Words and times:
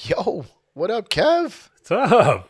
Yo, 0.00 0.44
what 0.74 0.90
up, 0.90 1.08
Kev? 1.10 1.68
What's 1.78 1.90
up? 1.90 2.48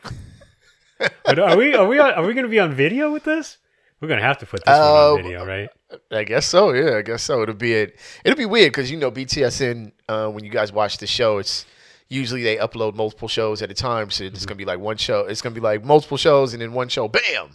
Are 1.27 1.57
we 1.57 1.75
are 1.75 1.87
we 1.88 1.99
are 1.99 2.25
we 2.25 2.34
going 2.34 2.45
to 2.45 2.49
be 2.49 2.61
on 2.61 2.72
video 2.72 3.11
with 3.12 3.25
this? 3.25 3.58
We're 4.00 4.08
going 4.08 4.21
to 4.21 4.26
have 4.26 4.38
to 4.38 4.46
put 4.46 4.65
this 4.65 4.72
one 4.72 4.80
Uh, 4.80 5.12
on 5.15 5.22
video, 5.22 5.45
right? 5.45 5.69
I 6.11 6.25
guess 6.25 6.47
so. 6.47 6.73
Yeah, 6.73 6.99
I 6.99 7.03
guess 7.03 7.23
so. 7.23 7.43
It'll 7.43 7.55
be 7.55 7.73
it. 7.75 7.99
It'll 8.25 8.37
be 8.37 8.47
weird 8.47 8.73
because 8.73 8.91
you 8.91 8.97
know 8.97 9.11
BTSN. 9.11 9.93
Uh, 10.09 10.29
when 10.29 10.45
you 10.45 10.51
guys 10.51 10.73
watch 10.73 10.99
the 10.99 11.07
show, 11.07 11.39
it's 11.39 11.67
usually 12.09 12.43
they 12.43 12.57
upload 12.57 12.95
multiple 12.95 13.28
shows 13.28 13.63
at 13.63 13.71
a 13.71 13.74
time. 13.74 14.11
So 14.11 14.24
it's 14.24 14.47
gonna 14.47 14.59
be 14.59 14.65
like 14.65 14.79
one 14.79 14.97
show. 14.97 15.21
It's 15.21 15.43
gonna 15.43 15.54
be 15.54 15.61
like 15.61 15.85
multiple 15.85 16.16
shows 16.19 16.52
and 16.52 16.62
then 16.62 16.73
one 16.73 16.88
show. 16.88 17.09
Bam. 17.09 17.51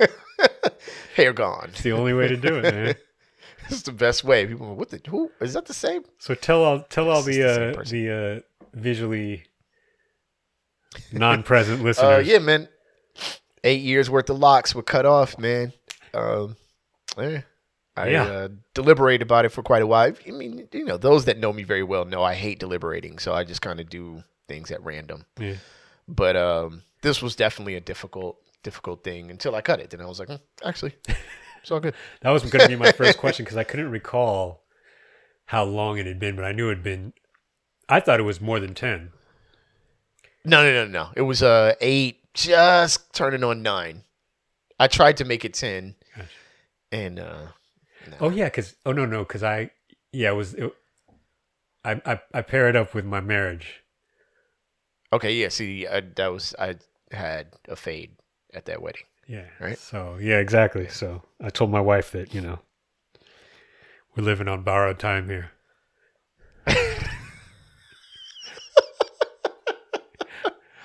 Hair 1.16 1.32
gone. 1.32 1.68
It's 1.70 1.82
the 1.82 1.92
only 1.92 2.12
way 2.12 2.28
to 2.28 2.36
do 2.36 2.56
it, 2.56 2.62
man. 2.74 2.94
It's 3.70 3.82
the 3.82 3.92
best 3.92 4.24
way. 4.24 4.46
People, 4.46 4.66
go, 4.68 4.72
what 4.74 4.90
the? 4.90 5.00
Who 5.08 5.30
is 5.40 5.54
that? 5.54 5.66
The 5.66 5.74
same? 5.74 6.04
So 6.18 6.34
tell 6.34 6.62
all 6.64 6.80
tell 6.80 7.10
all 7.10 7.22
the 7.22 7.38
the 7.38 7.78
uh, 7.78 7.82
the 7.84 8.10
uh, 8.10 8.40
visually 8.78 9.44
non-present 11.12 11.80
Uh, 11.80 11.84
listeners. 11.84 12.26
yeah, 12.26 12.38
man. 12.38 12.68
Eight 13.64 13.82
years 13.82 14.10
worth 14.10 14.28
of 14.28 14.38
locks 14.38 14.74
were 14.74 14.82
cut 14.82 15.06
off, 15.06 15.38
man. 15.38 15.72
Um, 16.14 16.56
yeah. 17.16 17.42
I 17.96 18.08
Yeah. 18.08 18.24
Uh, 18.24 18.48
deliberated 18.74 19.22
about 19.22 19.44
it 19.44 19.50
for 19.50 19.62
quite 19.62 19.82
a 19.82 19.86
while. 19.86 20.12
I 20.26 20.30
mean, 20.30 20.68
you 20.72 20.84
know, 20.84 20.96
those 20.96 21.26
that 21.26 21.38
know 21.38 21.52
me 21.52 21.62
very 21.62 21.82
well 21.82 22.04
know 22.04 22.22
I 22.22 22.34
hate 22.34 22.58
deliberating, 22.58 23.18
so 23.18 23.32
I 23.34 23.44
just 23.44 23.62
kind 23.62 23.78
of 23.80 23.88
do 23.88 24.24
things 24.48 24.70
at 24.70 24.82
random. 24.82 25.26
Yeah. 25.38 25.54
But 26.08 26.36
um, 26.36 26.82
this 27.02 27.22
was 27.22 27.36
definitely 27.36 27.76
a 27.76 27.80
difficult, 27.80 28.38
difficult 28.62 29.04
thing 29.04 29.30
until 29.30 29.54
I 29.54 29.60
cut 29.60 29.78
it. 29.80 29.90
Then 29.90 30.00
I 30.00 30.06
was 30.06 30.18
like, 30.18 30.28
hmm, 30.28 30.36
actually, 30.64 30.96
it's 31.62 31.70
all 31.70 31.80
good. 31.80 31.94
That 32.20 32.30
was 32.30 32.42
going 32.42 32.62
to 32.62 32.68
be 32.68 32.76
my 32.76 32.92
first 32.92 33.18
question 33.18 33.44
because 33.44 33.56
I 33.56 33.64
couldn't 33.64 33.90
recall 33.90 34.62
how 35.46 35.64
long 35.64 35.98
it 35.98 36.06
had 36.06 36.18
been, 36.18 36.36
but 36.36 36.44
I 36.44 36.52
knew 36.52 36.68
it 36.68 36.76
had 36.76 36.82
been. 36.84 37.12
I 37.88 38.00
thought 38.00 38.20
it 38.20 38.24
was 38.24 38.40
more 38.40 38.60
than 38.60 38.74
ten. 38.74 39.10
No, 40.44 40.62
no, 40.64 40.72
no, 40.72 40.86
no. 40.90 41.08
It 41.14 41.22
was 41.22 41.42
uh 41.42 41.74
eight, 41.80 42.20
just 42.34 43.12
turning 43.14 43.44
on 43.44 43.62
nine. 43.62 44.02
I 44.78 44.88
tried 44.88 45.16
to 45.18 45.24
make 45.24 45.44
it 45.44 45.54
ten, 45.54 45.94
Gotcha. 46.16 46.28
and 46.90 47.18
uh, 47.20 47.46
Oh 48.20 48.30
yeah, 48.30 48.46
because 48.46 48.74
oh 48.84 48.92
no 48.92 49.06
no 49.06 49.20
because 49.22 49.42
I 49.44 49.70
yeah 50.12 50.30
it 50.30 50.34
was 50.34 50.54
it, 50.54 50.72
I, 51.84 52.00
I 52.04 52.20
I 52.34 52.42
pair 52.42 52.68
it 52.68 52.74
up 52.76 52.94
with 52.94 53.04
my 53.04 53.20
marriage. 53.20 53.82
Okay, 55.12 55.34
yeah. 55.34 55.48
See, 55.48 55.86
I, 55.86 56.00
that 56.00 56.32
was 56.32 56.54
I 56.58 56.76
had 57.12 57.48
a 57.68 57.76
fade 57.76 58.16
at 58.54 58.64
that 58.64 58.82
wedding. 58.82 59.04
Yeah. 59.32 59.46
Right. 59.58 59.78
So 59.78 60.18
yeah, 60.20 60.36
exactly. 60.36 60.88
So 60.88 61.22
I 61.40 61.48
told 61.48 61.70
my 61.70 61.80
wife 61.80 62.10
that 62.10 62.34
you 62.34 62.42
know 62.42 62.58
we're 64.14 64.24
living 64.24 64.46
on 64.46 64.62
borrowed 64.62 64.98
time 64.98 65.30
here. 65.30 65.52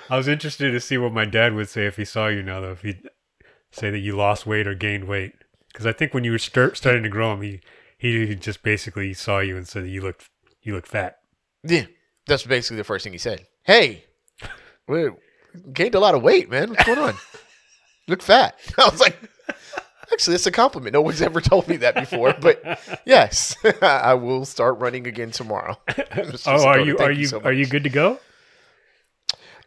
I 0.10 0.16
was 0.16 0.30
interested 0.30 0.72
to 0.72 0.80
see 0.80 0.98
what 0.98 1.12
my 1.12 1.26
dad 1.26 1.56
would 1.56 1.68
say 1.68 1.88
if 1.88 1.98
he 1.98 2.06
saw 2.06 2.28
you 2.28 2.42
now, 2.42 2.62
though. 2.62 2.72
If 2.72 2.84
he'd 2.84 3.10
say 3.70 3.92
that 3.92 4.00
you 4.00 4.16
lost 4.16 4.48
weight 4.48 4.66
or 4.66 4.74
gained 4.74 5.10
weight, 5.10 5.34
because 5.74 5.86
I 5.86 5.92
think 5.92 6.14
when 6.14 6.24
you 6.24 6.32
were 6.32 6.40
start, 6.40 6.78
starting 6.78 7.04
to 7.04 7.10
grow 7.10 7.34
him, 7.34 7.42
he 7.42 7.60
he 7.98 8.34
just 8.34 8.64
basically 8.64 9.14
saw 9.14 9.40
you 9.40 9.58
and 9.58 9.68
said 9.68 9.84
that 9.84 9.90
you 9.90 10.00
looked 10.00 10.30
you 10.62 10.74
looked 10.74 10.88
fat. 10.88 11.18
Yeah, 11.66 11.88
that's 12.28 12.46
basically 12.46 12.78
the 12.78 12.86
first 12.86 13.04
thing 13.04 13.12
he 13.12 13.20
said. 13.20 13.46
Hey, 13.64 14.06
we 14.88 15.10
gained 15.74 15.96
a 15.96 16.00
lot 16.00 16.16
of 16.16 16.24
weight, 16.24 16.50
man. 16.50 16.70
What's 16.70 16.86
going 16.86 17.00
on? 17.00 17.16
Look 18.08 18.22
fat. 18.22 18.58
I 18.78 18.90
was 18.90 19.00
like, 19.00 19.18
actually, 20.12 20.36
it's 20.36 20.46
a 20.48 20.52
compliment. 20.52 20.94
No 20.94 21.02
one's 21.02 21.22
ever 21.22 21.42
told 21.42 21.68
me 21.68 21.78
that 21.78 21.96
before. 21.96 22.34
But 22.40 22.80
yes, 23.06 23.56
I 23.82 24.14
will 24.14 24.46
start 24.46 24.80
running 24.80 25.08
again 25.08 25.32
tomorrow. 25.32 25.78
Oh, 26.46 26.66
are 26.66 26.80
you 26.80 26.98
are 27.00 27.12
you 27.12 27.28
so 27.28 27.42
are 27.42 27.52
you 27.54 27.66
good 27.66 27.84
to 27.84 27.90
go? 27.90 28.20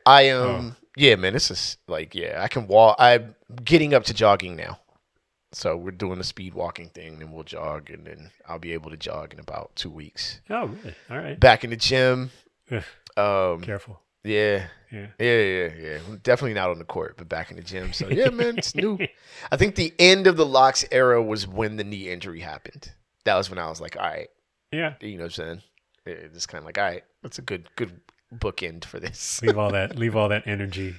I 0.06 0.22
am. 0.22 0.40
Um, 0.48 0.76
Yeah, 0.96 1.16
man. 1.16 1.32
This 1.34 1.50
is 1.50 1.76
like, 1.86 2.14
yeah, 2.14 2.40
I 2.42 2.48
can 2.48 2.66
walk. 2.66 2.96
I'm 2.98 3.34
getting 3.64 3.92
up 3.94 4.04
to 4.04 4.14
jogging 4.14 4.56
now. 4.56 4.78
So 5.52 5.76
we're 5.76 5.90
doing 5.90 6.20
a 6.20 6.24
speed 6.24 6.54
walking 6.54 6.90
thing, 6.90 7.18
then 7.18 7.32
we'll 7.32 7.42
jog, 7.42 7.90
and 7.90 8.06
then 8.06 8.30
I'll 8.48 8.60
be 8.60 8.72
able 8.72 8.90
to 8.92 8.96
jog 8.96 9.32
in 9.34 9.40
about 9.40 9.74
two 9.74 9.90
weeks. 9.90 10.40
Oh, 10.48 10.66
really? 10.66 10.94
All 11.10 11.18
right. 11.18 11.38
Back 11.40 11.64
in 11.64 11.70
the 11.70 11.76
gym. 11.76 12.30
Um, 13.16 13.60
Careful. 13.60 14.00
Yeah, 14.24 14.66
Yeah. 14.90 15.06
yeah, 15.18 15.38
yeah, 15.42 15.68
yeah. 15.78 15.98
Definitely 16.22 16.54
not 16.54 16.70
on 16.70 16.78
the 16.78 16.84
court, 16.84 17.14
but 17.16 17.28
back 17.28 17.50
in 17.50 17.56
the 17.56 17.62
gym. 17.62 17.92
So 17.92 18.08
yeah, 18.08 18.30
man, 18.30 18.58
it's 18.58 18.74
new. 18.74 18.98
I 19.50 19.56
think 19.56 19.74
the 19.76 19.92
end 19.98 20.26
of 20.26 20.36
the 20.36 20.46
locks 20.46 20.84
era 20.90 21.22
was 21.22 21.46
when 21.46 21.76
the 21.76 21.84
knee 21.84 22.08
injury 22.10 22.40
happened. 22.40 22.92
That 23.24 23.36
was 23.36 23.48
when 23.50 23.58
I 23.58 23.68
was 23.68 23.80
like, 23.80 23.96
all 23.96 24.02
right, 24.02 24.28
Yeah. 24.72 24.94
you 25.00 25.16
know 25.16 25.24
what 25.24 25.38
I'm 25.38 25.44
saying? 25.46 25.62
It's 26.06 26.34
just 26.34 26.48
kind 26.48 26.60
of 26.62 26.66
like, 26.66 26.78
all 26.78 26.84
right, 26.84 27.04
that's 27.22 27.38
a 27.38 27.42
good, 27.42 27.68
good 27.76 28.00
bookend 28.34 28.84
for 28.84 28.98
this. 29.00 29.40
Leave 29.42 29.58
all 29.58 29.70
that 29.72 29.96
leave 29.96 30.16
all 30.16 30.28
that 30.30 30.46
energy 30.46 30.94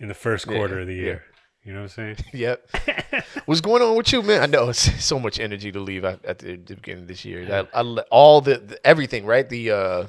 in 0.00 0.08
the 0.08 0.14
first 0.14 0.46
Yeah, 0.46 0.56
quarter 0.56 0.80
of 0.80 0.86
the 0.86 0.94
yeah. 0.94 1.02
year. 1.02 1.24
You 1.64 1.72
know 1.72 1.82
what 1.82 1.98
I'm 1.98 2.16
saying? 2.16 2.16
yep. 2.32 2.68
What's 3.46 3.60
going 3.60 3.82
on 3.82 3.96
with 3.96 4.12
you, 4.12 4.22
man? 4.22 4.40
I 4.42 4.46
know 4.46 4.68
it's 4.68 5.04
so 5.04 5.18
much 5.18 5.40
energy 5.40 5.72
to 5.72 5.80
leave 5.80 6.04
at, 6.04 6.38
the 6.38 6.56
beginning 6.58 7.02
of 7.02 7.08
this 7.08 7.24
year. 7.24 7.66
I, 7.74 7.80
I 7.80 7.82
all 8.10 8.40
the, 8.40 8.58
the 8.58 8.86
everything, 8.86 9.26
right? 9.26 9.48
The 9.48 9.70
uh, 9.72 10.06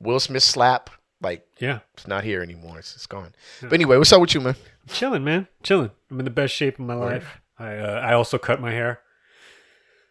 Will 0.00 0.18
Smith 0.18 0.42
slap, 0.42 0.90
like 1.20 1.46
Yeah. 1.58 1.80
it's 1.94 2.06
not 2.06 2.24
here 2.24 2.42
anymore. 2.42 2.78
It's, 2.78 2.94
it's 2.94 3.06
gone. 3.06 3.32
But 3.60 3.72
anyway, 3.72 3.96
what's 3.96 4.12
up 4.12 4.20
with 4.20 4.34
you, 4.34 4.40
man? 4.40 4.56
Chilling, 4.88 5.24
man. 5.24 5.48
Chilling. 5.62 5.90
I'm 6.10 6.18
in 6.20 6.24
the 6.24 6.30
best 6.30 6.54
shape 6.54 6.78
of 6.78 6.84
my 6.86 6.96
Word. 6.96 7.12
life. 7.22 7.40
I 7.58 7.76
uh, 7.76 8.00
I 8.04 8.12
also 8.14 8.38
cut 8.38 8.60
my 8.60 8.70
hair. 8.70 9.00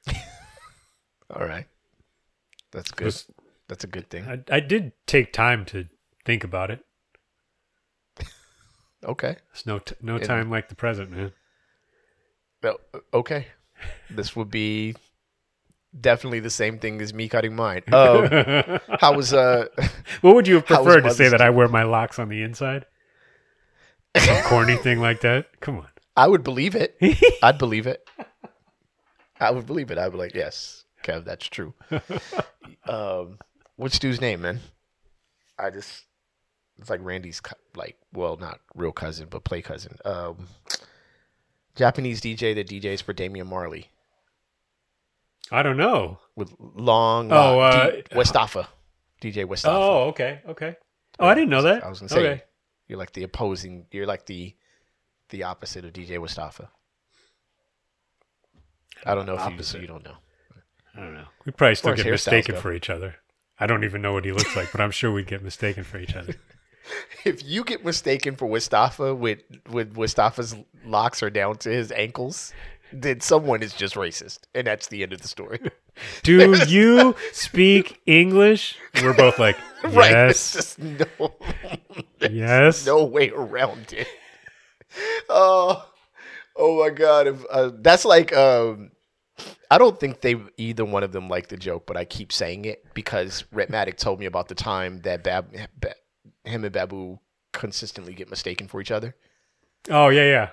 All 1.34 1.46
right, 1.46 1.66
that's 2.72 2.92
good. 2.92 3.06
was- 3.06 3.30
That's 3.68 3.84
a 3.84 3.88
good 3.88 4.10
thing. 4.10 4.26
I, 4.28 4.44
I 4.56 4.60
did 4.62 4.94
take 5.08 5.34
time 5.34 5.66
to 5.66 5.88
think 6.26 6.44
about 6.44 6.72
it. 6.72 6.84
Okay. 9.04 9.36
There's 9.54 9.66
no 9.66 9.78
t- 9.80 9.96
no 10.02 10.16
And- 10.16 10.26
time 10.26 10.50
like 10.50 10.70
the 10.70 10.76
present, 10.76 11.12
man. 11.12 11.32
Well, 12.64 12.80
okay. 13.14 13.48
This 14.10 14.36
would 14.36 14.50
be 14.50 14.96
definitely 16.00 16.40
the 16.40 16.50
same 16.50 16.80
thing 16.80 17.02
as 17.02 17.14
me 17.14 17.28
cutting 17.30 17.56
mine. 17.56 17.84
Um, 17.92 18.28
how 19.00 19.14
was 19.16 19.34
uh? 19.34 19.68
what 20.22 20.36
would 20.36 20.48
you 20.48 20.56
have 20.56 20.66
preferred 20.68 21.02
to 21.02 21.12
say 21.12 21.30
that 21.30 21.42
I 21.42 21.50
wear 21.50 21.68
my 21.68 21.84
locks 21.84 22.20
on 22.20 22.30
the 22.30 22.42
inside? 22.42 22.86
Some 24.18 24.44
corny 24.44 24.78
thing 24.78 25.00
like 25.00 25.22
that? 25.22 25.60
Come 25.60 25.78
on. 25.78 25.88
I 26.16 26.28
would 26.28 26.44
believe 26.44 26.76
it. 26.76 26.98
I'd 27.44 27.60
believe 27.60 27.86
it. 27.86 28.08
I 29.40 29.52
would 29.52 29.68
believe 29.68 29.92
it. 29.92 30.00
I'd 30.00 30.12
be 30.12 30.18
like, 30.18 30.34
yes, 30.34 30.84
Kev, 31.04 31.26
that's 31.26 31.48
true. 31.48 31.76
um, 32.88 33.38
what's 33.76 34.00
dude's 34.00 34.20
name, 34.20 34.42
man? 34.42 34.62
I 35.60 35.70
just 35.70 36.06
it's 36.80 36.90
like 36.90 37.02
Randy's 37.04 37.40
cou- 37.40 37.56
like, 37.76 37.98
well, 38.14 38.38
not 38.38 38.60
real 38.76 38.92
cousin, 38.92 39.28
but 39.30 39.44
play 39.44 39.62
cousin. 39.62 39.98
Um, 40.06 40.48
Japanese 41.76 42.22
DJ 42.22 42.56
that 42.56 42.68
DJs 42.68 43.04
for 43.04 43.14
Damian 43.14 43.48
Marley 43.48 43.90
I 45.52 45.64
don't 45.64 45.78
know. 45.78 46.20
with 46.36 46.54
long. 46.60 47.32
Oh, 47.32 47.60
uh, 47.60 47.64
uh, 47.64 47.92
D- 47.92 48.02
Westafa, 48.12 48.68
DJ 49.22 49.46
Westafa. 49.46 49.70
Oh, 49.74 50.04
okay, 50.10 50.42
okay. 50.50 50.76
Oh, 51.20 51.28
I 51.28 51.34
didn't 51.34 51.50
know 51.50 51.62
that. 51.64 51.84
I 51.84 51.90
was 51.90 52.00
gonna 52.00 52.10
say 52.10 52.20
Okay. 52.20 52.44
you're 52.88 53.00
like 53.00 53.14
the 53.14 53.24
opposing. 53.24 53.86
You're 53.92 54.06
like 54.06 54.26
the 54.26 54.56
the 55.30 55.44
opposite 55.44 55.86
of 55.86 55.94
DJ 55.94 56.20
Mustafa. 56.20 56.70
I 59.06 59.16
don't 59.16 59.26
know 59.26 59.34
if 59.36 59.40
you, 59.42 59.46
Opposite. 59.54 59.82
you 59.82 59.88
don't 59.88 60.04
know. 60.04 60.16
I 60.96 61.00
don't 61.02 61.14
know. 61.14 61.28
We 61.46 61.52
probably 61.52 61.76
still 61.76 61.94
get 61.96 62.06
mistaken 62.08 62.56
for 62.56 62.74
each 62.74 62.90
other. 62.90 63.16
I 63.60 63.68
don't 63.68 63.84
even 63.84 64.02
know 64.02 64.14
what 64.14 64.26
he 64.26 64.32
looks 64.32 64.56
like, 64.56 64.72
but 64.72 64.82
I'm 64.82 64.92
sure 64.92 65.12
we'd 65.12 65.28
get 65.28 65.44
mistaken 65.44 65.84
for 65.84 65.98
each 65.98 66.16
other. 66.16 66.36
If 67.26 67.44
you 67.44 67.66
get 67.66 67.84
mistaken 67.84 68.38
for 68.38 68.48
Mustafa 68.48 69.14
with 69.14 69.40
with 69.70 69.98
Mustafa's 69.98 70.56
locks 70.86 71.22
are 71.22 71.30
down 71.30 71.58
to 71.58 71.70
his 71.70 71.92
ankles, 71.92 72.54
then 72.92 73.20
someone 73.20 73.64
is 73.64 73.74
just 73.74 73.96
racist, 73.96 74.40
and 74.54 74.68
that's 74.68 74.88
the 74.88 75.04
end 75.04 75.14
of 75.14 75.22
the 75.22 75.28
story. 75.28 75.60
Do 76.24 76.56
you 76.68 77.16
speak 77.32 78.02
English? 78.06 78.78
We're 79.02 79.14
both 79.14 79.40
like, 79.40 79.58
right? 79.84 80.12
Yes, 80.12 80.54
just 80.54 80.80
no, 80.80 81.06
yes. 82.30 82.86
no 82.86 83.04
way 83.04 83.32
around 83.32 83.94
it. 83.94 84.08
Oh, 85.30 85.90
oh 86.56 86.84
my 86.84 86.90
god! 86.90 87.28
If, 87.28 87.46
uh, 87.50 87.72
that's 87.80 88.06
like, 88.06 88.36
um, 88.36 88.92
I 89.70 89.78
don't 89.78 90.00
think 90.00 90.22
they 90.22 90.36
either 90.58 90.86
one 90.86 91.04
of 91.04 91.12
them 91.12 91.30
like 91.30 91.48
the 91.48 91.58
joke, 91.58 91.86
but 91.86 91.98
I 91.98 92.06
keep 92.06 92.32
saying 92.32 92.66
it 92.66 92.86
because 92.94 93.44
Rhettmatic 93.54 93.98
told 93.98 94.20
me 94.20 94.26
about 94.26 94.48
the 94.48 94.56
time 94.56 95.02
that 95.02 95.24
Bab, 95.24 95.52
ba, 95.80 95.94
him 96.44 96.64
and 96.64 96.74
Babu 96.74 97.20
consistently 97.54 98.14
get 98.14 98.30
mistaken 98.30 98.68
for 98.68 98.80
each 98.82 98.92
other. 98.92 99.16
Oh 99.90 100.10
yeah, 100.10 100.24
yeah. 100.24 100.50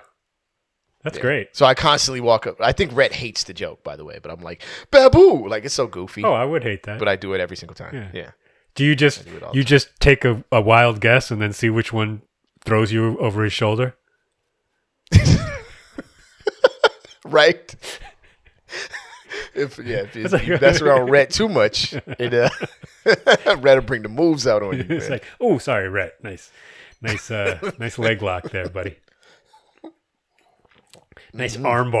That's 1.05 1.17
Yeah. 1.17 1.21
great. 1.21 1.55
So 1.55 1.65
I 1.65 1.73
constantly 1.75 2.19
walk 2.19 2.45
up. 2.47 2.57
I 2.59 2.73
think 2.73 2.91
Rhett 2.93 3.13
hates 3.13 3.43
the 3.45 3.53
joke, 3.53 3.81
by 3.83 3.95
the 3.95 4.03
way, 4.03 4.19
but 4.21 4.31
I'm 4.31 4.41
like 4.41 4.61
Babu, 4.91 5.47
like 5.47 5.63
it's 5.63 5.73
so 5.73 5.87
goofy. 5.87 6.23
Oh, 6.25 6.33
I 6.33 6.43
would 6.43 6.63
hate 6.63 6.83
that. 6.83 6.99
But 6.99 7.07
I 7.07 7.15
do 7.15 7.33
it 7.33 7.39
every 7.39 7.55
single 7.55 7.75
time. 7.75 7.93
Yeah. 7.95 8.09
Yeah. 8.13 8.31
do 8.73 8.83
you 8.83 8.95
just 8.95 9.23
do 9.25 9.37
it 9.37 9.43
all 9.43 9.51
the 9.53 9.57
you 9.57 9.63
just 9.63 9.89
take 10.01 10.25
a, 10.25 10.43
a 10.51 10.59
wild 10.59 10.99
guess 10.99 11.31
and 11.31 11.41
then 11.41 11.53
see 11.53 11.69
which 11.69 11.93
one 11.93 12.21
throws 12.65 12.91
you 12.91 13.17
over 13.19 13.43
his 13.45 13.53
shoulder? 13.53 13.95
Right. 17.27 17.75
if 19.55 19.79
yeah, 19.79 20.01
if, 20.03 20.15
if 20.15 20.31
like- 20.31 20.45
you 20.45 20.57
mess 20.61 20.79
around 20.81 21.09
Rhett 21.09 21.31
too 21.31 21.49
much, 21.49 21.93
it 22.19 22.33
uh, 22.33 22.49
Rhett 23.57 23.63
will 23.77 23.81
bring 23.81 24.03
the 24.03 24.09
moves 24.09 24.45
out 24.45 24.61
on 24.61 24.77
you. 24.77 24.85
it's 24.89 25.05
man. 25.05 25.11
like, 25.11 25.25
oh, 25.41 25.57
sorry, 25.57 25.89
Rhett. 25.89 26.23
Nice, 26.23 26.51
nice, 27.01 27.31
uh, 27.31 27.71
nice 27.79 27.97
leg 27.97 28.21
lock 28.21 28.51
there, 28.51 28.69
buddy. 28.69 28.97
Nice 31.35 31.57
Mm-hmm. 31.57 31.65
arm 31.65 31.91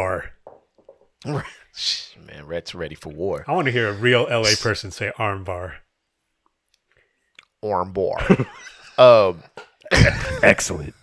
man, 1.25 2.45
Rhett's 2.45 2.73
ready 2.73 2.95
for 2.95 3.09
war. 3.09 3.43
I 3.47 3.51
want 3.53 3.65
to 3.65 3.71
hear 3.71 3.89
a 3.89 3.93
real 3.93 4.23
LA 4.29 4.51
person 4.61 4.91
say 4.91 5.11
arm 5.17 5.43
bar. 5.43 5.75
Arm 7.61 7.93
um, 8.97 9.43
Excellent. 10.41 10.93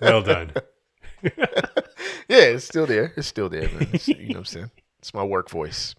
Well 0.00 0.22
done. 0.22 0.52
yeah, 1.22 1.32
it's 2.28 2.64
still 2.64 2.86
there. 2.86 3.12
It's 3.16 3.26
still 3.26 3.48
there, 3.48 3.68
man. 3.70 3.82
It's- 3.82 4.06
you 4.06 4.14
know 4.16 4.26
what 4.28 4.36
I'm 4.38 4.44
saying? 4.44 4.70
It's 5.00 5.12
my 5.12 5.24
work 5.24 5.50
voice. 5.50 5.94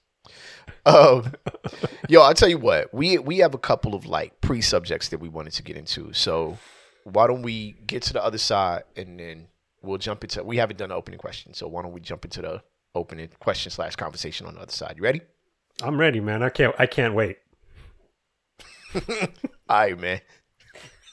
Um, 0.86 1.34
yo, 2.08 2.22
I'll 2.22 2.34
tell 2.34 2.48
you 2.50 2.58
what. 2.58 2.94
We 2.94 3.18
we 3.18 3.40
have 3.40 3.54
a 3.54 3.58
couple 3.60 3.94
of 3.96 4.06
like 4.06 4.40
pre 4.40 4.62
subjects 4.62 5.10
that 5.10 5.20
we 5.20 5.28
wanted 5.28 5.54
to 5.54 5.64
get 5.64 5.76
into. 5.76 6.14
So 6.14 6.58
why 7.04 7.28
don't 7.28 7.42
we 7.42 7.74
get 7.86 8.04
to 8.04 8.14
the 8.14 8.24
other 8.24 8.38
side 8.38 8.84
and 8.96 9.20
then 9.20 9.48
we'll 9.82 9.98
jump 9.98 10.24
into. 10.24 10.44
We 10.44 10.58
haven't 10.58 10.78
done 10.78 10.90
the 10.90 10.96
opening 10.96 11.20
question, 11.20 11.54
so 11.54 11.68
why 11.68 11.82
don't 11.82 11.94
we 11.94 12.02
jump 12.02 12.26
into 12.26 12.42
the 12.42 12.62
opening 12.96 13.30
question 13.40 13.72
slash 13.72 13.96
conversation 13.96 14.48
on 14.48 14.56
the 14.56 14.62
other 14.62 14.72
side? 14.72 14.96
You 14.98 15.04
ready? 15.04 15.22
I'm 15.82 16.00
ready, 16.00 16.20
man. 16.20 16.44
I 16.44 16.50
can't. 16.50 16.76
I 16.80 16.86
can't 16.86 17.14
wait. 17.14 17.38
All 18.96 19.02
right, 19.70 20.00
man. 20.00 20.22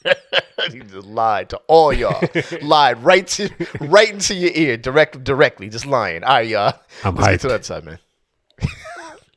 he 0.71 0.79
just 0.79 1.07
lied 1.07 1.49
to 1.49 1.57
all 1.67 1.91
y'all. 1.91 2.21
lied 2.61 3.03
right 3.03 3.25
to 3.27 3.49
right 3.81 4.11
into 4.11 4.35
your 4.35 4.51
ear, 4.53 4.77
direct 4.77 5.23
directly, 5.23 5.67
just 5.69 5.85
lying. 5.85 6.23
All 6.23 6.35
right, 6.35 6.47
y'all. 6.47 6.73
I'm 7.03 7.15
Let's 7.15 7.27
get 7.27 7.41
to 7.41 7.47
hyped. 7.47 7.49
the 7.49 7.55
other 7.55 7.63
side, 7.63 7.85
man. 7.85 7.99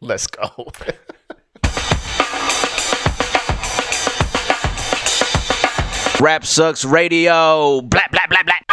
Let's 0.00 0.26
go. 0.26 0.70
Rap 6.20 6.44
Sucks 6.44 6.84
Radio. 6.84 7.80
Blah, 7.80 8.00
blah, 8.10 8.26
blah, 8.28 8.42
blah. 8.42 8.68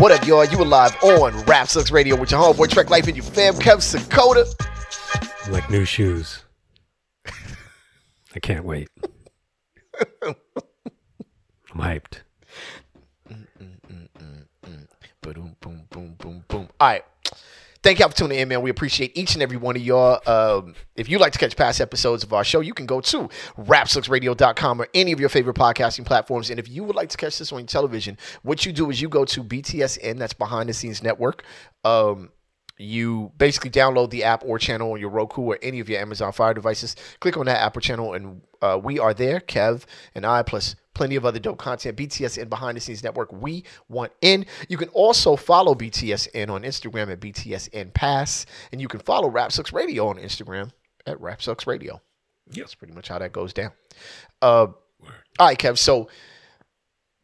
What 0.00 0.12
up, 0.12 0.26
y'all? 0.26 0.46
You 0.46 0.62
alive 0.62 0.96
on 1.02 1.38
Rap 1.44 1.68
Sucks 1.68 1.90
Radio 1.90 2.16
with 2.16 2.30
your 2.30 2.40
homeboy 2.40 2.70
Trek 2.70 2.88
Life 2.88 3.06
and 3.06 3.14
your 3.14 3.24
fam, 3.24 3.52
Kev 3.54 3.76
Sakota. 3.76 4.46
Like 5.50 5.68
new 5.70 5.84
shoes. 5.84 6.42
I 8.34 8.40
can't 8.40 8.64
wait. 8.64 8.88
I'm 10.22 10.34
hyped. 11.74 12.22
Boom, 15.22 15.56
boom, 15.60 15.86
boom, 15.90 16.16
boom, 16.18 16.44
boom. 16.48 16.68
All 16.80 16.88
right. 16.88 17.04
Thank 17.82 17.98
y'all 17.98 18.10
for 18.10 18.16
tuning 18.16 18.38
in, 18.38 18.48
man. 18.48 18.60
We 18.60 18.68
appreciate 18.68 19.16
each 19.16 19.32
and 19.32 19.42
every 19.42 19.56
one 19.56 19.74
of 19.74 19.80
y'all. 19.80 20.20
Um, 20.26 20.74
if 20.96 21.08
you'd 21.08 21.20
like 21.20 21.32
to 21.32 21.38
catch 21.38 21.56
past 21.56 21.80
episodes 21.80 22.22
of 22.22 22.30
our 22.34 22.44
show, 22.44 22.60
you 22.60 22.74
can 22.74 22.84
go 22.84 23.00
to 23.00 23.30
rapsucksradio.com 23.58 24.82
or 24.82 24.88
any 24.92 25.12
of 25.12 25.20
your 25.20 25.30
favorite 25.30 25.56
podcasting 25.56 26.04
platforms. 26.04 26.50
And 26.50 26.58
if 26.58 26.68
you 26.68 26.84
would 26.84 26.94
like 26.94 27.08
to 27.08 27.16
catch 27.16 27.38
this 27.38 27.52
on 27.52 27.64
television, 27.64 28.18
what 28.42 28.66
you 28.66 28.72
do 28.72 28.90
is 28.90 29.00
you 29.00 29.08
go 29.08 29.24
to 29.24 29.42
BTSN, 29.42 30.18
that's 30.18 30.34
Behind 30.34 30.68
the 30.68 30.74
Scenes 30.74 31.02
Network. 31.02 31.42
Um, 31.82 32.28
you 32.76 33.32
basically 33.38 33.70
download 33.70 34.10
the 34.10 34.24
app 34.24 34.42
or 34.44 34.58
channel 34.58 34.92
on 34.92 35.00
your 35.00 35.10
Roku 35.10 35.40
or 35.40 35.58
any 35.62 35.80
of 35.80 35.88
your 35.88 36.00
Amazon 36.00 36.32
Fire 36.32 36.52
devices. 36.52 36.96
Click 37.20 37.38
on 37.38 37.46
that 37.46 37.62
app 37.62 37.76
or 37.78 37.80
channel, 37.80 38.12
and 38.12 38.42
uh, 38.60 38.78
we 38.82 38.98
are 38.98 39.14
there. 39.14 39.40
Kev 39.40 39.84
and 40.14 40.26
I, 40.26 40.42
plus 40.42 40.76
plenty 40.94 41.16
of 41.16 41.24
other 41.24 41.38
dope 41.38 41.58
content. 41.58 41.96
BTSN 41.96 42.48
Behind 42.48 42.76
the 42.76 42.80
Scenes 42.80 43.02
Network. 43.02 43.32
We 43.32 43.64
want 43.88 44.12
in. 44.20 44.46
You 44.68 44.76
can 44.76 44.88
also 44.90 45.36
follow 45.36 45.74
BTSN 45.74 46.50
on 46.50 46.62
Instagram 46.62 47.10
at 47.10 47.20
BTSN 47.20 47.94
Pass, 47.94 48.46
and 48.72 48.80
you 48.80 48.88
can 48.88 49.00
follow 49.00 49.28
Rap 49.28 49.52
Sucks 49.52 49.72
Radio 49.72 50.08
on 50.08 50.16
Instagram 50.16 50.72
at 51.06 51.20
Rap 51.20 51.42
Sucks 51.42 51.66
Radio. 51.66 52.00
That's 52.46 52.74
pretty 52.74 52.94
much 52.94 53.08
how 53.08 53.18
that 53.18 53.32
goes 53.32 53.52
down. 53.52 53.72
Uh, 54.42 54.66
all 55.38 55.46
right, 55.46 55.58
Kev. 55.58 55.78
So 55.78 56.08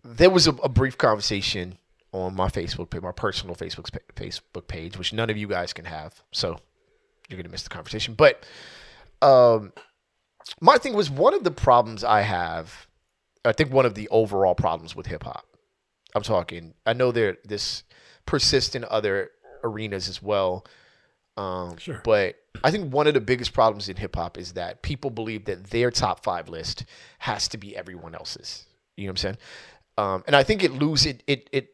there 0.05 0.31
was 0.31 0.47
a, 0.47 0.53
a 0.53 0.69
brief 0.69 0.97
conversation 0.97 1.79
on 2.13 2.35
my 2.35 2.49
Facebook 2.49 2.91
page, 2.91 3.03
my 3.03 3.13
personal 3.13 3.55
Facebook 3.55 3.91
Facebook 4.15 4.69
page, 4.69 4.97
which 4.97 5.13
none 5.13 5.31
of 5.31 5.37
you 5.37 5.49
guys 5.49 5.73
can 5.73 5.85
have. 5.85 6.23
So 6.33 6.59
you're 7.29 7.37
gonna 7.37 7.51
miss 7.51 7.65
the 7.65 7.69
conversation. 7.71 8.15
But 8.15 8.47
um, 9.21 9.73
my 10.61 10.79
thing 10.79 10.95
was 10.95 11.11
one 11.11 11.35
of 11.35 11.45
the 11.45 11.51
problems 11.51 12.05
I 12.05 12.23
have. 12.23 12.87
I 13.47 13.53
think 13.53 13.73
one 13.73 13.87
of 13.87 13.95
the 13.95 14.09
overall 14.09 14.55
problems 14.55 14.95
with 14.97 15.07
hip 15.07 15.25
hop. 15.25 15.47
I'm 16.15 16.23
talking. 16.23 16.75
I 16.85 16.93
know 16.93 17.13
there 17.13 17.37
this 17.45 17.83
persists 18.25 18.75
in 18.75 18.85
other 18.89 19.31
arenas 19.63 20.09
as 20.09 20.23
well. 20.23 20.67
Um, 21.37 21.77
Sure. 21.77 22.01
But 22.05 22.37
I 22.65 22.71
think 22.71 22.93
one 22.93 23.07
of 23.07 23.15
the 23.15 23.21
biggest 23.21 23.53
problems 23.53 23.89
in 23.89 23.97
hip 23.97 24.17
hop 24.17 24.39
is 24.39 24.55
that 24.55 24.83
people 24.83 25.11
believe 25.11 25.45
that 25.45 25.65
their 25.71 25.91
top 25.91 26.25
five 26.25 26.49
list 26.49 26.85
has 27.19 27.49
to 27.49 27.59
be 27.59 27.77
everyone 27.77 28.15
else's. 28.15 28.65
You 28.97 29.05
know 29.05 29.11
what 29.11 29.13
I'm 29.13 29.17
saying? 29.17 29.37
Um, 29.99 30.25
and 30.27 30.35
I 30.35 30.43
think 30.43 30.65
it 30.65 30.73
loses 30.73 31.07
it 31.07 31.23
it 31.27 31.51
it 31.53 31.69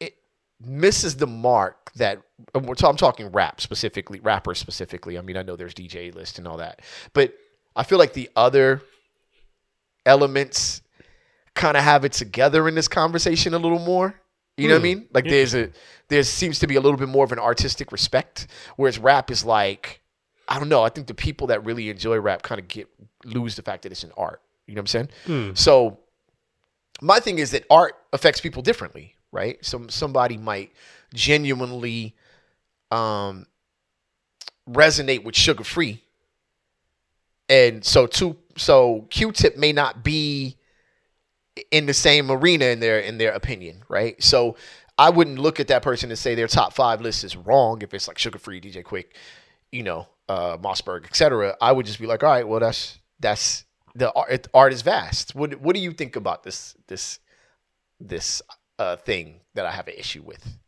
it 0.00 0.14
misses 0.60 1.16
the 1.16 1.26
mark 1.26 1.92
that 1.96 2.22
and 2.54 2.66
we're 2.66 2.74
ta- 2.74 2.88
I'm 2.88 2.96
talking 2.96 3.30
rap 3.30 3.60
specifically, 3.60 4.20
rappers 4.20 4.58
specifically. 4.58 5.18
I 5.18 5.20
mean, 5.20 5.36
I 5.36 5.42
know 5.42 5.56
there's 5.56 5.74
DJ 5.74 6.14
list 6.14 6.38
and 6.38 6.48
all 6.48 6.56
that, 6.58 6.80
but 7.12 7.34
I 7.76 7.82
feel 7.82 7.98
like 7.98 8.14
the 8.14 8.30
other 8.36 8.82
elements 10.06 10.82
kind 11.54 11.76
of 11.76 11.84
have 11.84 12.04
it 12.04 12.12
together 12.12 12.68
in 12.68 12.74
this 12.74 12.88
conversation 12.88 13.54
a 13.54 13.58
little 13.58 13.78
more. 13.78 14.20
You 14.56 14.68
know 14.68 14.74
what 14.74 14.80
I 14.80 14.82
mean? 14.84 15.08
Like 15.12 15.24
there's 15.24 15.54
a 15.54 15.70
there 16.08 16.22
seems 16.22 16.60
to 16.60 16.66
be 16.66 16.76
a 16.76 16.80
little 16.80 16.98
bit 16.98 17.08
more 17.08 17.24
of 17.24 17.32
an 17.32 17.40
artistic 17.40 17.90
respect, 17.90 18.46
whereas 18.76 18.98
rap 18.98 19.30
is 19.30 19.44
like 19.44 20.00
I 20.46 20.58
don't 20.58 20.68
know. 20.68 20.82
I 20.84 20.90
think 20.90 21.06
the 21.06 21.14
people 21.14 21.48
that 21.48 21.64
really 21.64 21.88
enjoy 21.90 22.18
rap 22.18 22.42
kind 22.42 22.60
of 22.60 22.68
get 22.68 22.88
lose 23.24 23.56
the 23.56 23.62
fact 23.62 23.82
that 23.82 23.92
it's 23.92 24.04
an 24.04 24.12
art. 24.16 24.40
You 24.66 24.74
know 24.74 24.80
what 24.80 24.94
I'm 24.94 25.08
saying? 25.08 25.54
So 25.54 25.98
my 27.02 27.18
thing 27.18 27.38
is 27.38 27.50
that 27.50 27.64
art 27.68 27.94
affects 28.12 28.40
people 28.40 28.62
differently, 28.62 29.16
right? 29.32 29.62
Some 29.64 29.88
somebody 29.88 30.36
might 30.36 30.72
genuinely 31.12 32.14
um 32.92 33.46
resonate 34.68 35.24
with 35.24 35.34
Suga 35.34 35.64
Free. 35.64 36.00
And 37.48 37.84
so 37.84 38.06
two 38.06 38.36
so 38.56 39.06
Q 39.10 39.32
tip 39.32 39.56
may 39.56 39.72
not 39.72 40.04
be 40.04 40.56
in 41.70 41.86
the 41.86 41.94
same 41.94 42.30
arena 42.30 42.66
in 42.66 42.80
their 42.80 42.98
in 42.98 43.18
their 43.18 43.32
opinion, 43.32 43.82
right? 43.88 44.20
So 44.22 44.56
I 44.98 45.10
wouldn't 45.10 45.38
look 45.38 45.60
at 45.60 45.68
that 45.68 45.82
person 45.82 46.10
and 46.10 46.18
say 46.18 46.34
their 46.34 46.48
top 46.48 46.72
five 46.72 47.00
list 47.00 47.24
is 47.24 47.36
wrong 47.36 47.82
if 47.82 47.92
it's 47.94 48.08
like 48.08 48.18
Suga 48.18 48.40
Free, 48.40 48.60
DJ 48.60 48.82
Quik, 48.82 49.06
you 49.72 49.82
know, 49.82 50.08
uh, 50.28 50.56
Mausberg, 50.58 51.04
etc. 51.04 51.56
I 51.60 51.72
would 51.72 51.86
just 51.86 51.98
be 51.98 52.06
like, 52.06 52.22
all 52.22 52.30
right, 52.30 52.46
well 52.46 52.60
that's 52.60 52.98
that's 53.20 53.64
the 53.94 54.12
art, 54.12 54.48
art 54.52 54.72
is 54.72 54.82
vast. 54.82 55.34
What 55.34 55.60
what 55.60 55.74
do 55.74 55.80
you 55.80 55.92
think 55.92 56.16
about 56.16 56.42
this 56.42 56.76
this 56.88 57.18
this 58.00 58.42
uh, 58.78 58.96
thing 58.96 59.40
that 59.54 59.66
I 59.66 59.72
have 59.72 59.88
an 59.88 59.94
issue 59.96 60.22
with? 60.22 60.58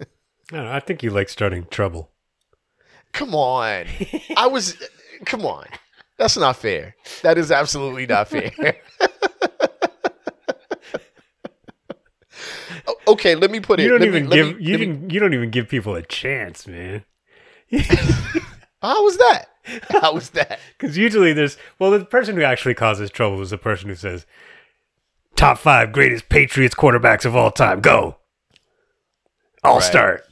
I, 0.52 0.76
I 0.76 0.80
think 0.80 1.02
you 1.02 1.10
like 1.10 1.28
starting 1.28 1.66
trouble. 1.70 2.10
Come 3.12 3.34
on, 3.34 3.86
I 4.36 4.46
was. 4.46 4.76
Come 5.24 5.44
on, 5.44 5.66
that's 6.18 6.36
not 6.36 6.56
fair. 6.56 6.94
That 7.22 7.38
is 7.38 7.50
absolutely 7.50 8.06
not 8.06 8.28
fair. 8.28 8.52
okay, 13.12 13.34
let 13.34 13.50
me 13.50 13.60
put 13.60 13.80
it. 13.80 13.84
You 13.84 13.90
don't 13.90 14.00
let 14.00 14.08
even 14.08 14.28
let 14.28 14.36
give 14.36 14.56
me- 14.58 14.64
you 14.64 14.78
me- 14.78 15.14
you 15.14 15.20
don't 15.20 15.34
even 15.34 15.50
give 15.50 15.68
people 15.68 15.94
a 15.94 16.02
chance, 16.02 16.66
man. 16.66 17.04
How 18.82 19.02
was 19.04 19.16
that? 19.18 19.46
How 19.90 20.14
was 20.14 20.30
that? 20.30 20.58
Because 20.78 20.96
usually 20.96 21.32
there's 21.32 21.56
well, 21.78 21.90
the 21.90 22.04
person 22.04 22.36
who 22.36 22.42
actually 22.42 22.74
causes 22.74 23.10
trouble 23.10 23.40
is 23.42 23.50
the 23.50 23.58
person 23.58 23.88
who 23.88 23.94
says, 23.94 24.24
"Top 25.36 25.58
five 25.58 25.92
greatest 25.92 26.28
Patriots 26.28 26.74
quarterbacks 26.74 27.24
of 27.24 27.34
all 27.36 27.50
time, 27.50 27.80
go." 27.80 28.16
I'll 29.64 29.74
Right. 29.74 29.82
start. 29.82 30.24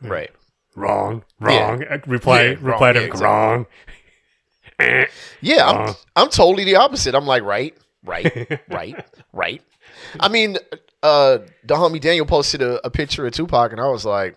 Right. 0.00 0.30
Wrong, 0.76 1.24
wrong. 1.40 1.82
Uh, 1.84 1.98
Reply, 2.06 2.42
Yeah, 2.42 2.48
reply 2.60 2.90
wrong, 2.90 2.94
to 2.94 3.00
yeah, 3.00 3.06
exactly. 3.06 3.26
wrong. 3.26 3.66
Yeah, 5.40 5.66
I'm 5.68 5.76
Uh. 5.88 5.94
I'm 6.14 6.30
totally 6.30 6.62
the 6.64 6.76
opposite. 6.76 7.14
I'm 7.16 7.26
like, 7.26 7.42
right, 7.42 7.76
right, 8.04 8.60
right, 8.68 9.04
right. 9.32 9.62
I 10.20 10.28
mean, 10.28 10.56
uh 11.02 11.38
the 11.64 11.74
homie 11.74 12.00
Daniel 12.00 12.26
posted 12.26 12.62
a, 12.62 12.84
a 12.86 12.90
picture 12.90 13.26
of 13.26 13.32
Tupac 13.32 13.72
and 13.72 13.80
I 13.80 13.88
was 13.88 14.04
like, 14.04 14.36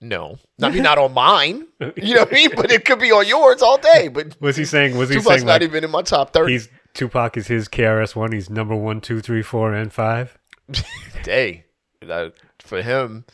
no. 0.00 0.38
I 0.62 0.70
mean 0.70 0.82
not 0.82 0.98
on 0.98 1.14
mine. 1.14 1.66
You 1.96 2.14
know 2.14 2.20
what 2.22 2.32
I 2.32 2.34
mean? 2.34 2.50
But 2.54 2.72
it 2.72 2.84
could 2.84 2.98
be 2.98 3.12
on 3.12 3.26
yours 3.26 3.62
all 3.62 3.78
day. 3.78 4.08
But 4.08 4.36
Was 4.40 4.56
he 4.56 4.64
saying? 4.64 4.96
Was 4.96 5.08
he 5.08 5.16
Tupac's 5.16 5.36
saying 5.36 5.46
not 5.46 5.52
like 5.54 5.62
even 5.62 5.84
in 5.84 5.90
my 5.90 6.02
top 6.02 6.32
thirty. 6.32 6.52
he's 6.52 6.68
Tupac 6.94 7.36
is 7.36 7.46
his 7.46 7.68
KRS 7.68 8.16
One? 8.16 8.32
He's 8.32 8.48
number 8.48 8.74
one, 8.74 9.00
two, 9.02 9.20
three, 9.20 9.42
four, 9.42 9.74
and 9.74 9.92
five. 9.92 10.38
Day. 11.22 11.66
Uh, 12.08 12.30
for 12.60 12.80
him, 12.82 13.24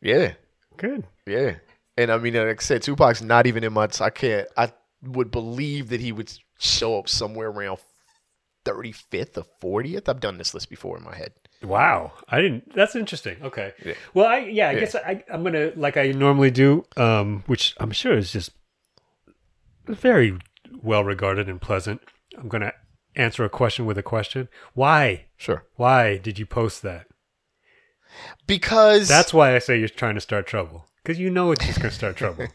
yeah. 0.00 0.32
Good. 0.78 1.04
Yeah. 1.26 1.56
And 1.96 2.10
I 2.10 2.16
mean, 2.18 2.34
like 2.34 2.60
I 2.60 2.62
said, 2.62 2.82
Tupac's 2.82 3.20
not 3.22 3.46
even 3.46 3.62
in 3.64 3.72
my. 3.72 3.88
T- 3.88 4.02
I 4.02 4.10
can't. 4.10 4.48
I 4.56 4.72
would 5.02 5.30
believe 5.30 5.90
that 5.90 6.00
he 6.00 6.12
would 6.12 6.32
show 6.58 6.98
up 6.98 7.08
somewhere 7.08 7.48
around 7.48 7.78
35th 8.68 9.38
or 9.62 9.82
40th. 9.82 10.08
I've 10.08 10.20
done 10.20 10.38
this 10.38 10.52
list 10.54 10.68
before 10.70 10.96
in 10.98 11.04
my 11.04 11.16
head. 11.16 11.32
Wow, 11.62 12.12
I 12.28 12.40
didn't. 12.40 12.74
That's 12.74 12.94
interesting. 12.94 13.36
Okay. 13.42 13.72
Yeah. 13.84 13.94
Well, 14.14 14.26
I 14.26 14.38
yeah, 14.38 14.68
I 14.68 14.72
Yeah. 14.72 14.80
guess 14.80 14.94
I, 14.94 15.24
I'm 15.32 15.42
gonna 15.42 15.72
like 15.76 15.96
I 15.96 16.12
normally 16.12 16.50
do, 16.50 16.84
um, 16.96 17.42
which 17.46 17.74
I'm 17.78 17.90
sure 17.90 18.16
is 18.16 18.32
just 18.32 18.50
very 19.86 20.38
well 20.82 21.04
regarded 21.04 21.48
and 21.48 21.60
pleasant. 21.60 22.00
I'm 22.38 22.48
gonna 22.48 22.72
answer 23.16 23.44
a 23.44 23.48
question 23.48 23.86
with 23.86 23.98
a 23.98 24.02
question. 24.02 24.48
Why? 24.74 25.26
Sure. 25.36 25.64
Why 25.76 26.16
did 26.18 26.38
you 26.38 26.46
post 26.46 26.82
that? 26.82 27.06
Because 28.46 29.08
That's 29.08 29.34
why 29.34 29.54
I 29.54 29.58
say 29.58 29.78
you're 29.78 29.88
trying 29.88 30.14
to 30.14 30.20
start 30.20 30.46
trouble 30.46 30.86
because 31.02 31.18
you 31.18 31.30
know 31.30 31.50
it's 31.52 31.64
just 31.66 31.78
gonna 31.80 31.90
start 31.90 32.16
trouble 32.16 32.46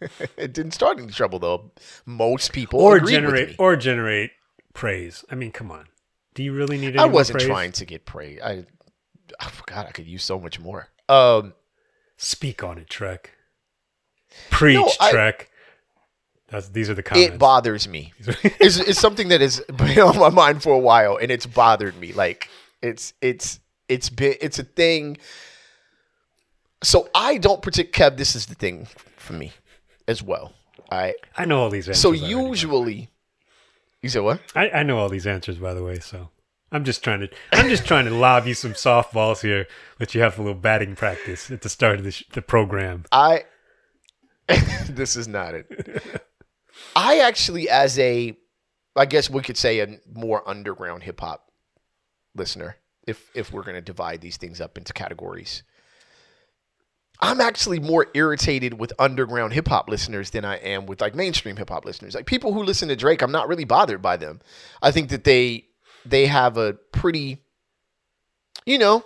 it 0.36 0.52
didn't 0.52 0.72
start 0.72 0.98
any 0.98 1.10
trouble 1.12 1.38
though. 1.38 1.72
Most 2.04 2.52
people 2.52 2.80
or 2.80 3.00
generate 3.00 3.48
with 3.50 3.58
me. 3.58 3.64
or 3.64 3.76
generate 3.76 4.30
praise. 4.74 5.24
I 5.30 5.34
mean, 5.34 5.50
come 5.52 5.70
on. 5.70 5.86
Do 6.34 6.42
you 6.42 6.52
really 6.52 6.76
need? 6.76 6.90
Any 6.96 6.98
I 6.98 7.06
wasn't 7.06 7.40
trying 7.40 7.72
to 7.72 7.84
get 7.86 8.04
praise. 8.04 8.40
I, 8.44 8.66
I 9.40 9.48
forgot 9.48 9.86
I 9.86 9.92
could 9.92 10.06
use 10.06 10.22
so 10.24 10.38
much 10.38 10.60
more. 10.60 10.88
Um, 11.08 11.54
Speak 12.16 12.62
on 12.62 12.78
it, 12.78 12.88
Trek. 12.90 13.32
Preach, 14.50 14.76
No, 14.76 14.90
I- 15.00 15.10
Trek. 15.10 15.50
That's 16.48 16.68
these 16.68 16.90
are 16.90 16.94
the 16.94 17.02
comments. 17.02 17.34
it 17.34 17.38
bothers 17.38 17.88
me. 17.88 18.12
it's, 18.60 18.78
it's 18.78 19.00
something 19.00 19.28
that 19.28 19.40
has 19.40 19.60
been 19.76 19.98
on 19.98 20.18
my 20.18 20.28
mind 20.28 20.62
for 20.62 20.72
a 20.72 20.78
while, 20.78 21.16
and 21.16 21.30
it's 21.32 21.46
bothered 21.46 21.98
me. 21.98 22.12
Like 22.12 22.48
it's 22.82 23.14
it's 23.20 23.58
it's 23.88 24.08
been 24.10 24.34
it's 24.40 24.58
a 24.58 24.64
thing. 24.64 25.16
So 26.82 27.08
I 27.14 27.38
don't 27.38 27.62
predict 27.62 27.96
Kev. 27.96 28.16
This 28.18 28.36
is 28.36 28.46
the 28.46 28.54
thing 28.54 28.86
for 29.16 29.32
me 29.32 29.52
as 30.06 30.22
well. 30.22 30.52
I 30.92 31.14
I 31.36 31.44
know 31.46 31.60
all 31.60 31.70
these 31.70 31.88
answers. 31.88 32.02
So 32.02 32.12
usually, 32.12 33.08
you 34.04 34.10
said 34.10 34.20
what? 34.20 34.40
I, 34.54 34.68
I 34.68 34.82
know 34.82 34.98
all 34.98 35.08
these 35.08 35.26
answers, 35.26 35.56
by 35.56 35.72
the 35.72 35.82
way. 35.82 35.98
So 35.98 36.28
I'm 36.70 36.84
just 36.84 37.02
trying 37.02 37.20
to 37.20 37.30
I'm 37.52 37.70
just 37.70 37.86
trying 37.86 38.04
to 38.04 38.14
lob 38.14 38.46
you 38.46 38.52
some 38.52 38.74
softballs 38.74 39.40
here, 39.40 39.66
let 39.98 40.14
you 40.14 40.20
have 40.20 40.38
a 40.38 40.42
little 40.42 40.60
batting 40.60 40.94
practice 40.94 41.50
at 41.50 41.62
the 41.62 41.70
start 41.70 41.98
of 41.98 42.04
the, 42.04 42.10
sh- 42.10 42.24
the 42.32 42.42
program. 42.42 43.06
I 43.10 43.44
this 44.90 45.16
is 45.16 45.26
not 45.26 45.54
it. 45.54 46.22
I 46.94 47.20
actually, 47.20 47.70
as 47.70 47.98
a, 47.98 48.36
I 48.94 49.06
guess 49.06 49.30
we 49.30 49.40
could 49.40 49.56
say 49.56 49.80
a 49.80 49.98
more 50.12 50.46
underground 50.46 51.04
hip 51.04 51.20
hop 51.20 51.50
listener, 52.34 52.76
if 53.06 53.30
if 53.34 53.52
we're 53.52 53.62
going 53.62 53.76
to 53.76 53.80
divide 53.80 54.20
these 54.20 54.36
things 54.36 54.60
up 54.60 54.76
into 54.76 54.92
categories, 54.92 55.62
I'm 57.24 57.40
actually 57.40 57.80
more 57.80 58.08
irritated 58.12 58.78
with 58.78 58.92
underground 58.98 59.54
hip 59.54 59.68
hop 59.68 59.88
listeners 59.88 60.28
than 60.28 60.44
I 60.44 60.56
am 60.56 60.84
with 60.84 61.00
like 61.00 61.14
mainstream 61.14 61.56
hip 61.56 61.70
hop 61.70 61.86
listeners. 61.86 62.14
Like 62.14 62.26
people 62.26 62.52
who 62.52 62.62
listen 62.62 62.88
to 62.88 62.96
Drake, 62.96 63.22
I'm 63.22 63.32
not 63.32 63.48
really 63.48 63.64
bothered 63.64 64.02
by 64.02 64.18
them. 64.18 64.42
I 64.82 64.90
think 64.90 65.08
that 65.08 65.24
they 65.24 65.64
they 66.04 66.26
have 66.26 66.58
a 66.58 66.74
pretty, 66.92 67.38
you 68.66 68.76
know, 68.76 69.02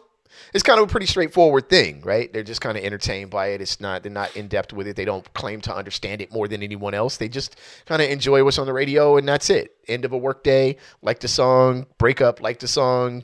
it's 0.53 0.65
kind 0.65 0.81
of 0.81 0.89
a 0.89 0.91
pretty 0.91 1.07
straightforward 1.07 1.69
thing, 1.69 2.01
right? 2.03 2.33
They're 2.33 2.43
just 2.43 2.61
kind 2.61 2.77
of 2.77 2.83
entertained 2.83 3.31
by 3.31 3.49
it. 3.49 3.61
It's 3.61 3.81
not 3.81 4.03
they're 4.03 4.11
not 4.11 4.35
in 4.37 4.49
depth 4.49 4.73
with 4.73 4.89
it. 4.89 4.97
They 4.97 5.05
don't 5.05 5.33
claim 5.35 5.61
to 5.63 5.75
understand 5.75 6.21
it 6.21 6.33
more 6.33 6.49
than 6.49 6.61
anyone 6.61 6.95
else. 6.95 7.19
They 7.19 7.29
just 7.29 7.55
kind 7.87 8.03
of 8.03 8.11
enjoy 8.11 8.43
what's 8.43 8.59
on 8.59 8.67
the 8.67 8.73
radio 8.73 9.17
and 9.17 9.29
that's 9.29 9.49
it. 9.49 9.77
End 9.87 10.05
of 10.05 10.13
a 10.13 10.19
workday, 10.19 10.77
like 11.03 11.21
the 11.21 11.29
song, 11.29 11.87
break 11.99 12.21
up, 12.21 12.41
like 12.43 12.59
the 12.59 12.67
song. 12.67 13.23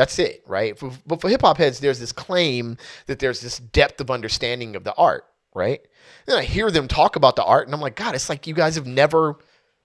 That's 0.00 0.18
it, 0.18 0.42
right? 0.46 0.78
For, 0.78 0.90
but 1.06 1.20
for 1.20 1.28
hip 1.28 1.42
hop 1.42 1.58
heads, 1.58 1.78
there's 1.78 1.98
this 2.00 2.10
claim 2.10 2.78
that 3.04 3.18
there's 3.18 3.42
this 3.42 3.58
depth 3.58 4.00
of 4.00 4.10
understanding 4.10 4.74
of 4.74 4.82
the 4.82 4.94
art, 4.94 5.26
right? 5.54 5.82
Then 6.24 6.38
I 6.38 6.42
hear 6.42 6.70
them 6.70 6.88
talk 6.88 7.16
about 7.16 7.36
the 7.36 7.44
art, 7.44 7.66
and 7.66 7.74
I'm 7.74 7.82
like, 7.82 7.96
God, 7.96 8.14
it's 8.14 8.30
like 8.30 8.46
you 8.46 8.54
guys 8.54 8.76
have 8.76 8.86
never 8.86 9.36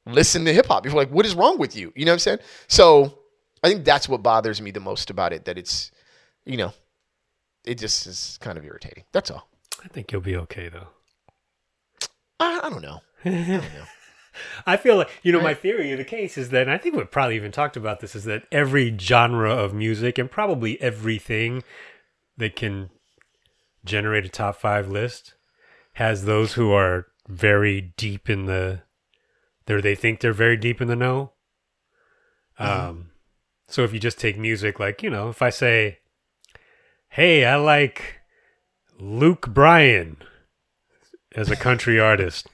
listened 0.05 0.45
to 0.45 0.53
hip 0.53 0.67
hop. 0.67 0.85
You're 0.85 0.95
like, 0.95 1.11
what 1.11 1.25
is 1.25 1.35
wrong 1.35 1.57
with 1.57 1.75
you? 1.75 1.91
You 1.97 2.05
know 2.05 2.11
what 2.11 2.13
I'm 2.13 2.19
saying? 2.19 2.39
So 2.69 3.19
I 3.61 3.67
think 3.67 3.83
that's 3.83 4.07
what 4.07 4.23
bothers 4.23 4.61
me 4.61 4.71
the 4.71 4.79
most 4.79 5.09
about 5.09 5.33
it. 5.33 5.43
That 5.43 5.57
it's, 5.57 5.91
you 6.45 6.55
know, 6.55 6.71
it 7.65 7.77
just 7.77 8.07
is 8.07 8.37
kind 8.39 8.57
of 8.57 8.63
irritating. 8.63 9.03
That's 9.11 9.29
all. 9.29 9.49
I 9.83 9.89
think 9.89 10.13
you'll 10.13 10.21
be 10.21 10.37
okay 10.37 10.69
though. 10.69 10.87
I, 12.39 12.61
I 12.63 12.69
don't 12.69 12.81
know. 12.81 13.01
I 13.25 13.29
don't 13.29 13.47
know. 13.47 13.85
I 14.65 14.77
feel 14.77 14.97
like 14.97 15.09
you 15.23 15.31
know 15.31 15.41
my 15.41 15.53
theory 15.53 15.91
of 15.91 15.97
the 15.97 16.05
case 16.05 16.37
is 16.37 16.49
that 16.49 16.63
and 16.63 16.71
I 16.71 16.77
think 16.77 16.95
we've 16.95 17.09
probably 17.09 17.35
even 17.35 17.51
talked 17.51 17.77
about 17.77 17.99
this 17.99 18.15
is 18.15 18.23
that 18.25 18.43
every 18.51 18.95
genre 18.97 19.51
of 19.51 19.73
music 19.73 20.17
and 20.17 20.29
probably 20.29 20.81
everything 20.81 21.63
that 22.37 22.55
can 22.55 22.89
generate 23.83 24.25
a 24.25 24.29
top 24.29 24.55
five 24.55 24.89
list 24.89 25.35
has 25.93 26.25
those 26.25 26.53
who 26.53 26.71
are 26.71 27.07
very 27.27 27.93
deep 27.97 28.29
in 28.29 28.45
the 28.45 28.81
there 29.65 29.81
they 29.81 29.95
think 29.95 30.19
they're 30.19 30.33
very 30.33 30.57
deep 30.57 30.81
in 30.81 30.87
the 30.87 30.95
know. 30.95 31.31
Um 32.57 33.11
so 33.67 33.83
if 33.83 33.93
you 33.93 33.99
just 33.99 34.19
take 34.19 34.37
music 34.37 34.79
like, 34.79 35.01
you 35.01 35.09
know, 35.09 35.29
if 35.29 35.41
I 35.41 35.49
say, 35.49 35.99
Hey, 37.09 37.45
I 37.45 37.55
like 37.55 38.19
Luke 38.99 39.47
Bryan 39.47 40.17
as 41.35 41.49
a 41.49 41.55
country 41.55 41.99
artist 41.99 42.47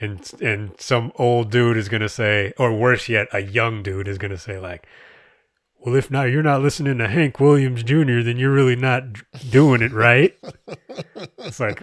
and 0.00 0.30
and 0.40 0.72
some 0.78 1.12
old 1.16 1.50
dude 1.50 1.76
is 1.76 1.88
gonna 1.88 2.08
say, 2.08 2.52
or 2.58 2.72
worse 2.76 3.08
yet, 3.08 3.28
a 3.32 3.40
young 3.40 3.82
dude 3.82 4.08
is 4.08 4.18
gonna 4.18 4.38
say 4.38 4.58
like, 4.58 4.86
"Well, 5.78 5.94
if 5.94 6.10
not, 6.10 6.24
you're 6.30 6.42
not 6.42 6.62
listening 6.62 6.98
to 6.98 7.08
Hank 7.08 7.38
Williams 7.40 7.82
Jr., 7.82 8.20
then 8.22 8.36
you're 8.36 8.52
really 8.52 8.76
not 8.76 9.04
doing 9.50 9.82
it 9.82 9.92
right." 9.92 10.36
it's 11.38 11.60
like, 11.60 11.82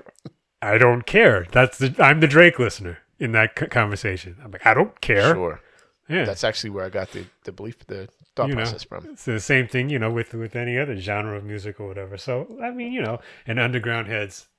I 0.62 0.78
don't 0.78 1.06
care. 1.06 1.48
That's 1.52 1.78
the 1.78 1.96
I'm 2.00 2.20
the 2.20 2.28
Drake 2.28 2.60
listener 2.60 3.00
in 3.20 3.32
that 3.34 3.56
conversation. 3.72 4.38
I'm 4.44 4.52
like, 4.52 4.66
I 4.66 4.74
don't 4.74 5.00
care. 5.02 5.34
Sure. 5.34 5.62
Yeah, 6.10 6.26
That's 6.26 6.44
actually 6.44 6.72
where 6.72 6.84
I 6.84 6.90
got 6.90 7.12
the, 7.12 7.24
the 7.46 7.54
belief, 7.54 7.80
the 7.88 8.10
thought 8.36 8.50
You 8.50 8.56
know. 8.56 8.64
process 8.64 8.84
from. 8.84 9.06
it's 9.06 9.24
the 9.24 9.40
same 9.40 9.68
thing, 9.70 9.90
you 9.90 9.98
know, 9.98 10.12
with 10.12 10.34
with 10.34 10.58
any 10.58 10.78
other 10.78 10.98
genre 10.98 11.38
of 11.38 11.46
music 11.46 11.80
or 11.80 11.88
whatever. 11.88 12.18
So 12.18 12.58
I 12.62 12.72
mean, 12.72 12.92
you 12.92 13.02
know, 13.02 13.20
and 13.48 13.60
underground 13.60 14.08
heads. 14.08 14.50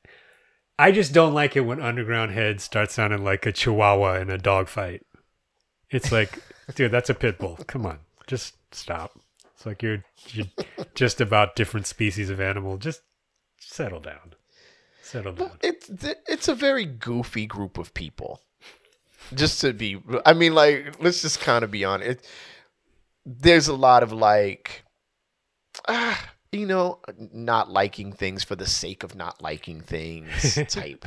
I 0.79 0.91
just 0.91 1.13
don't 1.13 1.35
like 1.35 1.57
it 1.57 1.61
when 1.61 1.81
underground 1.81 2.33
Head 2.33 2.61
starts 2.61 2.95
sounding 2.95 3.25
like 3.25 3.47
a 3.47 3.53
chihuahua 3.53 4.21
in 4.21 4.31
a 4.31 4.39
dog 4.39 4.69
fight. 4.69 5.05
It's 5.91 6.11
like, 6.11 6.39
dude, 6.75 6.91
that's 6.91 7.11
a 7.11 7.15
pit 7.15 7.39
bull. 7.39 7.59
Come 7.67 7.87
on, 7.87 7.99
just 8.27 8.55
stop. 8.75 9.19
It's 9.55 9.67
like 9.67 9.83
you're 9.83 10.05
you're 10.31 10.47
just 10.95 11.21
about 11.21 11.55
different 11.55 11.87
species 11.87 12.31
of 12.31 12.41
animal. 12.41 12.79
Just 12.79 13.03
settle 13.61 14.01
down. 14.01 14.35
Settle 15.03 15.35
down. 15.35 15.53
It's 15.63 15.89
it's 16.27 16.49
a 16.49 16.55
very 16.55 16.85
goofy 16.85 17.47
group 17.47 17.79
of 17.79 17.95
people. 17.95 18.41
Just 19.35 19.61
to 19.61 19.73
be, 19.73 20.03
I 20.27 20.33
mean, 20.33 20.53
like, 20.55 20.97
let's 21.01 21.23
just 21.23 21.41
kind 21.41 21.63
of 21.63 21.71
be 21.71 21.85
honest. 21.85 22.11
It, 22.11 22.29
there's 23.25 23.69
a 23.69 23.75
lot 23.75 24.03
of 24.03 24.13
like, 24.13 24.83
ah, 25.87 26.32
you 26.53 26.67
know, 26.67 26.99
not 27.33 27.71
liking 27.71 28.13
things 28.13 28.45
for 28.45 28.55
the 28.55 28.67
sake 28.67 29.03
of 29.03 29.15
not 29.17 29.43
liking 29.43 29.81
things 29.81 30.59
type. 30.69 31.07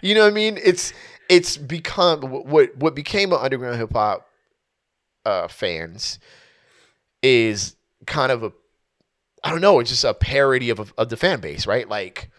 You 0.00 0.14
know 0.14 0.22
what 0.22 0.30
I 0.30 0.34
mean? 0.34 0.58
It's 0.62 0.92
it's 1.28 1.56
become 1.56 2.22
what 2.22 2.76
what 2.76 2.94
became 2.94 3.32
an 3.32 3.40
underground 3.40 3.78
hip 3.78 3.92
hop 3.92 4.28
uh, 5.26 5.48
fans 5.48 6.20
is 7.22 7.74
kind 8.06 8.30
of 8.30 8.44
a 8.44 8.52
I 9.42 9.50
don't 9.50 9.60
know. 9.60 9.80
It's 9.80 9.90
just 9.90 10.04
a 10.04 10.14
parody 10.14 10.70
of 10.70 10.94
of 10.96 11.08
the 11.08 11.16
fan 11.16 11.40
base, 11.40 11.66
right? 11.66 11.88
Like. 11.88 12.30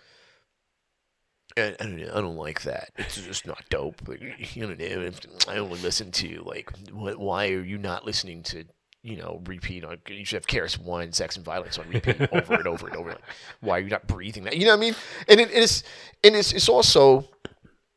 I, 1.58 1.76
I 1.80 1.84
don't. 1.84 2.02
I 2.02 2.22
don't 2.22 2.38
like 2.38 2.62
that. 2.62 2.92
It's 2.96 3.20
just 3.20 3.48
not 3.48 3.66
dope. 3.70 4.08
Like, 4.08 4.56
you 4.56 4.68
know, 4.68 5.10
I 5.48 5.58
only 5.58 5.80
listen 5.80 6.12
to 6.12 6.44
like, 6.46 6.72
what, 6.92 7.18
why 7.18 7.50
are 7.50 7.64
you 7.64 7.78
not 7.80 8.06
listening 8.06 8.44
to, 8.44 8.66
you 9.04 9.18
know, 9.18 9.42
repeat 9.46 9.84
on? 9.84 9.98
You 10.08 10.26
should 10.26 10.38
have 10.38 10.48
KRS 10.48 10.78
One, 10.78 11.12
Sex 11.14 11.36
and 11.36 11.46
Violence 11.46 11.78
on 11.78 11.88
repeat 11.90 12.22
over 12.32 12.56
and 12.56 12.68
over 12.68 12.88
and 12.88 12.96
over. 12.96 13.10
Like, 13.10 13.22
why 13.62 13.78
are 13.78 13.82
you 13.82 13.90
not 13.90 14.08
breathing 14.08 14.44
that? 14.44 14.58
You 14.58 14.66
know 14.66 14.72
what 14.72 14.78
I 14.78 14.82
mean? 14.82 14.96
And 15.28 15.40
it 15.40 15.52
is, 15.52 15.84
and 16.24 16.36
it's 16.36 16.52
it's 16.52 16.70
also, 16.70 17.28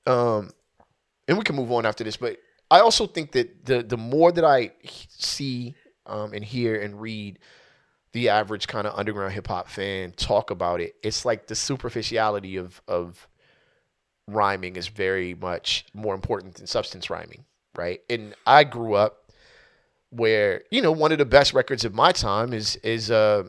um, 0.06 0.50
and 1.26 1.38
we 1.38 1.44
can 1.44 1.56
move 1.56 1.73
on 1.73 1.87
after 1.87 2.04
this, 2.04 2.16
but 2.16 2.38
I 2.71 2.80
also 2.80 3.06
think 3.06 3.32
that 3.32 3.64
the 3.64 3.82
the 3.82 3.97
more 3.97 4.32
that 4.32 4.44
I 4.44 4.73
see, 5.09 5.75
um, 6.06 6.32
and 6.32 6.44
hear 6.44 6.80
and 6.80 7.00
read 7.00 7.38
the 8.12 8.28
average 8.28 8.66
kind 8.66 8.87
of 8.87 8.99
underground 8.99 9.32
hip 9.32 9.49
hop 9.49 9.68
fan 9.68 10.12
talk 10.12 10.50
about 10.50 10.80
it, 10.80 10.94
it's 11.02 11.25
like 11.25 11.47
the 11.49 11.54
superficiality 11.54 12.56
of 12.56 12.80
of 12.87 13.28
rhyming 14.28 14.76
is 14.76 14.88
very 14.88 15.35
much 15.35 15.85
more 15.94 16.14
important 16.14 16.54
than 16.54 16.66
substance 16.66 17.11
rhyming, 17.11 17.44
right? 17.75 18.00
And 18.09 18.35
I 18.47 18.64
grew 18.64 18.94
up 18.94 19.22
where 20.12 20.62
you 20.71 20.81
know 20.83 20.92
one 20.92 21.11
of 21.12 21.19
the 21.19 21.25
best 21.25 21.52
records 21.54 21.85
of 21.85 21.95
my 21.95 22.12
time 22.12 22.52
is 22.52 22.76
is 22.76 23.11
uh 23.11 23.45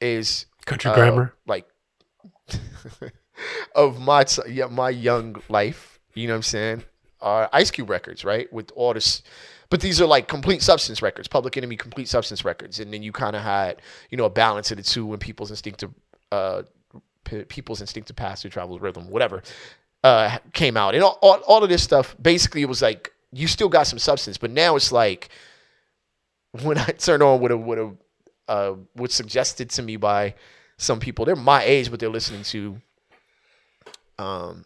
is 0.00 0.46
Country 0.66 0.90
uh, 0.90 0.94
grammar. 0.94 1.34
like 1.46 1.66
of 3.74 4.00
my 4.00 4.24
yeah, 4.48 4.66
my 4.66 4.90
young 4.90 5.36
life. 5.48 5.98
You 6.14 6.28
know 6.28 6.34
what 6.34 6.38
I'm 6.38 6.42
saying? 6.42 6.84
Uh, 7.20 7.48
Ice 7.52 7.70
Cube 7.70 7.90
records, 7.90 8.24
right? 8.24 8.52
With 8.52 8.70
all 8.76 8.92
this, 8.94 9.22
but 9.70 9.80
these 9.80 10.00
are 10.00 10.06
like 10.06 10.28
complete 10.28 10.62
substance 10.62 11.02
records, 11.02 11.26
Public 11.26 11.56
Enemy 11.56 11.76
complete 11.76 12.08
substance 12.08 12.44
records, 12.44 12.78
and 12.80 12.92
then 12.92 13.02
you 13.02 13.12
kind 13.12 13.34
of 13.34 13.42
had 13.42 13.80
you 14.10 14.16
know 14.18 14.24
a 14.26 14.30
balance 14.30 14.70
of 14.70 14.76
the 14.76 14.82
two 14.82 15.06
when 15.06 15.18
people's 15.18 15.50
instinctive 15.50 15.90
uh, 16.30 16.62
p- 17.24 17.44
people's 17.44 17.80
instinctive 17.80 18.14
pass 18.14 18.42
through 18.42 18.50
travels 18.50 18.80
rhythm, 18.80 19.08
whatever. 19.10 19.42
uh, 20.04 20.38
came 20.52 20.76
out, 20.76 20.94
and 20.94 21.02
all, 21.02 21.18
all, 21.22 21.38
all 21.46 21.62
of 21.64 21.70
this 21.70 21.82
stuff. 21.82 22.14
Basically, 22.20 22.60
it 22.62 22.68
was 22.68 22.82
like 22.82 23.10
you 23.32 23.48
still 23.48 23.68
got 23.70 23.86
some 23.86 23.98
substance, 23.98 24.36
but 24.36 24.50
now 24.50 24.76
it's 24.76 24.92
like 24.92 25.30
when 26.62 26.78
I 26.78 26.84
turn 26.86 27.22
on 27.22 27.40
what 27.40 27.50
a 27.50 27.56
what 27.56 27.78
a 27.78 27.90
uh, 28.48 28.74
what's 28.94 29.14
suggested 29.14 29.70
to 29.70 29.82
me 29.82 29.96
by 29.96 30.34
some 30.76 31.00
people. 31.00 31.24
They're 31.24 31.36
my 31.36 31.62
age, 31.62 31.90
but 31.90 32.00
they're 32.00 32.08
listening 32.10 32.42
to 32.44 32.80
um 34.18 34.64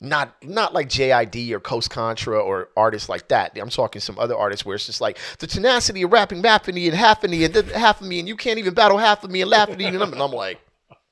not 0.00 0.34
not 0.44 0.74
like 0.74 0.88
JID 0.88 1.52
or 1.52 1.60
Coast 1.60 1.88
Contra 1.88 2.38
or 2.38 2.68
artists 2.76 3.08
like 3.08 3.28
that. 3.28 3.56
I'm 3.58 3.70
talking 3.70 4.00
some 4.00 4.18
other 4.18 4.36
artists 4.36 4.66
where 4.66 4.74
it's 4.74 4.84
just 4.86 5.00
like 5.00 5.18
the 5.38 5.46
tenacity 5.46 6.02
of 6.02 6.12
rapping 6.12 6.42
Baffany 6.42 6.86
and 6.86 6.94
half 6.94 7.24
of 7.24 7.30
me 7.30 7.44
and 7.44 7.54
half 7.54 8.00
of 8.02 8.06
me 8.06 8.18
and 8.18 8.28
you 8.28 8.36
can't 8.36 8.58
even 8.58 8.74
battle 8.74 8.98
half 8.98 9.24
of 9.24 9.30
me 9.30 9.40
and 9.40 9.50
laugh 9.50 9.70
at 9.70 9.78
me 9.78 9.86
and 9.86 10.02
I'm, 10.02 10.12
and 10.12 10.20
I'm 10.22 10.32
like 10.32 10.60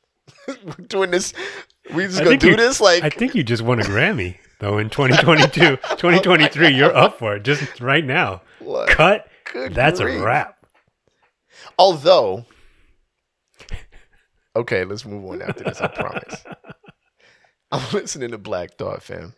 we're 0.48 0.86
doing 0.86 1.10
this 1.10 1.32
we 1.94 2.04
just 2.04 2.20
I 2.20 2.24
gonna 2.24 2.36
do 2.36 2.50
you- 2.50 2.56
this 2.56 2.78
like 2.80 3.02
I 3.02 3.08
think 3.08 3.34
you 3.34 3.42
just 3.42 3.62
won 3.62 3.80
a 3.80 3.84
Grammy 3.84 4.36
though 4.64 4.78
in 4.78 4.88
2022, 4.88 5.76
2023. 5.76 6.68
You're 6.68 6.96
up 6.96 7.18
for 7.18 7.36
it 7.36 7.44
just 7.44 7.80
right 7.80 8.04
now. 8.04 8.42
What? 8.60 8.88
Cut. 8.88 9.28
Good 9.52 9.74
That's 9.74 10.00
grief. 10.00 10.20
a 10.20 10.24
wrap. 10.24 10.66
Although, 11.78 12.46
okay, 14.56 14.84
let's 14.84 15.04
move 15.04 15.24
on 15.26 15.42
after 15.42 15.64
this. 15.64 15.80
I 15.80 15.88
promise. 15.88 16.44
I'm 17.72 17.92
listening 17.92 18.30
to 18.30 18.38
Black 18.38 18.76
Thought, 18.78 19.02
fam. 19.02 19.34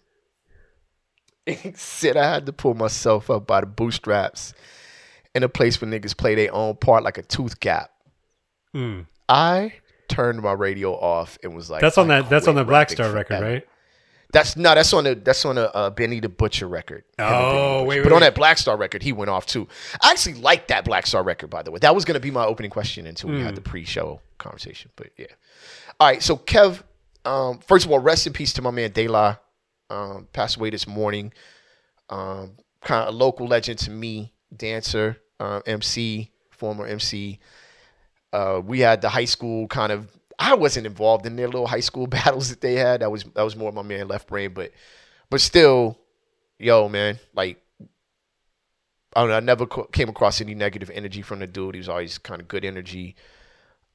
He 1.45 1.73
said 1.75 2.17
I 2.17 2.33
had 2.33 2.47
to 2.47 2.53
pull 2.53 2.75
myself 2.75 3.31
up 3.31 3.47
by 3.47 3.61
the 3.61 3.67
bootstraps 3.67 4.53
in 5.35 5.43
a 5.43 5.49
place 5.49 5.81
where 5.81 5.91
niggas 5.91 6.17
play 6.17 6.35
their 6.35 6.53
own 6.55 6.77
part 6.77 7.05
like 7.05 7.19
a 7.19 7.23
tooth 7.23 7.61
gap. 7.61 7.91
Hmm. 8.73 9.03
I 9.29 9.75
turned 10.09 10.43
my 10.43 10.53
radio 10.53 10.93
off 10.93 11.39
and 11.43 11.55
was 11.55 11.71
like, 11.71 11.81
That's 11.81 11.99
on 11.99 12.09
that. 12.09 12.29
That's 12.29 12.47
on 12.49 12.55
the 12.55 12.65
Black 12.65 12.91
Star 12.91 13.11
record, 13.13 13.43
right? 13.43 13.67
That's 14.33 14.57
no, 14.57 14.75
that's 14.75 14.93
on 14.93 15.05
the 15.05 15.15
that's 15.15 15.45
on 15.45 15.57
a 15.57 15.63
uh, 15.63 15.91
Benny 15.91 16.21
the 16.21 16.29
Butcher 16.29 16.67
record. 16.69 17.05
Him 17.19 17.25
and 17.25 17.29
Benny 17.29 17.41
the 17.43 17.47
Oh, 17.49 17.79
Butcher. 17.79 17.87
wait, 17.89 17.99
but 18.03 18.13
wait, 18.13 18.15
on 18.17 18.21
that 18.23 18.35
Black 18.35 18.59
Star 18.59 18.77
record, 18.77 19.03
he 19.03 19.13
went 19.13 19.31
off 19.31 19.47
too. 19.47 19.69
I 20.03 20.11
actually 20.11 20.35
like 20.35 20.69
that 20.69 20.85
Black 20.85 21.07
Star 21.07 21.23
record, 21.23 21.49
by 21.51 21.63
the 21.63 21.71
way. 21.71 21.79
That 21.79 21.95
was 21.95 22.05
going 22.05 22.15
to 22.15 22.21
be 22.21 22.31
my 22.31 22.45
opening 22.45 22.71
question 22.71 23.07
until 23.07 23.31
we 23.31 23.41
had 23.41 23.51
Hmm. 23.51 23.55
the 23.57 23.61
pre-show 23.63 24.21
conversation. 24.39 24.91
But 24.97 25.09
yeah, 25.17 25.27
all 26.01 26.09
right. 26.09 26.23
So 26.23 26.37
Kev, 26.37 26.83
um, 27.25 27.61
first 27.61 27.87
of 27.87 27.93
all, 27.93 27.99
rest 28.01 28.27
in 28.27 28.33
peace 28.33 28.53
to 28.55 28.63
my 28.63 28.71
man 28.71 28.91
De 28.91 29.07
La. 29.09 29.37
Um, 29.89 30.27
passed 30.33 30.57
away 30.57 30.71
this 30.71 30.87
morning. 30.89 31.33
Um, 32.11 32.57
kind 32.83 33.09
of 33.09 33.15
a 33.15 33.17
local 33.17 33.47
legend 33.47 33.79
to 33.81 33.91
me, 33.91 34.33
dancer, 34.57 35.19
um, 35.41 35.63
MC, 35.67 36.33
former 36.51 36.87
MC. 36.87 37.39
Uh, 38.33 38.61
we 38.65 38.81
had 38.81 39.01
the 39.03 39.09
high 39.09 39.25
school 39.25 39.69
kind 39.69 39.93
of. 39.93 40.09
I 40.39 40.55
wasn't 40.55 40.87
involved 40.87 41.27
in 41.27 41.37
their 41.37 41.47
little 41.47 41.67
high 41.67 41.81
school 41.81 42.07
battles 42.19 42.51
that 42.51 42.61
they 42.61 42.75
had. 42.75 43.01
That 43.01 43.11
was 43.11 43.25
that 43.35 43.43
was 43.43 43.57
more 43.57 43.73
my 43.73 43.83
man 43.83 44.09
Left 44.09 44.29
Brain, 44.29 44.53
but 44.53 44.73
but 45.31 45.41
still, 45.41 45.99
yo 46.59 46.89
man, 46.89 47.19
like 47.35 47.63
I 49.15 49.21
don't 49.21 49.31
know. 49.31 49.37
I 49.37 49.41
never 49.41 49.67
came 49.67 50.11
across 50.11 50.41
any 50.41 50.55
negative 50.55 50.91
energy 50.93 51.23
from 51.23 51.39
the 51.39 51.47
dude. 51.47 51.75
He 51.75 51.79
was 51.79 51.89
always 51.89 52.19
kind 52.19 52.41
of 52.41 52.49
good 52.49 52.65
energy. 52.65 53.17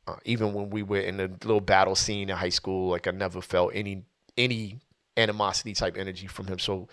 Uh, 0.08 0.16
even 0.26 0.54
when 0.54 0.72
we 0.72 0.82
were 0.82 1.00
in 1.00 1.18
the 1.18 1.28
little 1.28 1.62
battle 1.62 1.94
scene 1.96 2.30
in 2.30 2.36
high 2.36 2.50
school, 2.50 2.90
like 2.90 3.08
I 3.08 3.12
never 3.12 3.40
felt 3.40 3.72
any 3.76 4.04
any 4.36 4.80
animosity 5.18 5.74
type 5.74 5.96
energy 5.96 6.26
from 6.26 6.48
him. 6.48 6.58
So 6.58 6.88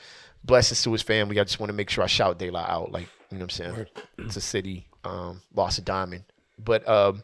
blessings 0.45 0.83
to 0.83 0.93
his 0.93 1.02
family. 1.02 1.40
I 1.40 1.45
just 1.45 1.59
want 1.59 1.71
to 1.71 1.75
make 1.75 1.88
sure 1.88 2.05
I 2.05 2.07
shout 2.07 2.38
De 2.38 2.50
La 2.50 2.67
out. 2.69 2.93
Like 2.93 3.09
you 3.31 3.38
know 3.38 3.45
what 3.47 3.59
I'm 3.61 3.75
saying. 3.75 3.87
It's 4.19 4.37
a 4.37 4.43
city. 4.43 4.87
Um, 5.05 5.40
lost 5.55 5.78
a 5.78 5.83
diamond. 5.83 6.25
But 6.59 6.87
um, 6.87 7.23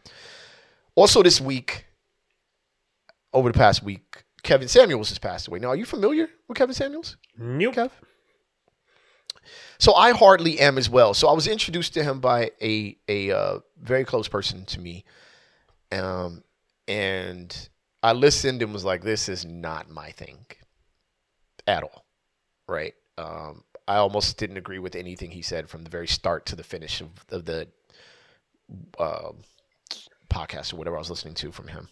also 0.95 1.23
this 1.23 1.41
week, 1.41 1.85
over 3.35 3.53
the 3.53 3.59
past 3.59 3.83
week, 3.83 4.25
Kevin 4.43 4.69
Samuels 4.69 5.11
has 5.11 5.19
passed 5.19 5.49
away. 5.49 5.59
Now, 5.59 5.69
are 5.69 5.77
you 5.77 5.85
familiar 5.85 6.29
with 6.49 6.57
Kevin 6.57 6.75
Samuels? 6.75 7.17
Nope. 7.37 7.75
Kev? 7.75 7.91
So 9.79 9.95
I 9.95 10.13
hardly 10.13 10.61
am 10.61 10.79
as 10.79 10.89
well. 10.89 11.13
So 11.13 11.29
I 11.29 11.33
was 11.33 11.47
introduced 11.47 11.93
to 11.95 12.05
him 12.05 12.21
by 12.21 12.53
a 12.63 12.97
a 13.09 13.31
uh, 13.33 13.59
very 13.83 14.05
close 14.05 14.29
person 14.29 14.65
to 14.67 14.81
me, 14.81 15.05
um, 15.93 16.43
and 16.89 17.69
I 18.03 18.13
listened 18.13 18.63
and 18.63 18.73
was 18.73 18.85
like, 18.85 19.03
"This 19.03 19.29
is 19.29 19.45
not 19.45 19.91
my 19.91 20.11
thing 20.11 20.47
at 21.67 21.83
all." 21.83 22.07
Right? 22.67 22.95
Um, 23.19 23.65
I 23.87 23.97
almost 23.97 24.39
didn't 24.39 24.57
agree 24.57 24.79
with 24.79 24.95
anything 24.95 25.31
he 25.33 25.43
said 25.43 25.69
from 25.69 25.83
the 25.83 25.91
very 25.91 26.07
start 26.07 26.47
to 26.47 26.57
the 26.57 26.63
finish 26.63 27.03
of, 27.03 27.11
of 27.31 27.45
the 27.45 27.69
um 28.99 29.43
podcast 30.31 30.73
or 30.73 30.77
whatever 30.77 30.97
I 30.97 31.01
was 31.01 31.11
listening 31.11 31.35
to 31.35 31.53
from 31.53 31.69
him. 31.69 31.89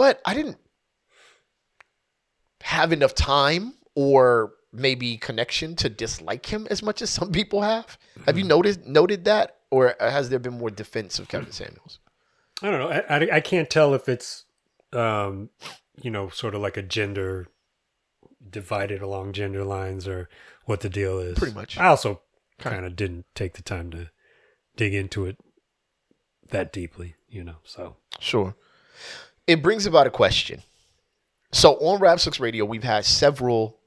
But 0.00 0.22
I 0.24 0.32
didn't 0.32 0.56
have 2.62 2.90
enough 2.90 3.14
time 3.14 3.74
or 3.94 4.54
maybe 4.72 5.18
connection 5.18 5.76
to 5.76 5.90
dislike 5.90 6.46
him 6.46 6.66
as 6.70 6.82
much 6.82 7.02
as 7.02 7.10
some 7.10 7.30
people 7.30 7.60
have. 7.60 7.98
Have 8.24 8.38
you 8.38 8.44
noticed 8.44 8.86
noted 8.86 9.26
that, 9.26 9.58
or 9.70 9.96
has 10.00 10.30
there 10.30 10.38
been 10.38 10.56
more 10.56 10.70
defense 10.70 11.18
of 11.18 11.28
Kevin 11.28 11.52
Samuels? 11.52 11.98
I 12.62 12.70
don't 12.70 12.80
know. 12.80 12.88
I, 12.88 13.18
I, 13.18 13.36
I 13.36 13.40
can't 13.40 13.68
tell 13.68 13.92
if 13.92 14.08
it's, 14.08 14.46
um, 14.94 15.50
you 16.00 16.10
know, 16.10 16.30
sort 16.30 16.54
of 16.54 16.62
like 16.62 16.78
a 16.78 16.82
gender 16.82 17.48
divided 18.48 19.02
along 19.02 19.34
gender 19.34 19.64
lines 19.64 20.08
or 20.08 20.30
what 20.64 20.80
the 20.80 20.88
deal 20.88 21.18
is. 21.18 21.38
Pretty 21.38 21.54
much. 21.54 21.76
I 21.76 21.88
also 21.88 22.22
kind 22.58 22.86
of 22.86 22.96
didn't 22.96 23.26
take 23.34 23.52
the 23.52 23.62
time 23.62 23.90
to 23.90 24.08
dig 24.76 24.94
into 24.94 25.26
it 25.26 25.36
that 26.48 26.72
deeply, 26.72 27.16
you 27.28 27.44
know. 27.44 27.56
So 27.64 27.96
Sure. 28.18 28.54
It 29.50 29.62
brings 29.62 29.84
about 29.84 30.06
a 30.06 30.10
question. 30.10 30.62
So 31.50 31.72
on 31.78 31.98
Rap 31.98 32.20
Sucks 32.20 32.38
Radio, 32.38 32.64
we've 32.64 32.84
had 32.84 33.04
several 33.04 33.80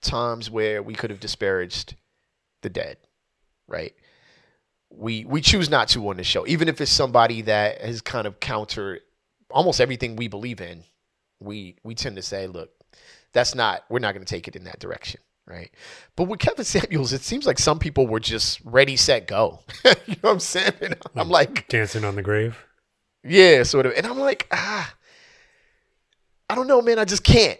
times 0.00 0.50
where 0.50 0.82
we 0.82 0.94
could 0.94 1.10
have 1.10 1.20
disparaged 1.20 1.94
the 2.62 2.70
dead, 2.70 2.96
right? 3.68 3.94
We 4.90 5.24
we 5.24 5.40
choose 5.40 5.70
not 5.70 5.86
to 5.90 6.08
on 6.08 6.16
the 6.16 6.24
show, 6.24 6.44
even 6.44 6.68
if 6.68 6.80
it's 6.80 6.90
somebody 6.90 7.42
that 7.42 7.82
has 7.82 8.00
kind 8.00 8.26
of 8.26 8.40
countered 8.40 9.02
almost 9.48 9.80
everything 9.80 10.16
we 10.16 10.26
believe 10.26 10.60
in. 10.60 10.82
We 11.38 11.76
we 11.84 11.94
tend 11.94 12.16
to 12.16 12.22
say, 12.22 12.48
look, 12.48 12.70
that's 13.32 13.54
not 13.54 13.84
we're 13.88 14.00
not 14.00 14.12
going 14.12 14.26
to 14.26 14.34
take 14.34 14.48
it 14.48 14.56
in 14.56 14.64
that 14.64 14.80
direction, 14.80 15.20
right? 15.46 15.70
But 16.16 16.24
with 16.24 16.40
Kevin 16.40 16.64
Samuels, 16.64 17.12
it 17.12 17.22
seems 17.22 17.46
like 17.46 17.60
some 17.60 17.78
people 17.78 18.08
were 18.08 18.18
just 18.18 18.60
ready, 18.64 18.96
set, 18.96 19.28
go. 19.28 19.60
you 19.84 19.92
know 20.08 20.16
what 20.22 20.32
I'm 20.32 20.40
saying? 20.40 20.94
I'm 21.14 21.26
hmm. 21.26 21.32
like, 21.32 21.68
dancing 21.68 22.04
on 22.04 22.16
the 22.16 22.22
grave. 22.22 22.58
Yeah, 23.24 23.62
sort 23.62 23.86
of. 23.86 23.92
And 23.96 24.06
I'm 24.06 24.18
like, 24.18 24.46
ah, 24.52 24.94
I 26.48 26.54
don't 26.54 26.66
know, 26.66 26.82
man. 26.82 26.98
I 26.98 27.04
just 27.04 27.24
can't. 27.24 27.58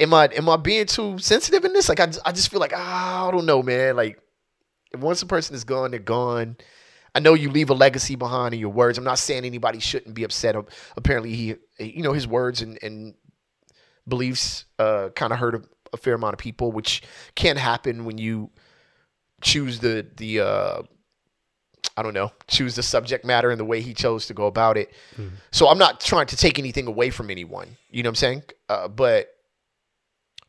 Am 0.00 0.12
I 0.12 0.28
am 0.36 0.48
I 0.48 0.56
being 0.56 0.86
too 0.86 1.18
sensitive 1.18 1.64
in 1.64 1.72
this? 1.72 1.88
Like, 1.88 2.00
I, 2.00 2.10
I 2.24 2.32
just 2.32 2.50
feel 2.50 2.60
like, 2.60 2.72
ah, 2.74 3.28
I 3.28 3.30
don't 3.30 3.46
know, 3.46 3.62
man. 3.62 3.96
Like, 3.96 4.20
once 4.98 5.22
a 5.22 5.26
person 5.26 5.54
is 5.54 5.64
gone, 5.64 5.92
they're 5.92 6.00
gone. 6.00 6.56
I 7.14 7.20
know 7.20 7.34
you 7.34 7.48
leave 7.48 7.70
a 7.70 7.74
legacy 7.74 8.16
behind 8.16 8.54
in 8.54 8.60
your 8.60 8.72
words. 8.72 8.98
I'm 8.98 9.04
not 9.04 9.20
saying 9.20 9.44
anybody 9.44 9.78
shouldn't 9.78 10.16
be 10.16 10.24
upset. 10.24 10.56
Apparently, 10.96 11.32
he, 11.34 11.54
you 11.78 12.02
know, 12.02 12.12
his 12.12 12.26
words 12.26 12.60
and, 12.60 12.76
and 12.82 13.14
beliefs 14.08 14.64
uh, 14.80 15.10
kind 15.14 15.32
of 15.32 15.38
hurt 15.38 15.54
a, 15.54 15.62
a 15.92 15.96
fair 15.96 16.14
amount 16.14 16.34
of 16.34 16.38
people, 16.40 16.72
which 16.72 17.02
can 17.36 17.56
happen 17.56 18.04
when 18.04 18.18
you 18.18 18.50
choose 19.42 19.78
the 19.78 20.06
the 20.16 20.40
uh, 20.40 20.82
I 21.96 22.02
don't 22.02 22.14
know, 22.14 22.32
choose 22.48 22.74
the 22.74 22.82
subject 22.82 23.24
matter 23.24 23.50
and 23.50 23.60
the 23.60 23.64
way 23.64 23.80
he 23.80 23.94
chose 23.94 24.26
to 24.26 24.34
go 24.34 24.46
about 24.46 24.76
it. 24.76 24.92
So 25.52 25.68
I'm 25.68 25.78
not 25.78 26.00
trying 26.00 26.26
to 26.26 26.36
take 26.36 26.58
anything 26.58 26.86
away 26.86 27.10
from 27.10 27.30
anyone. 27.30 27.76
You 27.90 28.02
know 28.02 28.08
what 28.08 28.12
I'm 28.12 28.16
saying? 28.16 28.42
Uh, 28.68 28.88
but 28.88 29.28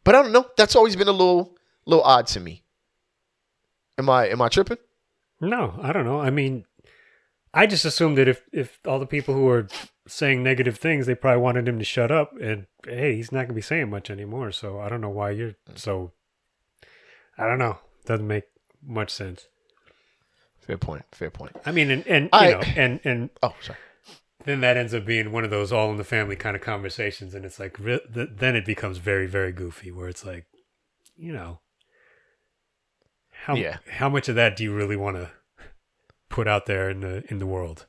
but 0.04 0.16
I 0.16 0.22
don't 0.22 0.32
know. 0.32 0.46
That's 0.58 0.76
always 0.76 0.96
been 0.96 1.08
a 1.08 1.12
little 1.12 1.56
little 1.86 2.04
odd 2.04 2.28
to 2.28 2.40
me. 2.40 2.64
Am 3.98 4.10
I 4.10 4.28
am 4.30 4.42
I 4.42 4.50
tripping? 4.50 4.78
No, 5.42 5.78
I 5.82 5.92
don't 5.92 6.06
know. 6.06 6.20
I 6.20 6.30
mean, 6.30 6.66
I 7.54 7.68
just 7.68 7.86
assumed 7.86 8.18
that 8.18 8.28
if 8.28 8.44
if 8.52 8.80
all 8.86 9.00
the 9.00 9.06
people 9.06 9.34
who 9.34 9.48
are 9.50 9.68
saying 10.08 10.44
negative 10.44 10.78
things, 10.78 11.06
they 11.06 11.16
probably 11.16 11.42
wanted 11.42 11.68
him 11.68 11.80
to 11.80 11.86
shut 11.86 12.12
up. 12.12 12.34
And 12.40 12.68
hey, 12.86 13.16
he's 13.16 13.32
not 13.32 13.40
going 13.40 13.50
to 13.50 13.54
be 13.54 13.62
saying 13.62 13.90
much 13.90 14.10
anymore. 14.10 14.52
So 14.52 14.80
I 14.80 14.90
don't 14.90 15.02
know 15.02 15.10
why 15.10 15.32
you're 15.32 15.56
so. 15.76 16.12
I 17.38 17.48
don't 17.48 17.60
know. 17.60 17.80
Doesn't 18.06 18.28
make 18.28 18.46
much 18.86 19.10
sense. 19.10 19.48
Fair 20.66 20.78
point. 20.78 21.04
Fair 21.12 21.30
point. 21.30 21.56
I 21.66 21.72
mean, 21.72 21.92
and 21.92 22.06
and 22.08 22.24
you 22.26 22.30
I- 22.34 22.52
know, 22.52 22.60
and 22.76 23.00
and 23.04 23.30
Oh, 23.44 23.56
sorry. 23.62 23.78
then 24.46 24.62
that 24.62 24.78
ends 24.78 24.94
up 24.94 25.06
being 25.06 25.32
one 25.32 25.44
of 25.44 25.50
those 25.52 25.72
all 25.72 25.92
in 25.92 25.98
the 25.98 26.04
family 26.04 26.36
kind 26.36 26.56
of 26.56 26.62
conversations, 26.62 27.34
and 27.36 27.46
it's 27.46 27.60
like 27.60 27.78
re- 27.80 28.02
th- 28.14 28.30
then 28.38 28.56
it 28.56 28.66
becomes 28.66 28.98
very 28.98 29.28
very 29.28 29.52
goofy, 29.52 29.92
where 29.92 30.08
it's 30.08 30.26
like, 30.26 30.46
you 31.16 31.32
know, 31.34 31.60
how 33.32 33.56
Yeah. 33.56 33.78
how 33.90 34.10
much 34.10 34.28
of 34.28 34.36
that 34.36 34.56
do 34.56 34.64
you 34.64 34.74
really 34.74 34.96
want 34.96 35.18
to 35.18 35.32
put 36.30 36.48
out 36.48 36.66
there 36.66 36.90
in 36.90 37.02
the 37.02 37.24
in 37.30 37.38
the 37.38 37.46
world? 37.46 37.86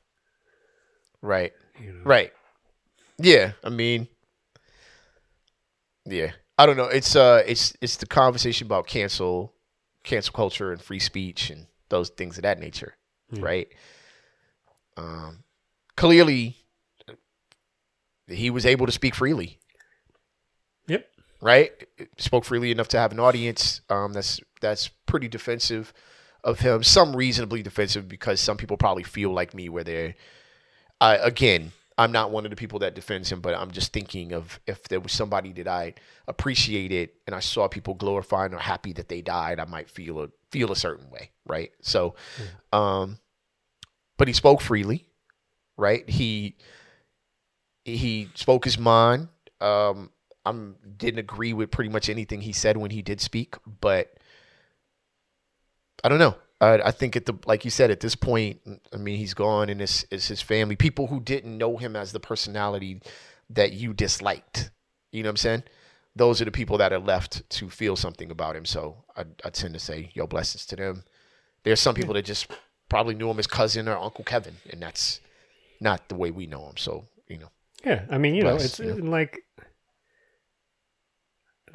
Right. 1.22 1.52
You 1.80 1.92
know? 1.94 2.02
Right. 2.04 2.32
Yeah. 3.18 3.52
I 3.64 3.70
mean, 3.70 4.08
yeah. 6.04 6.32
I 6.58 6.66
don't 6.66 6.76
know. 6.76 6.84
It's 6.88 7.16
uh, 7.16 7.42
it's 7.46 7.74
it's 7.80 7.96
the 7.96 8.06
conversation 8.06 8.66
about 8.66 8.86
cancel, 8.86 9.54
cancel 10.04 10.32
culture 10.32 10.72
and 10.72 10.80
free 10.80 10.98
speech 10.98 11.50
and 11.50 11.66
those 11.88 12.08
things 12.10 12.36
of 12.38 12.42
that 12.42 12.58
nature, 12.58 12.94
Hmm. 13.30 13.40
right? 13.42 13.68
Um, 14.96 15.44
clearly, 15.96 16.56
he 18.26 18.50
was 18.50 18.66
able 18.66 18.86
to 18.86 18.92
speak 18.92 19.14
freely. 19.14 19.58
Yep. 20.88 21.06
right? 21.40 21.70
Spoke 22.18 22.44
freely 22.44 22.70
enough 22.70 22.88
to 22.88 22.98
have 22.98 23.12
an 23.12 23.20
audience. 23.20 23.80
Um, 23.90 24.12
that's 24.12 24.40
that's 24.60 24.88
pretty 25.06 25.28
defensive 25.28 25.92
of 26.44 26.60
him. 26.60 26.82
Some 26.82 27.14
reasonably 27.14 27.62
defensive 27.62 28.08
because 28.08 28.40
some 28.40 28.56
people 28.56 28.76
probably 28.76 29.02
feel 29.02 29.32
like 29.32 29.52
me, 29.52 29.68
where 29.68 29.84
they're 29.84 30.14
I 31.00 31.16
again. 31.16 31.72
I'm 31.98 32.12
not 32.12 32.30
one 32.30 32.44
of 32.44 32.50
the 32.50 32.56
people 32.56 32.80
that 32.80 32.94
defends 32.94 33.32
him, 33.32 33.40
but 33.40 33.54
I'm 33.54 33.70
just 33.70 33.92
thinking 33.92 34.32
of 34.32 34.60
if 34.66 34.82
there 34.84 35.00
was 35.00 35.12
somebody 35.12 35.52
that 35.54 35.66
I 35.66 35.94
appreciated 36.28 37.10
and 37.26 37.34
I 37.34 37.40
saw 37.40 37.68
people 37.68 37.94
glorifying 37.94 38.52
or 38.52 38.58
happy 38.58 38.92
that 38.94 39.08
they 39.08 39.22
died, 39.22 39.58
I 39.58 39.64
might 39.64 39.88
feel 39.88 40.20
a 40.20 40.28
feel 40.50 40.70
a 40.72 40.76
certain 40.76 41.10
way, 41.10 41.30
right? 41.46 41.70
So, 41.80 42.14
um, 42.72 43.18
but 44.18 44.28
he 44.28 44.34
spoke 44.34 44.60
freely, 44.60 45.08
right? 45.78 46.08
He 46.08 46.56
he 47.84 48.28
spoke 48.34 48.64
his 48.64 48.78
mind. 48.78 49.28
Um, 49.60 50.10
I 50.44 50.54
didn't 50.96 51.18
agree 51.18 51.54
with 51.54 51.70
pretty 51.70 51.90
much 51.90 52.08
anything 52.08 52.42
he 52.42 52.52
said 52.52 52.76
when 52.76 52.90
he 52.90 53.00
did 53.00 53.20
speak, 53.22 53.56
but 53.80 54.18
I 56.04 56.08
don't 56.10 56.18
know. 56.18 56.36
I, 56.60 56.80
I 56.86 56.90
think 56.90 57.16
at 57.16 57.26
the 57.26 57.34
like 57.46 57.64
you 57.64 57.70
said 57.70 57.90
at 57.90 58.00
this 58.00 58.14
point, 58.14 58.60
I 58.92 58.96
mean 58.96 59.16
he's 59.18 59.34
gone, 59.34 59.68
and 59.68 59.80
it's, 59.82 60.04
it's 60.10 60.28
his 60.28 60.40
family, 60.42 60.76
people 60.76 61.08
who 61.08 61.20
didn't 61.20 61.56
know 61.56 61.76
him 61.76 61.96
as 61.96 62.12
the 62.12 62.20
personality 62.20 63.00
that 63.50 63.72
you 63.72 63.92
disliked. 63.92 64.70
You 65.12 65.22
know 65.22 65.28
what 65.28 65.32
I'm 65.32 65.36
saying? 65.36 65.62
Those 66.14 66.40
are 66.40 66.46
the 66.46 66.50
people 66.50 66.78
that 66.78 66.92
are 66.92 66.98
left 66.98 67.48
to 67.50 67.68
feel 67.68 67.94
something 67.94 68.30
about 68.30 68.56
him. 68.56 68.64
So 68.64 69.04
I, 69.16 69.24
I 69.44 69.50
tend 69.50 69.74
to 69.74 69.80
say, 69.80 70.10
yo, 70.14 70.26
blessings 70.26 70.64
to 70.66 70.76
them. 70.76 71.04
There's 71.62 71.80
some 71.80 71.94
people 71.94 72.14
that 72.14 72.24
just 72.24 72.50
probably 72.88 73.14
knew 73.14 73.28
him 73.28 73.38
as 73.38 73.46
cousin 73.46 73.88
or 73.88 73.98
Uncle 73.98 74.24
Kevin, 74.24 74.56
and 74.70 74.82
that's 74.82 75.20
not 75.80 76.08
the 76.08 76.14
way 76.14 76.30
we 76.30 76.46
know 76.46 76.68
him. 76.68 76.76
So 76.76 77.04
you 77.28 77.38
know, 77.38 77.50
Yeah, 77.84 78.04
I 78.10 78.18
mean, 78.18 78.34
you 78.34 78.42
know, 78.42 78.56
Bless, 78.56 78.78
it's 78.78 78.80
yeah. 78.80 78.94
like 78.94 79.42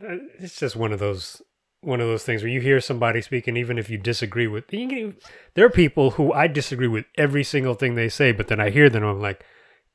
uh, 0.02 0.18
it's 0.40 0.58
just 0.58 0.76
one 0.76 0.92
of 0.92 1.00
those 1.00 1.42
one 1.82 2.00
of 2.00 2.08
those 2.08 2.24
things 2.24 2.44
where 2.44 2.52
you 2.52 2.62
hear 2.62 2.80
somebody 2.80 3.22
speaking, 3.22 3.58
even 3.58 3.78
if 3.78 3.90
you 3.90 3.98
disagree 3.98 4.48
with. 4.48 4.72
You 4.72 5.16
there 5.56 5.66
are 5.66 5.70
people 5.70 6.12
who 6.12 6.32
I 6.32 6.48
disagree 6.48 6.88
with 6.88 7.06
every 7.18 7.44
single 7.44 7.74
thing 7.74 7.96
they 7.96 8.10
say, 8.10 8.32
but 8.32 8.48
then 8.48 8.60
I 8.60 8.70
hear 8.70 8.90
them, 8.90 9.04
I'm 9.04 9.22
like, 9.22 9.44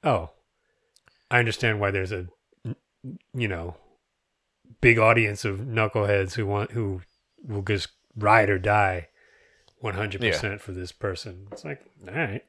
oh, 0.03 0.31
I 1.31 1.39
understand 1.39 1.81
why 1.81 1.91
there's 1.91 2.13
a 2.13 2.27
you 3.35 3.49
know 3.49 3.77
big 4.81 4.99
audience 4.99 5.45
of 5.45 5.61
knuckleheads 5.61 6.35
who 6.35 6.47
want 6.47 6.73
who 6.73 7.03
will 7.47 7.63
just 7.63 7.89
ride 8.17 8.51
or 8.51 8.59
die 8.59 9.09
100% 9.83 10.61
for 10.61 10.73
this 10.73 10.91
person. 10.91 11.47
It's 11.53 11.65
like, 11.65 11.81
all 12.09 12.15
right. 12.15 12.45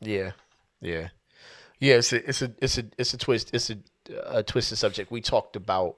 Yeah, 0.00 0.32
yeah, 0.80 1.08
yeah. 1.78 1.94
It's 1.94 2.12
a 2.12 2.28
it's 2.28 2.42
a 2.42 2.52
it's 2.60 2.78
a 2.78 2.84
it's 2.98 3.14
a 3.14 3.18
twist. 3.18 3.54
It's 3.54 3.70
a, 3.70 3.78
a 4.26 4.42
twisted 4.42 4.76
subject. 4.76 5.10
We 5.10 5.22
talked 5.22 5.56
about 5.56 5.96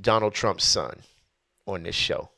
Donald 0.00 0.34
Trump's 0.34 0.64
son 0.64 1.00
on 1.66 1.82
this 1.82 1.94
show, 1.94 2.30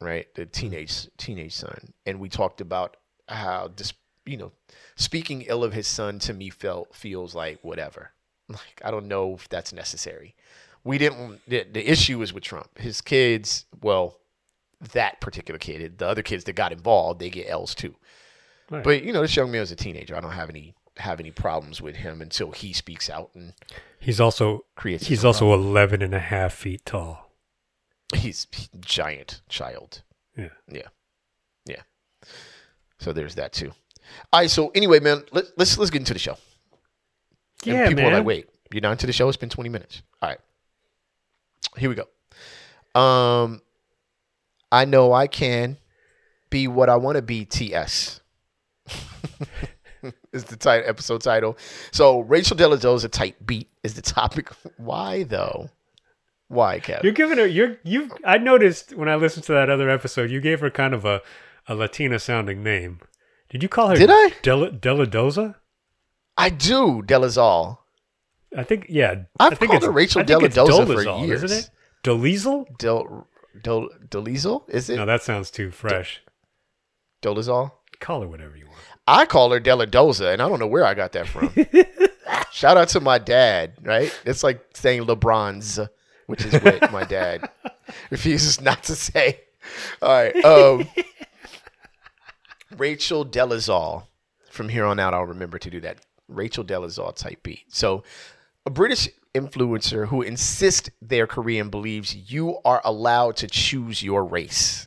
right? 0.00 0.32
The 0.34 0.46
teenage 0.46 1.08
teenage 1.16 1.54
son, 1.54 1.92
and 2.06 2.20
we 2.20 2.28
talked 2.28 2.60
about 2.60 2.96
how 3.28 3.70
this 3.74 3.92
you 4.26 4.36
know 4.36 4.52
speaking 4.96 5.42
ill 5.42 5.64
of 5.64 5.72
his 5.72 5.86
son 5.86 6.18
to 6.20 6.34
me 6.34 6.50
felt 6.50 6.94
feels 6.94 7.34
like 7.34 7.58
whatever. 7.62 8.12
Like 8.50 8.82
I 8.84 8.90
don't 8.90 9.06
know 9.06 9.34
if 9.34 9.48
that's 9.48 9.72
necessary. 9.72 10.34
We 10.82 10.98
didn't. 10.98 11.40
The, 11.46 11.64
the 11.70 11.88
issue 11.88 12.20
is 12.20 12.32
with 12.32 12.42
Trump. 12.42 12.78
His 12.78 13.00
kids, 13.00 13.64
well, 13.80 14.18
that 14.92 15.20
particular 15.20 15.56
kid, 15.56 15.98
the 15.98 16.08
other 16.08 16.24
kids 16.24 16.42
that 16.44 16.54
got 16.54 16.72
involved, 16.72 17.20
they 17.20 17.30
get 17.30 17.48
L's 17.48 17.76
too. 17.76 17.94
Right. 18.68 18.82
But 18.82 19.04
you 19.04 19.12
know, 19.12 19.22
this 19.22 19.36
young 19.36 19.52
man 19.52 19.60
was 19.60 19.70
a 19.70 19.76
teenager. 19.76 20.16
I 20.16 20.20
don't 20.20 20.32
have 20.32 20.50
any 20.50 20.74
have 21.00 21.18
any 21.20 21.30
problems 21.30 21.80
with 21.80 21.96
him 21.96 22.20
until 22.22 22.52
he 22.52 22.72
speaks 22.72 23.08
out 23.10 23.30
and 23.34 23.54
He's 23.98 24.20
also 24.20 24.64
creates. 24.76 25.06
he's 25.08 25.24
own 25.24 25.28
also 25.28 25.52
11 25.52 26.00
and 26.02 26.14
a 26.14 26.18
half 26.20 26.54
feet 26.54 26.84
tall. 26.86 27.30
problem. 28.08 28.22
he's 28.22 28.46
giant 28.80 29.40
child. 29.48 30.02
Yeah. 30.36 30.48
Yeah, 30.68 30.88
yeah. 31.66 31.82
So 32.98 33.12
there's 33.12 33.34
that 33.34 33.52
too. 33.52 33.72
All 34.32 34.40
right. 34.40 34.50
So 34.50 34.68
anyway, 34.74 35.00
man, 35.00 35.22
let, 35.32 35.46
let's 35.56 35.76
let's 35.78 35.90
get 35.90 36.00
into 36.00 36.12
the 36.12 36.18
show. 36.18 36.36
And 37.66 37.74
Yeah, 37.74 37.88
people 37.88 38.04
man. 38.04 38.12
are 38.12 38.16
like, 38.18 38.26
wait, 38.26 38.48
you're 38.72 38.80
not 38.80 38.92
into 38.92 39.06
the 39.06 39.12
show? 39.12 39.28
It's 39.28 39.36
been 39.36 39.48
20 39.50 39.68
minutes. 39.68 40.02
All 40.22 40.28
right. 40.30 40.38
Here 41.76 41.88
we 41.90 41.94
go. 41.96 43.00
Um, 43.00 43.60
I 44.72 44.84
know 44.86 45.12
I 45.12 45.26
can 45.26 45.76
be 46.48 46.66
what 46.68 46.88
I 46.88 46.96
want 46.96 47.16
to 47.16 47.22
be. 47.22 47.44
T.S. 47.44 48.20
is 50.32 50.44
the 50.44 50.56
title, 50.56 50.88
episode 50.88 51.22
title. 51.22 51.56
So 51.92 52.20
Rachel 52.20 52.56
Delado's 52.56 53.04
a 53.04 53.08
tight 53.08 53.44
beat 53.46 53.68
is 53.82 53.94
the 53.94 54.02
topic. 54.02 54.50
Why 54.76 55.24
though? 55.24 55.70
Why, 56.48 56.80
Kev? 56.80 57.02
You're 57.02 57.12
giving 57.12 57.38
her 57.38 57.46
you're 57.46 57.78
you 57.84 58.10
I 58.24 58.38
noticed 58.38 58.94
when 58.94 59.08
I 59.08 59.14
listened 59.14 59.44
to 59.44 59.52
that 59.52 59.70
other 59.70 59.88
episode, 59.88 60.30
you 60.30 60.40
gave 60.40 60.60
her 60.60 60.70
kind 60.70 60.94
of 60.94 61.04
a, 61.04 61.22
a 61.68 61.74
Latina 61.74 62.18
sounding 62.18 62.62
name. 62.62 63.00
Did 63.48 63.62
you 63.62 63.68
call 63.68 63.88
her 63.88 63.96
Did 63.96 64.10
I? 64.10 64.32
Del 64.42 64.70
Deladoza? 64.70 65.56
I 66.36 66.50
do 66.50 67.02
Delazal. 67.02 67.78
I 68.56 68.64
think 68.64 68.86
yeah. 68.88 69.24
I've 69.38 69.52
I 69.52 69.56
think 69.56 69.70
called 69.70 69.82
her 69.84 69.90
Rachel 69.90 70.22
it's 70.22 70.30
Deladoza 70.30 70.86
for 70.86 71.24
years. 71.24 71.44
isn't 71.44 71.58
it? 71.58 71.70
Dolezal? 72.02 72.66
Del 72.78 73.28
Del 73.62 73.88
Delizal? 74.08 74.68
Is 74.68 74.90
it 74.90 74.96
No, 74.96 75.06
that 75.06 75.22
sounds 75.22 75.50
too 75.50 75.70
fresh. 75.70 76.22
Dolazal? 77.22 77.72
Call 78.00 78.22
her 78.22 78.28
whatever 78.28 78.56
you 78.56 78.66
want. 78.66 78.78
I 79.10 79.26
call 79.26 79.50
her 79.50 79.58
Deladoza, 79.58 80.32
and 80.32 80.40
I 80.40 80.48
don't 80.48 80.60
know 80.60 80.68
where 80.68 80.84
I 80.84 80.94
got 80.94 81.10
that 81.12 81.26
from. 81.26 81.52
Shout 82.52 82.76
out 82.76 82.88
to 82.90 83.00
my 83.00 83.18
dad, 83.18 83.72
right? 83.82 84.16
It's 84.24 84.44
like 84.44 84.64
saying 84.74 85.04
LeBron's, 85.04 85.80
which 86.26 86.44
is 86.44 86.52
what 86.62 86.92
my 86.92 87.02
dad 87.02 87.50
refuses 88.10 88.60
not 88.60 88.84
to 88.84 88.94
say. 88.94 89.40
All 90.00 90.10
right. 90.10 90.44
Um, 90.44 90.88
Rachel 92.76 93.26
Delazal. 93.26 94.04
From 94.48 94.68
here 94.68 94.84
on 94.84 95.00
out, 95.00 95.12
I'll 95.12 95.24
remember 95.24 95.58
to 95.58 95.70
do 95.70 95.80
that. 95.80 95.98
Rachel 96.28 96.64
Delazal 96.64 97.14
type 97.16 97.42
beat. 97.42 97.64
So, 97.68 98.04
a 98.64 98.70
British 98.70 99.08
influencer 99.34 100.06
who 100.06 100.22
insists 100.22 100.88
they're 101.02 101.26
Korean 101.26 101.68
believes 101.68 102.14
you 102.14 102.58
are 102.64 102.80
allowed 102.84 103.36
to 103.38 103.48
choose 103.48 104.04
your 104.04 104.24
race. 104.24 104.86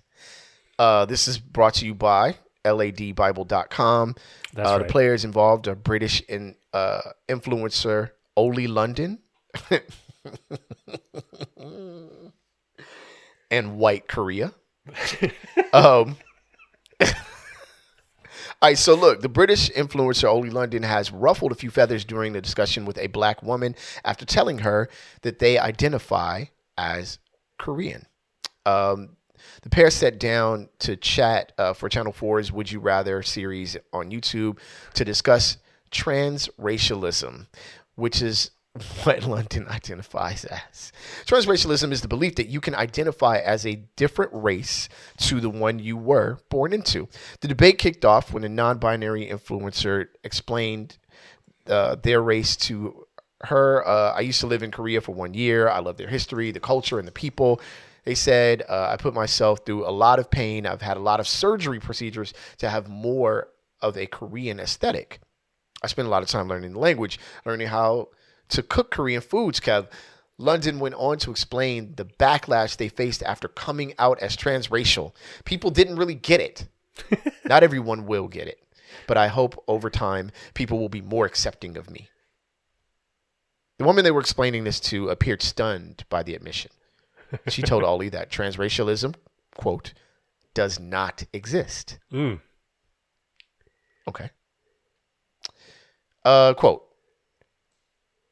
Uh, 0.80 1.04
this 1.06 1.28
is 1.28 1.40
brought 1.40 1.74
to 1.76 1.86
you 1.86 1.94
by 1.94 2.38
ladbible.com. 2.64 4.16
That's 4.54 4.70
uh, 4.70 4.78
The 4.80 4.86
players 4.86 5.26
involved 5.26 5.68
are 5.68 5.76
British 5.76 6.22
in, 6.22 6.56
uh, 6.74 7.02
influencer 7.28 8.12
Oli 8.36 8.68
London 8.68 9.20
and 13.52 13.78
White 13.78 14.08
Korea. 14.08 14.54
um, 15.74 16.18
all 17.02 17.08
right, 18.62 18.78
so 18.78 18.96
look, 18.96 19.22
the 19.22 19.30
British 19.30 19.70
influencer 19.72 20.26
Oli 20.26 20.50
London 20.50 20.84
has 20.84 21.12
ruffled 21.12 21.52
a 21.52 21.56
few 21.56 21.70
feathers 21.70 22.06
during 22.06 22.34
the 22.34 22.42
discussion 22.42 22.86
with 22.86 22.98
a 22.98 23.08
black 23.08 23.44
woman 23.44 23.76
after 24.04 24.26
telling 24.26 24.60
her 24.60 24.90
that 25.22 25.40
they 25.40 25.58
identify 25.58 26.46
as 26.78 27.20
Korean. 27.58 28.06
Um, 28.66 29.18
the 29.62 29.70
pair 29.70 29.90
sat 29.90 30.20
down 30.20 30.70
to 30.80 30.96
chat 30.96 31.52
uh, 31.58 31.74
for 31.74 31.90
Channel 31.90 32.14
4's 32.14 32.52
Would 32.52 32.72
You 32.72 32.80
Rather 32.80 33.22
series 33.24 33.78
on 33.92 34.12
YouTube 34.12 34.60
to 34.94 35.06
discuss 35.06 35.58
transracialism, 35.92 37.48
which 37.96 38.22
is 38.22 38.52
what 39.04 39.24
London 39.24 39.68
identifies 39.68 40.46
as. 40.46 40.92
Transracialism 41.26 41.92
is 41.92 42.02
the 42.02 42.08
belief 42.08 42.36
that 42.36 42.48
you 42.48 42.60
can 42.60 42.74
identify 42.74 43.38
as 43.38 43.66
a 43.66 43.76
different 43.96 44.32
race 44.34 44.90
to 45.18 45.40
the 45.40 45.50
one 45.50 45.78
you 45.80 45.96
were 45.96 46.40
born 46.50 46.74
into. 46.74 47.08
The 47.42 47.48
debate 47.48 47.78
kicked 47.78 48.04
off 48.04 48.34
when 48.34 48.44
a 48.44 48.50
non 48.50 48.80
binary 48.80 49.28
influencer 49.28 50.08
explained 50.24 50.98
uh, 51.68 51.96
their 51.96 52.22
race 52.22 52.56
to 52.58 53.06
her. 53.42 53.88
Uh, 53.88 54.14
I 54.14 54.22
used 54.22 54.40
to 54.40 54.48
live 54.48 54.64
in 54.64 54.72
Korea 54.72 55.02
for 55.02 55.12
one 55.12 55.34
year. 55.34 55.70
I 55.70 55.80
love 55.80 55.98
their 55.98 56.10
history, 56.10 56.52
the 56.52 56.60
culture, 56.60 56.98
and 56.98 57.08
the 57.08 57.12
people. 57.12 57.62
They 58.06 58.16
said, 58.16 58.64
uh, 58.68 58.90
I 58.92 58.98
put 58.98 59.14
myself 59.14 59.60
through 59.66 59.88
a 59.88 59.92
lot 59.92 60.20
of 60.20 60.30
pain. 60.30 60.66
I've 60.66 60.82
had 60.82 60.98
a 60.98 61.02
lot 61.02 61.20
of 61.20 61.28
surgery 61.28 61.80
procedures 61.80 62.34
to 62.58 62.70
have 62.70 62.90
more 62.90 63.48
of 63.82 63.98
a 63.98 64.08
Korean 64.08 64.60
aesthetic. 64.60 65.20
I 65.82 65.88
spent 65.88 66.08
a 66.08 66.12
lot 66.12 66.24
of 66.24 66.30
time 66.30 66.48
learning 66.48 66.74
the 66.74 66.80
language, 66.80 67.20
learning 67.46 67.68
how 67.68 68.10
to 68.50 68.64
cook 68.64 68.92
Korean 68.92 69.22
foods, 69.22 69.60
Kev. 69.60 69.88
London 70.38 70.80
went 70.80 70.96
on 70.96 71.18
to 71.20 71.32
explain 71.32 71.94
the 71.96 72.06
backlash 72.06 72.76
they 72.76 72.90
faced 72.90 73.24
after 73.24 73.48
coming 73.48 73.94
out 74.00 74.20
as 74.20 74.36
transracial. 74.36 75.14
People 75.46 75.70
didn't 75.70 75.98
really 75.98 76.16
get 76.16 76.42
it. 76.42 76.68
Not 77.46 77.64
everyone 77.64 78.06
will 78.06 78.28
get 78.28 78.48
it, 78.48 78.60
but 79.08 79.18
I 79.18 79.28
hope 79.28 79.64
over 79.68 79.90
time 79.90 80.32
people 80.54 80.80
will 80.80 80.90
be 80.90 81.02
more 81.02 81.26
accepting 81.26 81.78
of 81.78 81.90
me. 81.90 82.10
The 83.78 83.86
woman 83.86 84.04
they 84.04 84.12
were 84.12 84.22
explaining 84.22 84.64
this 84.64 84.80
to 84.82 85.10
appeared 85.10 85.42
stunned 85.42 86.06
by 86.10 86.24
the 86.24 86.36
admission. 86.36 86.72
She 87.48 87.62
told 87.62 87.84
Oli 87.84 88.10
that 88.10 88.30
transracialism, 88.30 89.16
quote, 89.56 89.94
does 90.54 90.80
not 90.80 91.24
exist. 91.34 92.00
Mm. 92.12 92.40
Okay. 94.08 94.30
Uh, 96.24 96.54
quote. 96.54 96.84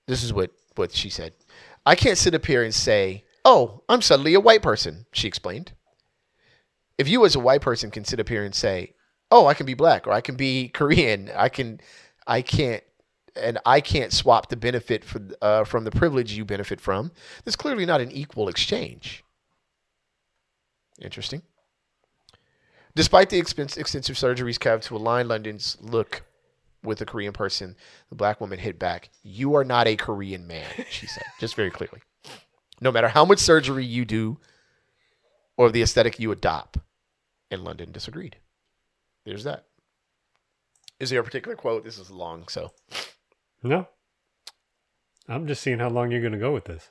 This 0.07 0.23
is 0.23 0.33
what 0.33 0.51
what 0.75 0.91
she 0.91 1.09
said. 1.09 1.33
I 1.85 1.95
can't 1.95 2.17
sit 2.17 2.35
up 2.35 2.45
here 2.45 2.63
and 2.63 2.73
say, 2.73 3.23
"Oh, 3.45 3.83
I'm 3.87 4.01
suddenly 4.01 4.33
a 4.33 4.39
white 4.39 4.61
person." 4.61 5.05
She 5.13 5.27
explained. 5.27 5.73
If 6.97 7.07
you 7.07 7.25
as 7.25 7.35
a 7.35 7.39
white 7.39 7.61
person 7.61 7.91
can 7.91 8.05
sit 8.05 8.19
up 8.19 8.29
here 8.29 8.43
and 8.43 8.53
say, 8.53 8.93
"Oh, 9.29 9.47
I 9.47 9.53
can 9.53 9.65
be 9.65 9.73
black 9.73 10.07
or 10.07 10.11
I 10.11 10.21
can 10.21 10.35
be 10.35 10.67
Korean," 10.73 11.31
I 11.35 11.49
can, 11.49 11.79
I 12.27 12.41
can't, 12.41 12.83
and 13.35 13.57
I 13.65 13.81
can't 13.81 14.11
swap 14.11 14.49
the 14.49 14.57
benefit 14.57 15.03
for, 15.03 15.21
uh, 15.41 15.63
from 15.63 15.83
the 15.83 15.91
privilege 15.91 16.33
you 16.33 16.45
benefit 16.45 16.81
from. 16.81 17.11
There's 17.43 17.55
clearly 17.55 17.85
not 17.85 18.01
an 18.01 18.11
equal 18.11 18.47
exchange. 18.47 19.23
Interesting. 20.99 21.41
Despite 22.95 23.29
the 23.29 23.37
expense, 23.37 23.77
extensive 23.77 24.15
surgeries, 24.15 24.59
Kev, 24.59 24.81
to 24.83 24.95
align 24.95 25.27
London's 25.27 25.77
look 25.79 26.23
with 26.83 26.99
a 27.01 27.05
Korean 27.05 27.31
person, 27.31 27.75
the 28.09 28.15
black 28.15 28.41
woman 28.41 28.59
hit 28.59 28.77
back. 28.77 29.09
You 29.23 29.55
are 29.55 29.63
not 29.63 29.87
a 29.87 29.95
Korean 29.95 30.45
man, 30.45 30.67
she 30.89 31.07
said, 31.07 31.23
just 31.39 31.55
very 31.55 31.71
clearly. 31.71 32.01
No 32.81 32.91
matter 32.91 33.07
how 33.07 33.23
much 33.23 33.39
surgery 33.39 33.85
you 33.85 34.03
do 34.03 34.39
or 35.57 35.71
the 35.71 35.81
aesthetic 35.81 36.19
you 36.19 36.31
adopt. 36.31 36.77
And 37.49 37.63
London 37.63 37.91
disagreed. 37.91 38.37
There's 39.25 39.43
that. 39.43 39.65
Is 40.99 41.09
there 41.09 41.19
a 41.19 41.23
particular 41.23 41.55
quote? 41.55 41.83
This 41.83 41.99
is 41.99 42.09
long, 42.09 42.47
so. 42.47 42.71
No. 43.63 43.87
I'm 45.27 45.47
just 45.47 45.61
seeing 45.61 45.79
how 45.79 45.89
long 45.89 46.11
you're 46.11 46.21
going 46.21 46.33
to 46.33 46.39
go 46.39 46.53
with 46.53 46.65
this. 46.65 46.89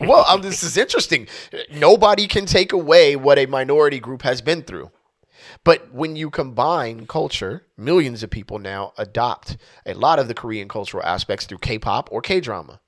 well, 0.00 0.24
um, 0.26 0.42
this 0.42 0.62
is 0.62 0.76
interesting. 0.76 1.28
Nobody 1.72 2.26
can 2.26 2.46
take 2.46 2.72
away 2.72 3.14
what 3.16 3.38
a 3.38 3.46
minority 3.46 4.00
group 4.00 4.22
has 4.22 4.40
been 4.40 4.62
through. 4.62 4.90
But 5.64 5.92
when 5.92 6.16
you 6.16 6.30
combine 6.30 7.06
culture, 7.06 7.66
millions 7.76 8.22
of 8.22 8.30
people 8.30 8.58
now 8.58 8.92
adopt 8.96 9.56
a 9.84 9.94
lot 9.94 10.18
of 10.18 10.28
the 10.28 10.34
Korean 10.34 10.68
cultural 10.68 11.04
aspects 11.04 11.46
through 11.46 11.58
K 11.58 11.78
pop 11.78 12.08
or 12.10 12.22
K 12.22 12.40
drama. 12.40 12.80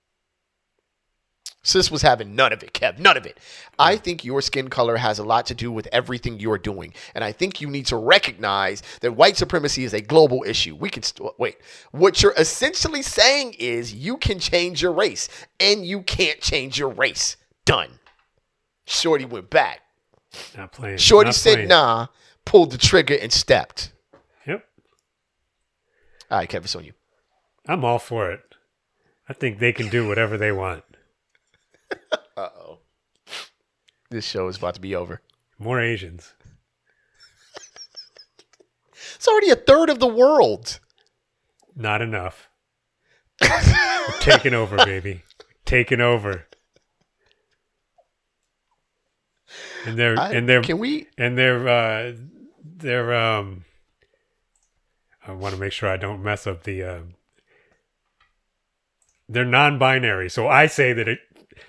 Sis 1.69 1.91
was 1.91 2.01
having 2.01 2.35
none 2.35 2.55
of 2.55 2.63
it, 2.63 2.73
Kev. 2.73 2.99
None 2.99 3.19
of 3.19 3.27
it. 3.27 3.39
I 3.79 3.97
think 3.97 4.25
your 4.25 4.41
skin 4.41 4.69
color 4.69 4.97
has 4.97 5.19
a 5.19 5.23
lot 5.23 5.45
to 5.47 5.55
do 5.55 5.71
with 5.71 5.87
everything 5.93 6.41
you're 6.41 6.57
doing. 6.57 6.95
And 7.15 7.23
I 7.23 7.31
think 7.33 7.61
you 7.61 7.69
need 7.69 7.85
to 7.89 7.97
recognize 7.97 8.83
that 9.03 9.13
white 9.13 9.37
supremacy 9.37 9.85
is 9.85 9.93
a 9.93 10.01
global 10.01 10.43
issue. 10.47 10.75
We 10.75 10.89
can 10.89 11.03
st- 11.03 11.39
wait. 11.39 11.59
What 11.91 12.23
you're 12.23 12.33
essentially 12.39 13.03
saying 13.03 13.55
is 13.59 13.93
you 13.93 14.17
can 14.17 14.39
change 14.39 14.81
your 14.81 14.93
race 14.93 15.29
and 15.61 15.85
you 15.85 16.01
can't 16.01 16.41
change 16.41 16.79
your 16.79 16.89
race. 16.89 17.37
Done. 17.67 17.91
Shorty 18.87 19.27
went 19.27 19.51
back. 19.51 19.81
Not 20.57 20.73
playing. 20.73 20.97
Shorty 20.97 21.29
not 21.29 21.35
said 21.35 21.55
playing. 21.55 21.69
nah, 21.69 22.07
pulled 22.47 22.73
the 22.73 22.79
trigger 22.79 23.19
and 23.21 23.31
stepped. 23.31 23.93
Yep. 24.47 24.65
All 26.31 26.39
right, 26.39 26.49
Kev, 26.49 26.65
it's 26.65 26.75
on 26.75 26.85
you. 26.85 26.95
I'm 27.67 27.85
all 27.85 27.99
for 27.99 28.31
it. 28.31 28.41
I 29.29 29.35
think 29.35 29.59
they 29.59 29.75
can 29.75 29.91
do 29.91 30.09
whatever 30.09 30.39
they 30.39 30.51
want. 30.51 30.85
Uh 32.37 32.49
oh. 32.57 32.79
This 34.11 34.25
show 34.25 34.49
is 34.49 34.57
about 34.57 34.75
to 34.75 34.81
be 34.81 34.95
over. 34.95 35.21
More 35.59 35.81
Asians. 35.81 36.33
It's 39.17 39.27
already 39.29 39.51
a 39.51 39.57
third 39.57 39.91
of 39.91 39.99
the 39.99 40.07
world. 40.07 40.79
Not 41.75 42.01
enough. 42.03 42.49
We're 43.43 43.51
taking 44.21 44.55
over, 44.55 44.77
baby. 44.77 45.23
Taking 45.65 46.01
over. 46.01 46.45
And 49.87 49.99
they're 49.99 50.19
I- 50.19 50.33
and 50.33 50.49
they're 50.49 50.63
can 50.63 50.79
we? 50.79 51.07
and 51.17 51.37
they're 51.39 51.67
uh 51.69 52.13
they're 52.65 53.15
um 53.15 53.65
I 55.27 55.33
want 55.33 55.55
to 55.55 55.61
make 55.61 55.73
sure 55.73 55.89
I 55.89 55.97
don't 55.97 56.23
mess 56.23 56.47
up 56.47 56.63
the 56.65 56.83
um 56.83 57.15
they're 59.29 59.45
non-binary. 59.45 60.31
So 60.31 60.49
I 60.49 60.67
say 60.67 60.93
that 60.95 61.07
it 61.07 61.19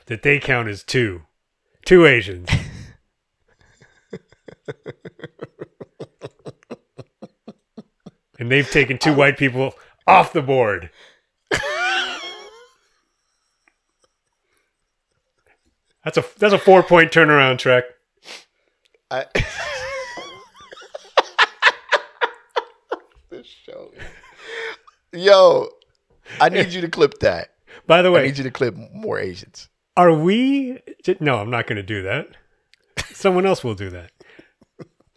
that 0.07 0.23
they 0.23 0.39
count 0.39 0.67
as 0.67 0.83
two. 0.83 1.21
Two 1.85 2.05
Asians. 2.05 2.49
and 8.39 8.51
they've 8.51 8.69
taken 8.69 8.97
two 8.97 9.13
white 9.13 9.37
people 9.37 9.73
off 10.07 10.33
the 10.33 10.41
board. 10.41 10.89
That's 16.03 16.17
a 16.17 16.25
that's 16.39 16.53
a 16.53 16.57
four 16.57 16.81
point 16.81 17.11
turnaround 17.11 17.59
track. 17.59 17.83
I, 19.11 19.25
this 23.29 23.45
show. 23.45 23.91
Yo, 25.13 25.69
I 26.41 26.49
need 26.49 26.73
you 26.73 26.81
to 26.81 26.89
clip 26.89 27.19
that. 27.19 27.49
By 27.85 28.01
the 28.01 28.11
way, 28.11 28.21
I 28.21 28.23
need 28.25 28.39
you 28.39 28.43
to 28.45 28.51
clip 28.51 28.75
more 28.93 29.19
Asians. 29.19 29.68
Are 29.97 30.13
we? 30.13 30.79
No, 31.19 31.37
I'm 31.37 31.49
not 31.49 31.67
going 31.67 31.77
to 31.77 31.83
do 31.83 32.03
that. 32.03 32.27
Someone 33.13 33.45
else 33.45 33.63
will 33.63 33.75
do 33.75 33.89
that. 33.89 34.11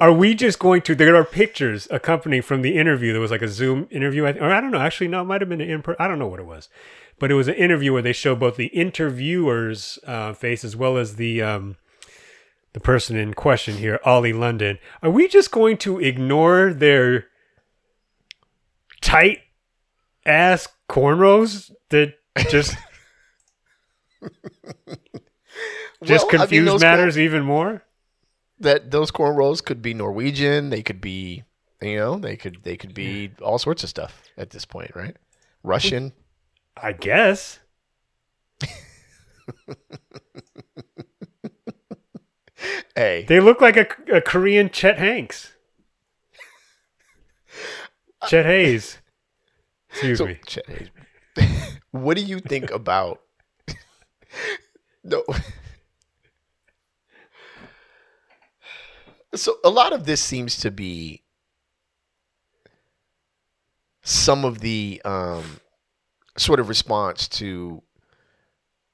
Are 0.00 0.12
we 0.12 0.34
just 0.34 0.58
going 0.58 0.82
to? 0.82 0.96
There 0.96 1.14
are 1.14 1.24
pictures 1.24 1.86
accompanying 1.90 2.42
from 2.42 2.62
the 2.62 2.76
interview. 2.76 3.12
There 3.12 3.20
was 3.20 3.30
like 3.30 3.42
a 3.42 3.48
Zoom 3.48 3.86
interview, 3.90 4.24
or 4.24 4.52
I 4.52 4.60
don't 4.60 4.72
know. 4.72 4.80
Actually, 4.80 5.08
no, 5.08 5.20
it 5.20 5.26
might 5.26 5.40
have 5.40 5.48
been 5.48 5.60
an 5.60 5.70
in. 5.70 5.84
I 6.00 6.08
don't 6.08 6.18
know 6.18 6.26
what 6.26 6.40
it 6.40 6.46
was, 6.46 6.68
but 7.20 7.30
it 7.30 7.34
was 7.34 7.46
an 7.46 7.54
interview 7.54 7.92
where 7.92 8.02
they 8.02 8.12
show 8.12 8.34
both 8.34 8.56
the 8.56 8.66
interviewer's 8.66 10.00
uh, 10.04 10.32
face 10.32 10.64
as 10.64 10.74
well 10.74 10.96
as 10.96 11.14
the 11.14 11.40
um, 11.40 11.76
the 12.72 12.80
person 12.80 13.16
in 13.16 13.34
question 13.34 13.76
here, 13.76 14.00
Oli 14.04 14.32
London. 14.32 14.78
Are 15.02 15.10
we 15.10 15.28
just 15.28 15.52
going 15.52 15.76
to 15.78 16.00
ignore 16.00 16.74
their 16.74 17.26
tight 19.00 19.38
ass 20.26 20.66
cornrows 20.88 21.70
that 21.90 22.14
just 22.48 22.74
just 26.04 26.26
Well, 26.32 26.42
I 26.42 26.46
mean, 26.46 26.64
confuse 26.64 26.80
matters 26.80 27.18
even 27.18 27.42
more? 27.42 27.82
That 28.60 28.90
those 28.90 29.10
corn 29.10 29.36
rolls 29.36 29.60
could 29.60 29.82
be 29.82 29.94
Norwegian. 29.94 30.70
They 30.70 30.82
could 30.82 31.00
be, 31.00 31.42
you 31.80 31.96
know, 31.96 32.18
they 32.18 32.36
could 32.36 32.62
they 32.62 32.76
could 32.76 32.94
be 32.94 33.32
all 33.42 33.58
sorts 33.58 33.82
of 33.82 33.88
stuff 33.88 34.22
at 34.36 34.50
this 34.50 34.64
point, 34.64 34.94
right? 34.94 35.16
Russian. 35.62 36.12
I 36.76 36.92
guess. 36.92 37.60
Hey, 42.94 43.24
They 43.26 43.40
look 43.40 43.60
like 43.60 43.76
a, 43.76 43.86
a 44.12 44.20
Korean 44.20 44.70
Chet 44.70 44.98
Hanks. 44.98 45.52
Chet 48.28 48.44
Haze. 48.44 48.98
Excuse 49.90 50.18
so 50.18 50.26
me. 50.26 50.38
Chet 50.46 50.66
Haze. 50.66 50.90
what 51.90 52.16
do 52.16 52.22
you 52.22 52.38
think 52.40 52.70
about? 52.70 53.20
No. 55.04 55.24
So 59.34 59.56
a 59.64 59.70
lot 59.70 59.92
of 59.92 60.04
this 60.04 60.20
seems 60.20 60.58
to 60.58 60.70
be 60.70 61.22
some 64.02 64.44
of 64.44 64.60
the 64.60 65.00
um, 65.04 65.60
sort 66.36 66.60
of 66.60 66.68
response 66.68 67.28
to, 67.28 67.82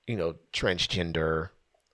you 0.07 0.16
know, 0.16 0.37
transgender 0.53 1.51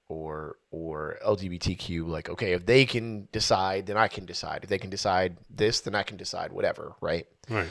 or 0.09 0.57
or 0.71 1.19
LGBTQ. 1.25 2.07
Like, 2.07 2.29
okay, 2.29 2.53
if 2.53 2.67
they 2.67 2.85
can 2.85 3.29
decide, 3.33 3.87
then 3.87 3.97
I 3.97 4.09
can 4.09 4.27
decide. 4.27 4.61
If 4.63 4.69
they 4.69 4.79
can 4.79 4.91
decide 4.91 5.39
this, 5.49 5.81
then 5.81 5.95
I 5.95 6.03
can 6.03 6.17
decide 6.17 6.53
whatever. 6.53 6.95
Right. 7.01 7.27
Right. 7.49 7.69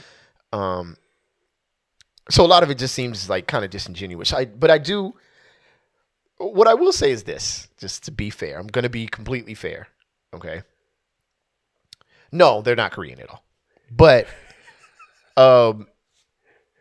Um, 0.52 0.96
so 2.30 2.44
a 2.44 2.48
lot 2.48 2.62
of 2.62 2.70
it 2.70 2.78
just 2.78 2.94
seems 2.94 3.28
like 3.28 3.46
kind 3.46 3.64
of 3.64 3.70
disingenuous. 3.70 4.32
I, 4.32 4.46
but 4.46 4.70
I 4.70 4.78
do. 4.78 5.14
What 6.52 6.68
I 6.68 6.74
will 6.74 6.92
say 6.92 7.10
is 7.10 7.24
this, 7.24 7.68
just 7.78 8.04
to 8.04 8.10
be 8.10 8.30
fair, 8.30 8.58
I'm 8.58 8.66
going 8.66 8.82
to 8.84 8.88
be 8.90 9.06
completely 9.06 9.54
fair. 9.54 9.88
Okay. 10.34 10.62
No, 12.32 12.62
they're 12.62 12.76
not 12.76 12.92
Korean 12.92 13.20
at 13.20 13.30
all. 13.30 13.44
But, 13.90 14.26
um, 15.36 15.86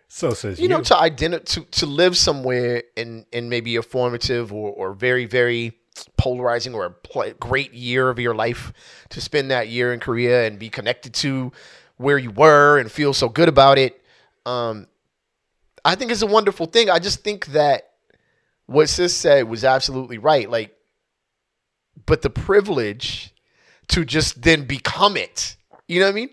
So 0.07 0.31
says 0.33 0.59
you. 0.59 0.63
you 0.63 0.69
know, 0.69 0.81
to 0.81 0.97
identify 0.97 1.43
to, 1.43 1.61
to 1.79 1.85
live 1.85 2.17
somewhere 2.17 2.83
in 2.95 3.25
in 3.31 3.49
maybe 3.49 3.75
a 3.75 3.81
formative 3.81 4.51
or, 4.51 4.71
or 4.71 4.93
very 4.93 5.25
very 5.25 5.77
polarizing 6.17 6.73
or 6.73 6.85
a 6.85 6.91
pl- 6.91 7.33
great 7.39 7.73
year 7.73 8.09
of 8.09 8.17
your 8.19 8.33
life, 8.33 8.73
to 9.09 9.21
spend 9.21 9.51
that 9.51 9.67
year 9.69 9.93
in 9.93 9.99
Korea 9.99 10.47
and 10.47 10.57
be 10.57 10.69
connected 10.69 11.13
to 11.15 11.51
where 11.97 12.17
you 12.17 12.31
were 12.31 12.79
and 12.79 12.91
feel 12.91 13.13
so 13.13 13.29
good 13.29 13.47
about 13.47 13.77
it. 13.77 14.01
Um, 14.45 14.87
I 15.85 15.95
think 15.95 16.11
it's 16.11 16.23
a 16.23 16.27
wonderful 16.27 16.65
thing. 16.65 16.89
I 16.89 16.97
just 16.97 17.23
think 17.23 17.47
that 17.47 17.91
what 18.65 18.89
Sis 18.89 19.15
said 19.15 19.47
was 19.49 19.63
absolutely 19.63 20.17
right. 20.17 20.49
Like, 20.49 20.73
but 22.05 22.21
the 22.21 22.29
privilege 22.29 23.33
to 23.89 24.05
just 24.05 24.41
then 24.41 24.65
become 24.65 25.17
it, 25.17 25.55
you 25.87 25.99
know 25.99 26.05
what 26.07 26.11
I 26.11 26.15
mean? 26.15 26.29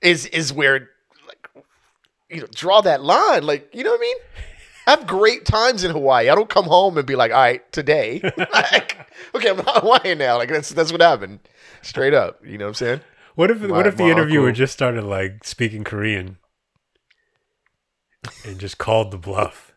Is 0.00 0.26
is 0.26 0.52
where 0.52 0.88
like 1.26 1.48
you 2.28 2.40
know 2.40 2.46
draw 2.54 2.80
that 2.82 3.02
line. 3.02 3.44
Like, 3.44 3.68
you 3.74 3.84
know 3.84 3.90
what 3.90 4.00
I 4.00 4.02
mean? 4.02 4.16
I 4.86 4.90
have 4.90 5.06
great 5.06 5.44
times 5.44 5.84
in 5.84 5.92
Hawaii. 5.92 6.28
I 6.28 6.34
don't 6.34 6.48
come 6.48 6.64
home 6.64 6.98
and 6.98 7.06
be 7.06 7.14
like, 7.14 7.30
all 7.30 7.38
right, 7.38 7.70
today. 7.72 8.20
like, 8.36 8.96
okay, 9.34 9.50
I'm 9.50 9.56
not 9.58 9.82
Hawaiian 9.82 10.18
now. 10.18 10.38
Like 10.38 10.48
that's 10.48 10.70
that's 10.70 10.90
what 10.92 11.00
happened. 11.00 11.40
Straight 11.82 12.14
up. 12.14 12.44
You 12.44 12.58
know 12.58 12.64
what 12.66 12.70
I'm 12.70 12.74
saying? 12.74 13.00
what 13.34 13.50
if 13.50 13.60
my- 13.60 13.68
what 13.68 13.86
if 13.86 13.96
the 13.96 14.04
interviewer 14.08 14.48
uncle- 14.48 14.56
just 14.58 14.72
started 14.72 15.04
like 15.04 15.44
speaking 15.44 15.84
Korean? 15.84 16.38
and 18.44 18.58
just 18.60 18.78
called 18.78 19.10
the 19.10 19.18
bluff. 19.18 19.71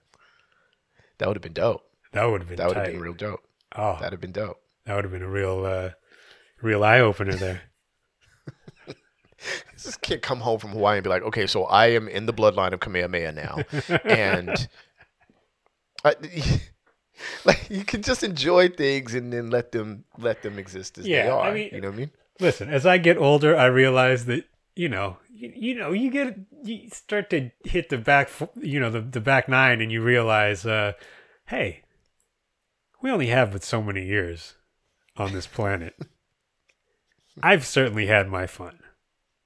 That 1.17 1.27
would 1.27 1.37
have 1.37 1.41
been 1.43 1.53
dope. 1.53 1.83
That 2.11 2.25
would 2.25 2.41
have 2.41 2.47
been 2.49 2.57
That 2.57 2.67
would 2.67 2.77
have 2.77 2.85
been 2.87 2.99
real 2.99 3.13
dope. 3.13 3.41
oh, 3.75 3.93
That'd 3.99 4.13
have 4.13 4.21
been 4.21 4.31
dope. 4.31 4.57
that 4.85 4.95
would 4.95 5.03
have 5.05 5.11
been 5.13 5.21
a 5.21 5.29
real, 5.29 5.65
uh, 5.65 5.89
real 6.61 6.83
eye 6.83 6.99
opener 6.99 7.35
there. 7.35 7.61
This 9.73 9.97
kid 9.97 10.21
come 10.23 10.39
home 10.39 10.57
from 10.59 10.71
Hawaii 10.71 10.97
and 10.97 11.03
be 11.03 11.09
like, 11.09 11.21
okay, 11.21 11.45
so 11.45 11.65
I 11.65 11.87
am 11.87 12.07
in 12.07 12.25
the 12.25 12.33
bloodline 12.33 12.73
of 12.73 12.79
Kamehameha 12.79 13.31
now, 13.33 13.59
and 14.05 14.67
I, 16.03 16.15
like 17.45 17.69
you 17.69 17.83
can 17.83 18.01
just 18.01 18.23
enjoy 18.23 18.69
things 18.69 19.13
and 19.13 19.31
then 19.31 19.51
let 19.51 19.71
them 19.71 20.05
let 20.17 20.41
them 20.41 20.57
exist 20.57 20.97
as 20.97 21.03
they 21.05 21.11
Yeah, 21.11 21.35
I 21.35 21.49
are. 21.49 21.53
mean- 21.53 21.69
you 21.73 21.81
know 21.81 21.89
what 21.89 21.95
I 21.95 21.97
mean? 21.97 22.11
Listen, 22.39 22.69
as 22.69 22.85
I 22.85 22.97
get 22.97 23.17
older, 23.17 23.55
I 23.55 23.65
realize 23.67 24.25
that 24.25 24.45
you 24.75 24.89
know, 24.89 25.17
you, 25.33 25.53
you 25.55 25.75
know, 25.75 25.91
you 25.91 26.09
get 26.11 26.37
you 26.63 26.89
start 26.89 27.29
to 27.29 27.51
hit 27.63 27.89
the 27.89 27.97
back, 27.97 28.29
you 28.55 28.79
know, 28.79 28.89
the 28.89 29.01
the 29.01 29.21
back 29.21 29.47
nine, 29.47 29.81
and 29.81 29.91
you 29.91 30.01
realize, 30.01 30.65
uh, 30.65 30.93
hey, 31.47 31.81
we 33.01 33.09
only 33.09 33.27
have 33.27 33.51
but 33.51 33.63
so 33.63 33.81
many 33.81 34.05
years 34.05 34.55
on 35.17 35.33
this 35.33 35.47
planet. 35.47 35.95
I've 37.43 37.65
certainly 37.65 38.07
had 38.07 38.29
my 38.29 38.47
fun. 38.47 38.79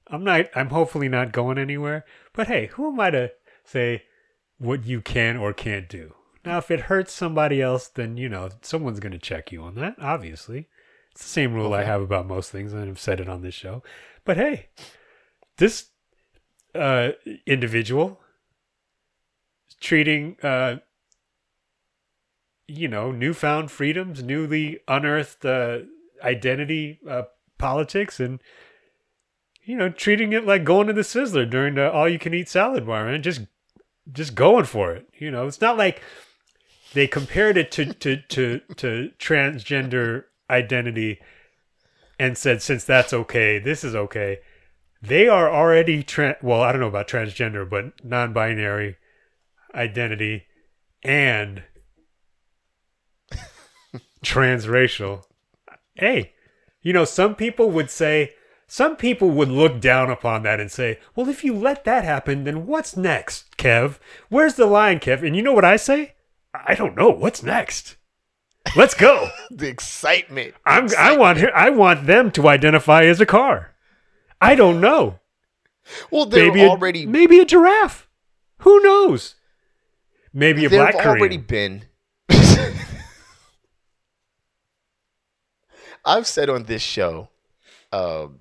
I'm 0.06 0.24
not. 0.24 0.46
I'm 0.54 0.70
hopefully 0.70 1.08
not 1.08 1.32
going 1.32 1.58
anywhere. 1.58 2.04
But 2.32 2.48
hey, 2.48 2.66
who 2.66 2.88
am 2.88 3.00
I 3.00 3.10
to 3.10 3.32
say 3.64 4.04
what 4.58 4.84
you 4.84 5.00
can 5.00 5.36
or 5.36 5.52
can't 5.52 5.88
do? 5.88 6.14
Now, 6.44 6.58
if 6.58 6.70
it 6.70 6.82
hurts 6.82 7.12
somebody 7.12 7.60
else, 7.60 7.86
then 7.88 8.16
you 8.16 8.28
know 8.28 8.50
someone's 8.62 9.00
going 9.00 9.12
to 9.12 9.18
check 9.18 9.52
you 9.52 9.62
on 9.62 9.74
that. 9.76 9.96
Obviously, 10.00 10.68
it's 11.12 11.22
the 11.22 11.28
same 11.28 11.52
rule 11.52 11.74
I 11.74 11.84
have 11.84 12.00
about 12.00 12.26
most 12.26 12.50
things, 12.50 12.72
and 12.72 12.88
I've 12.88 12.98
said 12.98 13.20
it 13.20 13.28
on 13.28 13.42
this 13.42 13.54
show. 13.54 13.82
But 14.24 14.36
hey, 14.36 14.68
this 15.60 15.90
uh, 16.74 17.10
individual 17.46 18.18
treating, 19.80 20.36
uh, 20.42 20.76
you 22.66 22.88
know, 22.88 23.12
newfound 23.12 23.70
freedoms, 23.70 24.22
newly 24.22 24.80
unearthed 24.88 25.44
uh, 25.46 25.78
identity 26.22 26.98
uh, 27.08 27.22
politics, 27.58 28.18
and 28.18 28.40
you 29.62 29.76
know, 29.76 29.88
treating 29.88 30.32
it 30.32 30.46
like 30.46 30.64
going 30.64 30.86
to 30.86 30.92
the 30.92 31.02
Sizzler 31.02 31.48
during 31.48 31.74
the 31.74 31.92
all-you-can-eat 31.92 32.48
salad 32.48 32.86
bar, 32.86 33.04
man. 33.04 33.22
Just, 33.22 33.42
just 34.10 34.34
going 34.34 34.64
for 34.64 34.92
it. 34.92 35.06
You 35.18 35.30
know, 35.30 35.46
it's 35.46 35.60
not 35.60 35.76
like 35.76 36.02
they 36.94 37.06
compared 37.06 37.56
it 37.56 37.70
to 37.72 37.92
to 37.94 38.16
to 38.16 38.60
to 38.76 39.10
transgender 39.18 40.24
identity 40.48 41.20
and 42.18 42.36
said 42.36 42.60
since 42.60 42.84
that's 42.84 43.12
okay 43.12 43.58
this 43.58 43.84
is 43.84 43.94
okay 43.94 44.38
they 45.02 45.28
are 45.28 45.50
already 45.50 46.02
tra- 46.02 46.36
well 46.42 46.60
i 46.60 46.72
don't 46.72 46.80
know 46.80 46.88
about 46.88 47.08
transgender 47.08 47.68
but 47.68 48.04
non-binary 48.04 48.96
identity 49.74 50.44
and 51.02 51.62
transracial. 54.24 55.24
Hey 55.94 56.32
you 56.82 56.92
know 56.92 57.04
some 57.04 57.34
people 57.34 57.70
would 57.70 57.90
say 57.90 58.34
some 58.66 58.96
people 58.96 59.30
would 59.30 59.48
look 59.48 59.80
down 59.80 60.10
upon 60.10 60.42
that 60.42 60.60
and 60.60 60.70
say 60.70 60.98
well 61.14 61.28
if 61.28 61.44
you 61.44 61.54
let 61.54 61.84
that 61.84 62.04
happen 62.04 62.44
then 62.44 62.66
what's 62.66 62.96
next 62.96 63.56
kev? 63.56 63.98
Where's 64.28 64.54
the 64.54 64.66
line 64.66 64.98
kev? 64.98 65.26
And 65.26 65.36
you 65.36 65.42
know 65.42 65.52
what 65.52 65.64
i 65.64 65.76
say? 65.76 66.14
I 66.52 66.74
don't 66.74 66.96
know. 66.96 67.10
What's 67.10 67.42
next? 67.42 67.96
Let's 68.76 68.94
go. 68.94 69.28
The 69.50 69.68
excitement. 69.68 70.54
I'm, 70.64 70.88
I 70.96 71.16
want 71.16 71.38
I 71.44 71.70
want 71.70 72.06
them 72.06 72.30
to 72.32 72.48
identify 72.48 73.02
as 73.02 73.20
a 73.20 73.26
car. 73.26 73.74
I 74.40 74.54
don't 74.54 74.80
know. 74.80 75.18
Well, 76.10 76.26
they're 76.26 76.46
Maybe 76.48 76.62
a, 76.62 76.68
already 76.68 77.06
maybe 77.06 77.40
a 77.40 77.44
giraffe. 77.44 78.08
Who 78.58 78.80
knows? 78.80 79.34
Maybe 80.32 80.64
a 80.64 80.70
black 80.70 80.94
Korean. 80.94 81.08
already 81.08 81.36
been. 81.36 81.84
I've 86.04 86.26
said 86.26 86.48
on 86.48 86.64
this 86.64 86.82
show 86.82 87.28
um, 87.92 88.40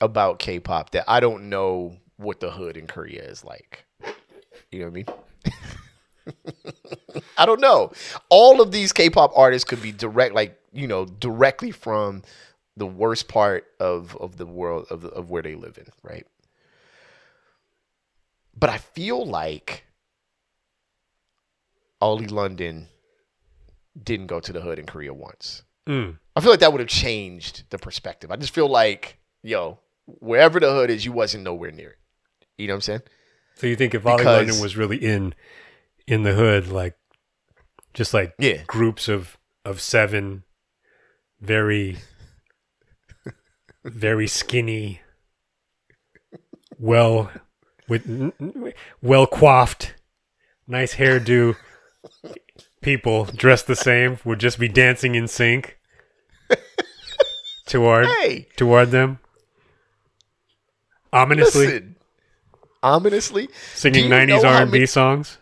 about 0.00 0.38
K-pop 0.38 0.90
that 0.90 1.04
I 1.08 1.20
don't 1.20 1.48
know 1.48 1.96
what 2.16 2.40
the 2.40 2.50
hood 2.50 2.76
in 2.76 2.86
Korea 2.86 3.22
is 3.22 3.44
like. 3.44 3.84
You 4.70 4.80
know 4.80 4.86
what 4.86 4.90
I 4.90 4.94
mean? 4.94 5.06
I 7.38 7.46
don't 7.46 7.60
know. 7.60 7.92
All 8.28 8.60
of 8.60 8.72
these 8.72 8.92
K-pop 8.92 9.32
artists 9.36 9.68
could 9.68 9.80
be 9.82 9.92
direct, 9.92 10.34
like 10.34 10.58
you 10.72 10.88
know, 10.88 11.04
directly 11.04 11.70
from 11.70 12.22
the 12.76 12.86
worst 12.86 13.28
part 13.28 13.64
of 13.80 14.16
of 14.16 14.36
the 14.36 14.46
world 14.46 14.86
of 14.90 15.04
of 15.04 15.30
where 15.30 15.42
they 15.42 15.54
live 15.54 15.78
in, 15.78 15.86
right? 16.02 16.26
But 18.56 18.70
I 18.70 18.78
feel 18.78 19.24
like 19.26 19.84
Oli 22.00 22.26
London 22.26 22.88
didn't 24.00 24.26
go 24.26 24.40
to 24.40 24.52
the 24.52 24.60
hood 24.60 24.78
in 24.78 24.86
Korea 24.86 25.12
once. 25.14 25.62
Mm. 25.88 26.18
I 26.34 26.40
feel 26.40 26.50
like 26.50 26.60
that 26.60 26.72
would 26.72 26.80
have 26.80 26.88
changed 26.88 27.64
the 27.70 27.78
perspective. 27.78 28.30
I 28.30 28.36
just 28.36 28.54
feel 28.54 28.68
like, 28.68 29.18
yo, 29.42 29.78
wherever 30.06 30.58
the 30.58 30.72
hood 30.72 30.90
is, 30.90 31.04
you 31.04 31.12
wasn't 31.12 31.44
nowhere 31.44 31.70
near 31.70 31.90
it. 31.90 31.98
You 32.58 32.66
know 32.68 32.74
what 32.74 32.78
I'm 32.78 32.82
saying? 32.82 33.02
So 33.56 33.66
you 33.66 33.76
think 33.76 33.94
if 33.94 34.04
Oli 34.06 34.16
Because- 34.18 34.46
London 34.46 34.60
was 34.62 34.76
really 34.76 34.96
in 34.98 35.34
in 36.06 36.22
the 36.22 36.34
hood, 36.34 36.68
like 36.68 36.96
just 37.92 38.12
like 38.12 38.34
Yeah. 38.38 38.62
groups 38.66 39.08
of 39.08 39.38
of 39.64 39.80
seven, 39.80 40.44
very 41.40 41.98
very 43.84 44.26
skinny, 44.26 45.00
well 46.78 47.30
with 47.88 48.32
well 49.02 49.26
coiffed, 49.26 49.94
nice 50.66 50.94
hairdo 50.94 51.56
people 52.80 53.24
dressed 53.24 53.66
the 53.66 53.76
same 53.76 54.18
would 54.24 54.38
just 54.38 54.58
be 54.58 54.68
dancing 54.68 55.14
in 55.14 55.26
sync 55.26 55.78
toward 57.66 58.06
Hey, 58.06 58.46
toward 58.56 58.90
them 58.90 59.18
ominously 61.12 61.66
listen. 61.66 61.96
Ominously, 62.82 63.48
singing 63.74 64.10
90s 64.10 64.44
R&B 64.44 64.70
many- 64.70 64.86
songs. 64.86 65.38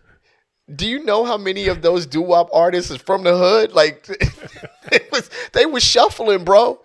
Do 0.75 0.87
you 0.87 1.03
know 1.05 1.25
how 1.25 1.37
many 1.37 1.69
of 1.69 1.83
those 1.83 2.07
doo 2.07 2.23
wop 2.23 2.49
artists 2.53 2.91
is 2.91 2.99
from 2.99 3.23
the 3.25 3.37
hood? 3.37 3.73
Like, 3.73 4.07
it 4.93 5.11
was 5.13 5.31
they 5.53 5.67
was 5.67 5.83
shuffling, 5.83 6.45
bro, 6.45 6.81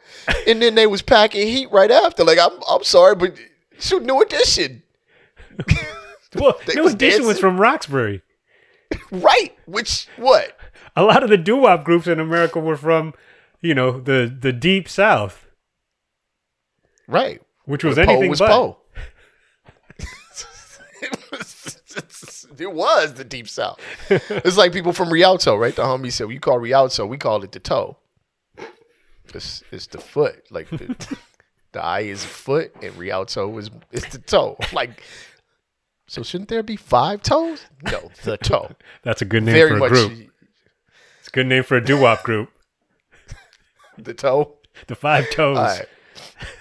and 0.48 0.62
then 0.62 0.76
they 0.76 0.88
was 0.88 1.02
packing 1.02 1.48
heat 1.48 1.72
right 1.72 1.92
after. 1.92 2.24
Like, 2.24 2.40
I'm 2.40 2.52
I'm 2.70 2.84
sorry, 2.84 3.16
but 3.16 3.36
shoot, 3.80 4.04
New 4.04 4.22
Edition, 4.22 4.84
Well, 6.36 6.60
New 6.74 6.84
was 6.84 6.94
Edition 6.94 7.26
was 7.26 7.40
from 7.40 7.60
Roxbury. 7.60 8.22
right? 9.12 9.56
Which 9.66 10.08
what? 10.18 10.58
A 10.96 11.04
lot 11.04 11.24
of 11.24 11.30
the 11.30 11.38
doo-wop 11.38 11.84
groups 11.84 12.08
in 12.08 12.20
America 12.20 12.60
were 12.60 12.78
from, 12.78 13.14
you 13.62 13.74
know, 13.76 14.00
the 14.00 14.34
the 14.40 14.52
deep 14.54 14.90
south, 14.90 15.46
Right? 17.08 17.42
which 17.66 17.84
was 17.84 17.96
Poe 17.96 18.02
anything 18.02 18.30
was 18.30 18.40
but. 18.40 18.50
Poe. 18.50 18.77
It 22.60 22.74
was 22.74 23.14
the 23.14 23.24
deep 23.24 23.48
south. 23.48 23.80
It's 24.10 24.58
like 24.58 24.74
people 24.74 24.94
from 24.94 25.12
Rialto, 25.12 25.56
right? 25.56 25.76
The 25.76 25.84
homie 25.84 26.12
said, 26.12 26.28
"We 26.28 26.40
call 26.40 26.60
Rialto, 26.60 27.06
we 27.06 27.18
call 27.18 27.44
it 27.44 27.52
the 27.52 27.60
toe. 27.60 27.98
It's, 29.34 29.64
it's 29.72 29.88
the 29.88 29.98
foot. 30.00 30.44
Like 30.52 30.70
the, 30.70 31.18
the 31.74 31.84
eye 31.84 32.02
is 32.02 32.24
foot, 32.24 32.72
and 32.82 32.96
Rialto 32.98 33.58
is 33.58 33.70
is 33.92 34.06
the 34.06 34.20
toe. 34.20 34.58
Like, 34.74 35.04
so 36.08 36.24
shouldn't 36.24 36.50
there 36.50 36.64
be 36.64 36.76
five 36.78 37.22
toes? 37.22 37.66
No, 37.84 38.10
the 38.24 38.38
toe. 38.38 38.72
That's 39.04 39.22
a 39.22 39.26
good 39.26 39.44
name 39.44 39.56
Very 39.56 39.70
for 39.72 39.76
a 39.76 39.80
much 39.80 39.90
group. 39.90 40.12
It's 41.20 41.28
a 41.28 41.32
good 41.32 41.48
name 41.48 41.64
for 41.64 41.76
a 41.76 41.84
doo-wop 41.84 42.24
group. 42.24 42.50
the 43.98 44.14
toe. 44.14 44.54
The 44.86 44.96
Five 44.96 45.30
Toes. 45.32 45.58
Right. 45.58 45.88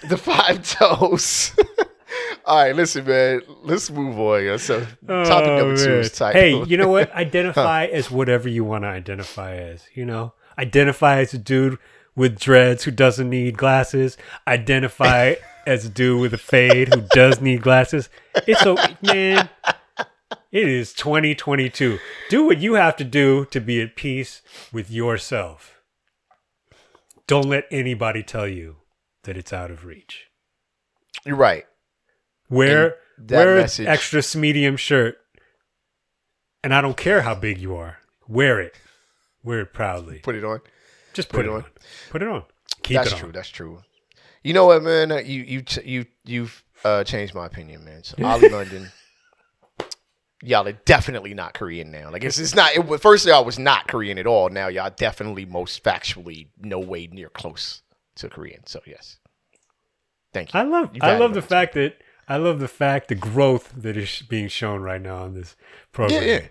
The 0.09 0.17
five 0.17 0.67
toes. 0.69 1.53
All 2.47 2.57
right, 2.59 2.77
listen, 2.77 3.05
man. 3.05 3.43
Let's 3.65 3.91
move 3.91 4.19
on. 4.21 4.45
yeah. 4.45 4.57
So, 4.57 4.81
topic 4.81 4.99
Oh, 5.09 5.57
number 5.59 5.77
two 5.77 5.95
is. 5.97 6.17
Hey, 6.19 6.63
you 6.65 6.77
know 6.77 6.89
what? 6.89 7.13
Identify 7.15 7.87
as 7.87 8.09
whatever 8.11 8.49
you 8.49 8.63
want 8.63 8.85
to 8.85 8.89
identify 8.89 9.57
as. 9.57 9.85
You 9.95 10.05
know, 10.05 10.33
identify 10.57 11.19
as 11.19 11.35
a 11.35 11.39
dude 11.39 11.79
with 12.15 12.39
dreads 12.39 12.85
who 12.85 12.93
doesn't 12.93 13.29
need 13.29 13.57
glasses. 13.59 14.17
Identify 14.47 15.35
as 15.67 15.87
a 15.87 15.89
dude 15.89 16.21
with 16.21 16.35
a 16.35 16.39
fade 16.39 16.95
who 16.95 17.03
does 17.11 17.41
need 17.41 17.63
glasses. 17.63 18.09
It's 18.47 18.65
a 18.65 18.97
man. 19.03 19.49
It 20.53 20.69
is 20.69 20.93
2022. 20.93 21.99
Do 22.31 22.47
what 22.47 22.59
you 22.59 22.75
have 22.75 22.95
to 22.97 23.05
do 23.05 23.45
to 23.47 23.61
be 23.61 23.83
at 23.83 23.97
peace 23.97 24.41
with 24.73 24.89
yourself. 24.91 25.81
Don't 27.27 27.49
let 27.49 27.65
anybody 27.73 28.23
tell 28.23 28.47
you 28.47 28.77
that 29.25 29.37
it's 29.37 29.53
out 29.53 29.73
of 29.73 29.85
reach. 29.85 30.29
You're 31.25 31.35
right. 31.37 31.67
Wear 32.49 32.97
wear 33.29 33.57
message- 33.57 33.87
an 33.87 33.93
extra 33.93 34.23
medium 34.39 34.77
shirt, 34.77 35.19
and 36.63 36.75
I 36.75 36.81
don't 36.81 36.97
care 36.97 37.23
how 37.23 37.35
big 37.35 37.59
you 37.59 37.77
are. 37.77 37.99
Wear 38.29 38.61
it. 38.61 38.75
Wear 39.43 39.61
it 39.61 39.73
proudly. 39.73 40.19
Put 40.19 40.35
it 40.35 40.45
on. 40.45 40.61
Just 41.13 41.29
put 41.29 41.39
put, 41.39 41.47
it 41.47 41.49
on. 41.51 41.57
on. 41.57 41.65
Put 42.11 42.23
it 42.23 42.29
on. 42.29 42.45
Keep 42.83 42.97
that's 42.99 43.13
it 43.13 43.17
true. 43.17 43.33
That's 43.33 43.49
true. 43.49 43.83
You 44.43 44.53
know 44.53 44.67
what, 44.67 44.83
man? 44.83 45.11
Uh, 45.13 45.17
You 45.17 45.43
you 45.43 45.65
you 45.85 46.07
you've 46.25 46.63
uh, 46.85 47.05
changed 47.05 47.35
my 47.35 47.47
opinion, 47.47 47.85
man. 47.85 48.05
So 48.05 48.17
Oli 48.25 48.49
London, 48.49 48.91
y'all 50.43 50.67
are 50.69 50.73
definitely 50.73 51.35
not 51.35 51.55
Korean 51.55 51.91
now. 51.91 52.11
Like 52.11 52.23
it's, 52.25 52.39
it's 52.39 52.55
not. 52.55 52.75
It, 52.75 52.87
was- 52.87 53.01
first 53.01 53.27
y'all 53.27 53.45
was 53.45 53.59
not 53.59 53.89
Korean 53.89 54.19
at 54.19 54.27
all. 54.27 54.49
Now 54.51 54.69
y'all 54.69 54.93
definitely 54.95 55.47
most 55.47 55.83
factually 55.83 56.49
no 56.61 56.79
way 56.79 57.09
near 57.11 57.29
close 57.29 57.83
to 58.17 58.29
Korean. 58.29 58.67
So 58.67 58.81
yes, 58.87 59.19
thank 60.33 60.53
you. 60.55 60.61
I 60.61 60.63
love 60.65 60.91
I 61.01 61.17
love 61.19 61.35
the 61.35 61.43
fact 61.43 61.75
that 61.75 61.95
I 62.29 62.37
love 62.39 62.59
the 62.59 62.69
fact 62.69 63.09
the 63.09 63.15
growth 63.15 63.73
that 63.77 63.97
is 63.97 64.23
being 64.29 64.49
shown 64.49 64.83
right 64.83 65.01
now 65.01 65.23
on 65.23 65.35
this 65.35 65.55
program. 65.93 66.23
Yeah, 66.23 66.29
yeah. 66.29 66.47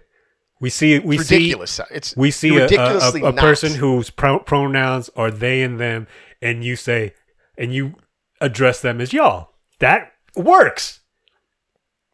We 0.61 0.69
see 0.69 0.99
we 0.99 1.17
It's 1.17 1.27
see 1.27 1.35
ridiculous. 1.35 1.79
It's 1.91 2.15
we 2.15 2.31
see 2.31 2.55
a, 2.57 2.65
a, 2.65 2.97
a, 2.97 3.25
a 3.25 3.33
person 3.33 3.75
whose 3.75 4.09
pro- 4.09 4.39
pronouns 4.39 5.09
are 5.15 5.29
they 5.29 5.61
and 5.61 5.79
them, 5.79 6.07
and 6.41 6.63
you 6.63 6.75
say 6.77 7.13
and 7.57 7.73
you 7.73 7.95
address 8.39 8.81
them 8.81 9.01
as 9.01 9.11
y'all. 9.11 9.51
That 9.79 10.13
works. 10.35 11.01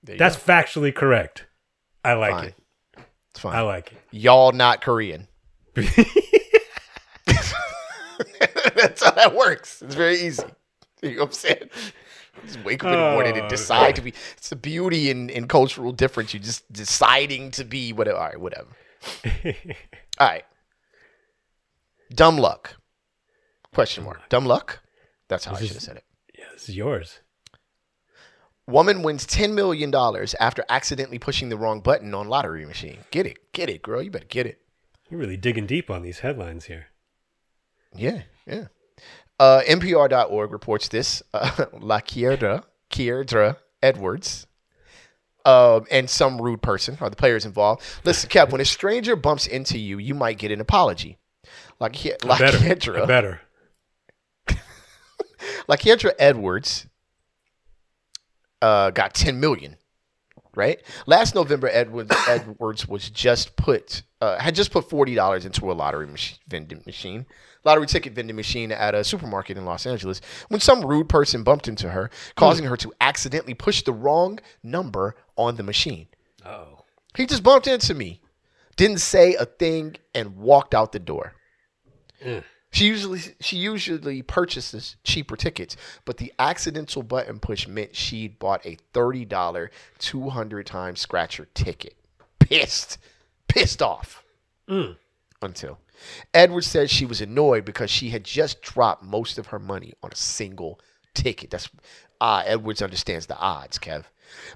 That's 0.03 0.35
go. 0.35 0.41
factually 0.41 0.93
correct. 0.93 1.45
I 2.03 2.13
like 2.13 2.31
Fine. 2.31 2.45
it. 2.45 2.55
it's 3.29 3.39
fine. 3.39 3.55
I 3.55 3.61
like 3.61 3.91
it. 3.91 3.99
y'all 4.09 4.51
not 4.51 4.81
Korean. 4.81 5.27
That's 8.75 9.03
how 9.03 9.11
that 9.11 9.35
works. 9.35 9.81
It's 9.83 9.95
very 9.95 10.19
easy. 10.19 10.43
You 11.01 11.11
know 11.11 11.21
what 11.21 11.25
I'm 11.27 11.33
saying? 11.33 11.69
Just 12.45 12.63
wake 12.63 12.83
up 12.83 12.91
in 12.91 12.99
the 12.99 13.11
morning 13.11 13.33
Oh, 13.35 13.39
and 13.41 13.49
decide 13.49 13.95
to 13.97 14.01
be. 14.01 14.13
It's 14.37 14.49
the 14.49 14.55
beauty 14.55 15.09
in, 15.09 15.29
in 15.29 15.47
cultural 15.47 15.91
difference. 15.91 16.33
You're 16.33 16.41
just 16.43 16.71
deciding 16.71 17.51
to 17.51 17.63
be 17.63 17.93
whatever. 17.93 18.17
All 18.17 18.25
right, 18.25 18.39
whatever. 18.39 18.67
All 20.19 20.27
right. 20.27 20.45
Dumb 22.13 22.37
luck. 22.37 22.75
Question 23.73 24.03
mark. 24.03 24.27
Dumb 24.29 24.45
luck? 24.45 24.81
That's 25.27 25.45
how 25.45 25.53
I 25.55 25.59
should 25.59 25.69
have 25.71 25.81
said 25.81 25.97
it. 25.97 26.03
yeah, 26.37 26.45
this 26.53 26.67
is 26.67 26.75
yours. 26.75 27.19
Woman 28.67 29.01
wins 29.03 29.25
$10 29.25 29.53
million 29.53 29.93
after 30.39 30.63
accidentally 30.69 31.19
pushing 31.19 31.49
the 31.49 31.57
wrong 31.57 31.81
button 31.81 32.13
on 32.13 32.27
lottery 32.27 32.65
machine. 32.65 32.99
Get 33.11 33.25
it. 33.25 33.51
Get 33.53 33.69
it, 33.69 33.81
girl. 33.81 34.01
You 34.01 34.11
better 34.11 34.25
get 34.25 34.45
it. 34.45 34.59
You're 35.09 35.19
really 35.19 35.37
digging 35.37 35.65
deep 35.65 35.89
on 35.89 36.01
these 36.03 36.19
headlines 36.19 36.65
here. 36.65 36.87
Yeah, 37.95 38.21
yeah. 38.47 38.67
Uh, 39.41 39.63
NPR.org 39.63 40.51
reports 40.51 40.87
this. 40.87 41.23
Uh, 41.33 41.65
La 41.79 41.99
Kierdra, 41.99 42.63
Kierdra 42.91 43.57
Edwards, 43.81 44.45
um, 45.45 45.85
and 45.89 46.07
some 46.07 46.39
rude 46.39 46.61
person 46.61 46.95
are 47.01 47.09
the 47.09 47.15
players 47.15 47.43
involved. 47.43 47.81
Listen, 48.03 48.29
Kev, 48.29 48.51
when 48.51 48.61
a 48.61 48.65
stranger 48.65 49.15
bumps 49.15 49.47
into 49.47 49.79
you, 49.79 49.97
you 49.97 50.13
might 50.13 50.37
get 50.37 50.51
an 50.51 50.61
apology. 50.61 51.17
La, 51.79 51.89
La 52.23 52.37
better. 52.37 53.07
Better. 53.07 53.41
La 55.67 55.75
Kierdra 55.75 56.11
Edwards 56.19 56.85
uh, 58.61 58.91
got 58.91 59.15
10 59.15 59.39
million. 59.39 59.77
Right 60.53 60.81
last 61.05 61.33
November, 61.33 61.69
Edwards 61.71 62.13
Edwards 62.27 62.87
was 62.87 63.09
just 63.09 63.55
put 63.55 64.01
uh, 64.19 64.37
had 64.37 64.53
just 64.53 64.71
put 64.71 64.89
forty 64.89 65.15
dollars 65.15 65.45
into 65.45 65.71
a 65.71 65.73
lottery 65.73 66.07
mach- 66.07 66.39
vending 66.47 66.83
machine, 66.85 67.25
lottery 67.63 67.87
ticket 67.87 68.13
vending 68.13 68.35
machine 68.35 68.71
at 68.73 68.93
a 68.93 69.03
supermarket 69.03 69.57
in 69.57 69.63
Los 69.63 69.85
Angeles 69.85 70.19
when 70.49 70.59
some 70.59 70.83
rude 70.83 71.07
person 71.07 71.43
bumped 71.43 71.69
into 71.69 71.89
her, 71.89 72.09
causing 72.35 72.65
her 72.65 72.75
to 72.77 72.91
accidentally 72.99 73.53
push 73.53 73.83
the 73.83 73.93
wrong 73.93 74.39
number 74.61 75.15
on 75.37 75.55
the 75.55 75.63
machine. 75.63 76.07
Oh. 76.45 76.83
He 77.15 77.25
just 77.25 77.43
bumped 77.43 77.67
into 77.67 77.93
me, 77.93 78.21
didn't 78.75 78.99
say 78.99 79.35
a 79.35 79.45
thing, 79.45 79.95
and 80.13 80.37
walked 80.37 80.73
out 80.73 80.91
the 80.91 80.99
door. 80.99 81.33
Mm. 82.25 82.43
She 82.71 82.85
usually 82.85 83.19
she 83.41 83.57
usually 83.57 84.21
purchases 84.21 84.95
cheaper 85.03 85.35
tickets, 85.35 85.75
but 86.05 86.17
the 86.17 86.33
accidental 86.39 87.03
button 87.03 87.39
push 87.39 87.67
meant 87.67 87.95
she'd 87.95 88.39
bought 88.39 88.65
a 88.65 88.77
thirty 88.93 89.25
dollar 89.25 89.71
two 89.99 90.29
hundred 90.29 90.67
times 90.67 91.01
scratcher 91.01 91.47
ticket. 91.53 91.95
Pissed, 92.39 92.97
pissed 93.47 93.81
off. 93.81 94.23
Mm. 94.69 94.95
Until 95.41 95.79
Edwards 96.33 96.67
said 96.67 96.89
she 96.89 97.05
was 97.05 97.19
annoyed 97.19 97.65
because 97.65 97.89
she 97.89 98.09
had 98.09 98.23
just 98.23 98.61
dropped 98.61 99.03
most 99.03 99.37
of 99.37 99.47
her 99.47 99.59
money 99.59 99.93
on 100.01 100.11
a 100.11 100.15
single 100.15 100.79
ticket. 101.13 101.49
That's 101.49 101.69
ah, 102.21 102.43
Edwards 102.45 102.81
understands 102.81 103.25
the 103.25 103.37
odds, 103.37 103.79
Kev. 103.79 104.05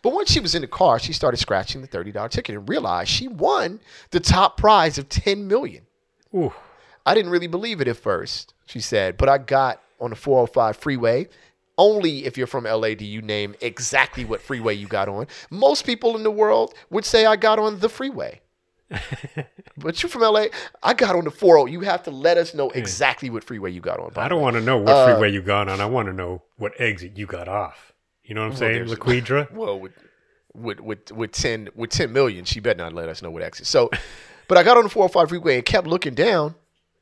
But 0.02 0.14
once 0.14 0.32
she 0.32 0.40
was 0.40 0.56
in 0.56 0.62
the 0.62 0.68
car, 0.68 1.00
she 1.00 1.12
started 1.12 1.38
scratching 1.38 1.82
the 1.82 1.88
thirty 1.88 2.14
dollar 2.14 2.30
ticket 2.30 2.56
and 2.56 2.70
realized 2.70 3.10
she 3.10 3.28
won 3.28 3.82
the 4.12 4.22
top 4.22 4.56
prize 4.56 4.98
of 4.98 5.10
ten 5.10 5.48
million. 5.48 5.86
Ooh. 6.34 6.54
I 7.06 7.14
didn't 7.14 7.32
really 7.32 7.48
believe 7.48 7.82
it 7.82 7.88
at 7.88 7.98
first, 7.98 8.54
she 8.66 8.80
said, 8.80 9.18
but 9.18 9.30
I 9.30 9.38
got 9.38 9.82
on 10.00 10.10
the 10.12 10.16
405 10.16 10.78
freeway. 10.78 11.28
Only 11.78 12.26
if 12.26 12.38
you're 12.38 12.48
from 12.48 12.64
LA 12.64 12.94
do 12.96 13.06
you 13.06 13.22
name 13.22 13.54
exactly 13.62 14.24
what 14.24 14.42
freeway 14.42 14.74
you 14.76 14.88
got 14.88 15.10
on. 15.10 15.28
Most 15.50 15.86
people 15.86 16.16
in 16.16 16.24
the 16.24 16.32
world 16.32 16.74
would 16.90 17.04
say 17.06 17.26
I 17.26 17.36
got 17.36 17.60
on 17.60 17.80
the 17.80 17.90
freeway. 17.90 18.40
but 19.78 20.02
you're 20.02 20.10
from 20.10 20.22
LA. 20.22 20.46
I 20.84 20.94
got 20.94 21.16
on 21.16 21.26
the 21.26 21.32
40. 21.32 21.72
You 21.72 21.82
have 21.82 22.04
to 22.04 22.12
let 22.12 22.38
us 22.38 22.54
know 22.54 22.70
exactly 22.72 23.30
what 23.30 23.44
freeway 23.44 23.72
you 23.72 23.82
got 23.82 24.00
on. 24.00 24.12
I 24.16 24.28
don't 24.28 24.42
want 24.42 24.56
to 24.56 24.62
know 24.62 24.78
what 24.78 24.90
Uh, 24.90 25.06
freeway 25.14 25.32
you 25.32 25.42
got 25.42 25.68
on. 25.68 25.82
I 25.82 25.86
want 25.86 26.08
to 26.08 26.14
know 26.14 26.44
what 26.58 26.74
exit 26.80 27.18
you 27.18 27.26
got 27.26 27.48
off. 27.48 27.94
You 28.24 28.36
know 28.36 28.42
what 28.44 28.52
I'm 28.54 28.58
saying, 28.58 28.86
there's- 28.86 28.92
Laquidra? 28.92 29.52
Well, 29.56 29.80
with 29.80 29.92
with 30.54 30.80
with 30.80 31.12
with 31.12 31.32
ten 31.34 31.70
with 31.76 31.90
ten 31.90 32.14
million, 32.14 32.46
she 32.46 32.60
better 32.62 32.78
not 32.78 32.94
let 32.94 33.10
us 33.10 33.22
know 33.22 33.30
what 33.30 33.44
exit. 33.44 33.68
So, 33.68 33.90
but 34.48 34.58
I 34.58 34.64
got 34.64 34.78
on 34.78 34.84
the 34.84 34.90
405 34.90 35.30
freeway 35.30 35.56
and 35.58 35.66
kept 35.66 35.86
looking 35.88 36.14
down 36.16 36.56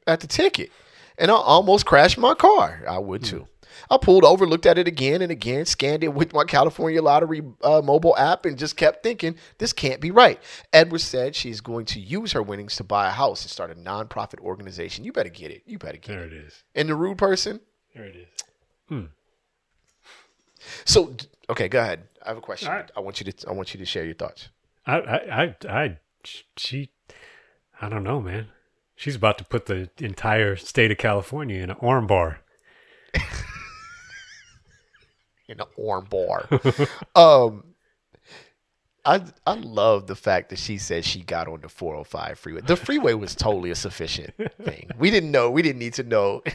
at 0.08 0.20
the 0.20 0.28
ticket, 0.28 0.72
and 1.18 1.32
I 1.32 1.36
almost 1.36 1.86
crashed 1.86 2.18
my 2.18 2.34
car. 2.34 2.84
I 2.88 3.00
would 3.00 3.24
too. 3.24 3.48
I 3.90 3.98
pulled 3.98 4.24
over, 4.24 4.46
looked 4.46 4.66
at 4.66 4.78
it 4.78 4.88
again 4.88 5.22
and 5.22 5.32
again, 5.32 5.66
scanned 5.66 6.04
it 6.04 6.14
with 6.14 6.34
my 6.34 6.44
California 6.44 7.02
Lottery 7.02 7.42
uh, 7.64 7.82
mobile 7.82 8.16
app, 8.18 8.46
and 8.46 8.58
just 8.58 8.78
kept 8.78 9.04
thinking, 9.04 9.36
this 9.58 9.74
can't 9.74 10.00
be 10.00 10.12
right. 10.12 10.40
Edwards 10.72 11.04
said 11.04 11.36
she's 11.36 11.62
going 11.62 11.86
to 11.88 12.00
use 12.00 12.32
her 12.32 12.42
winnings 12.42 12.76
to 12.78 12.84
buy 12.84 13.08
a 13.08 13.12
house 13.12 13.44
and 13.44 13.52
start 13.52 13.72
a 13.72 13.76
nonprofit 13.76 14.40
organization. 14.40 15.04
You 15.04 15.12
better 15.12 15.30
get 15.30 15.52
it. 15.52 15.64
You 15.66 15.78
better 15.78 15.98
get 15.98 16.08
There 16.08 16.24
it. 16.24 16.30
There 16.30 16.40
it 16.40 16.46
is. 16.46 16.64
And 16.76 16.90
the 16.90 16.96
rude 16.96 17.18
person, 17.18 17.60
There 17.96 18.06
it 18.06 18.16
is. 18.16 18.28
Hmm. 18.88 19.06
So 20.86 21.16
okay, 21.50 21.68
go 21.68 21.80
ahead. 21.80 22.08
I 22.24 22.30
have 22.30 22.38
a 22.38 22.42
question. 22.42 22.70
All 22.70 22.76
right. 22.76 22.92
I 22.96 23.00
want 23.02 23.20
you 23.20 23.32
to. 23.32 23.50
I 23.50 23.52
want 23.52 23.74
you 23.74 23.80
to 23.80 23.86
share 23.86 24.06
your 24.06 24.16
thoughts. 24.16 24.50
I, 24.86 24.98
I, 24.98 25.44
I, 25.44 25.56
I, 25.70 25.98
she, 26.58 26.90
I 27.82 27.90
don't 27.90 28.04
know, 28.04 28.22
man. 28.22 28.48
She's 28.96 29.16
about 29.16 29.38
to 29.40 29.44
put 29.44 29.66
the 29.66 29.90
entire 30.00 30.56
state 30.56 30.92
of 30.92 30.98
California 30.98 31.62
in 31.62 31.70
an 31.70 31.78
arm 31.82 32.08
bar. 32.08 32.40
in 35.48 35.60
an 35.60 35.68
arm 35.84 36.08
bar. 36.10 36.48
um, 37.16 37.64
I 39.06 39.24
I 39.46 39.54
love 39.56 40.08
the 40.08 40.16
fact 40.16 40.50
that 40.50 40.60
she 40.60 40.78
said 40.78 41.06
she 41.06 41.22
got 41.22 41.48
on 41.48 41.62
the 41.62 41.70
405 41.70 42.40
freeway. 42.40 42.62
The 42.62 42.78
freeway 42.78 43.14
was 43.14 43.36
totally 43.36 43.72
a 43.72 43.76
sufficient 43.76 44.34
thing. 44.62 44.90
We 44.98 45.12
didn't 45.12 45.32
know. 45.32 45.50
We 45.52 45.62
didn't 45.62 45.80
need 45.80 45.94
to 45.96 46.04
know. 46.04 46.44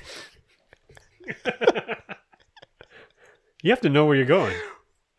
You 3.62 3.70
have 3.70 3.80
to 3.80 3.89
know 3.89 4.07
where 4.07 4.16
you're 4.16 4.24
going. 4.24 4.57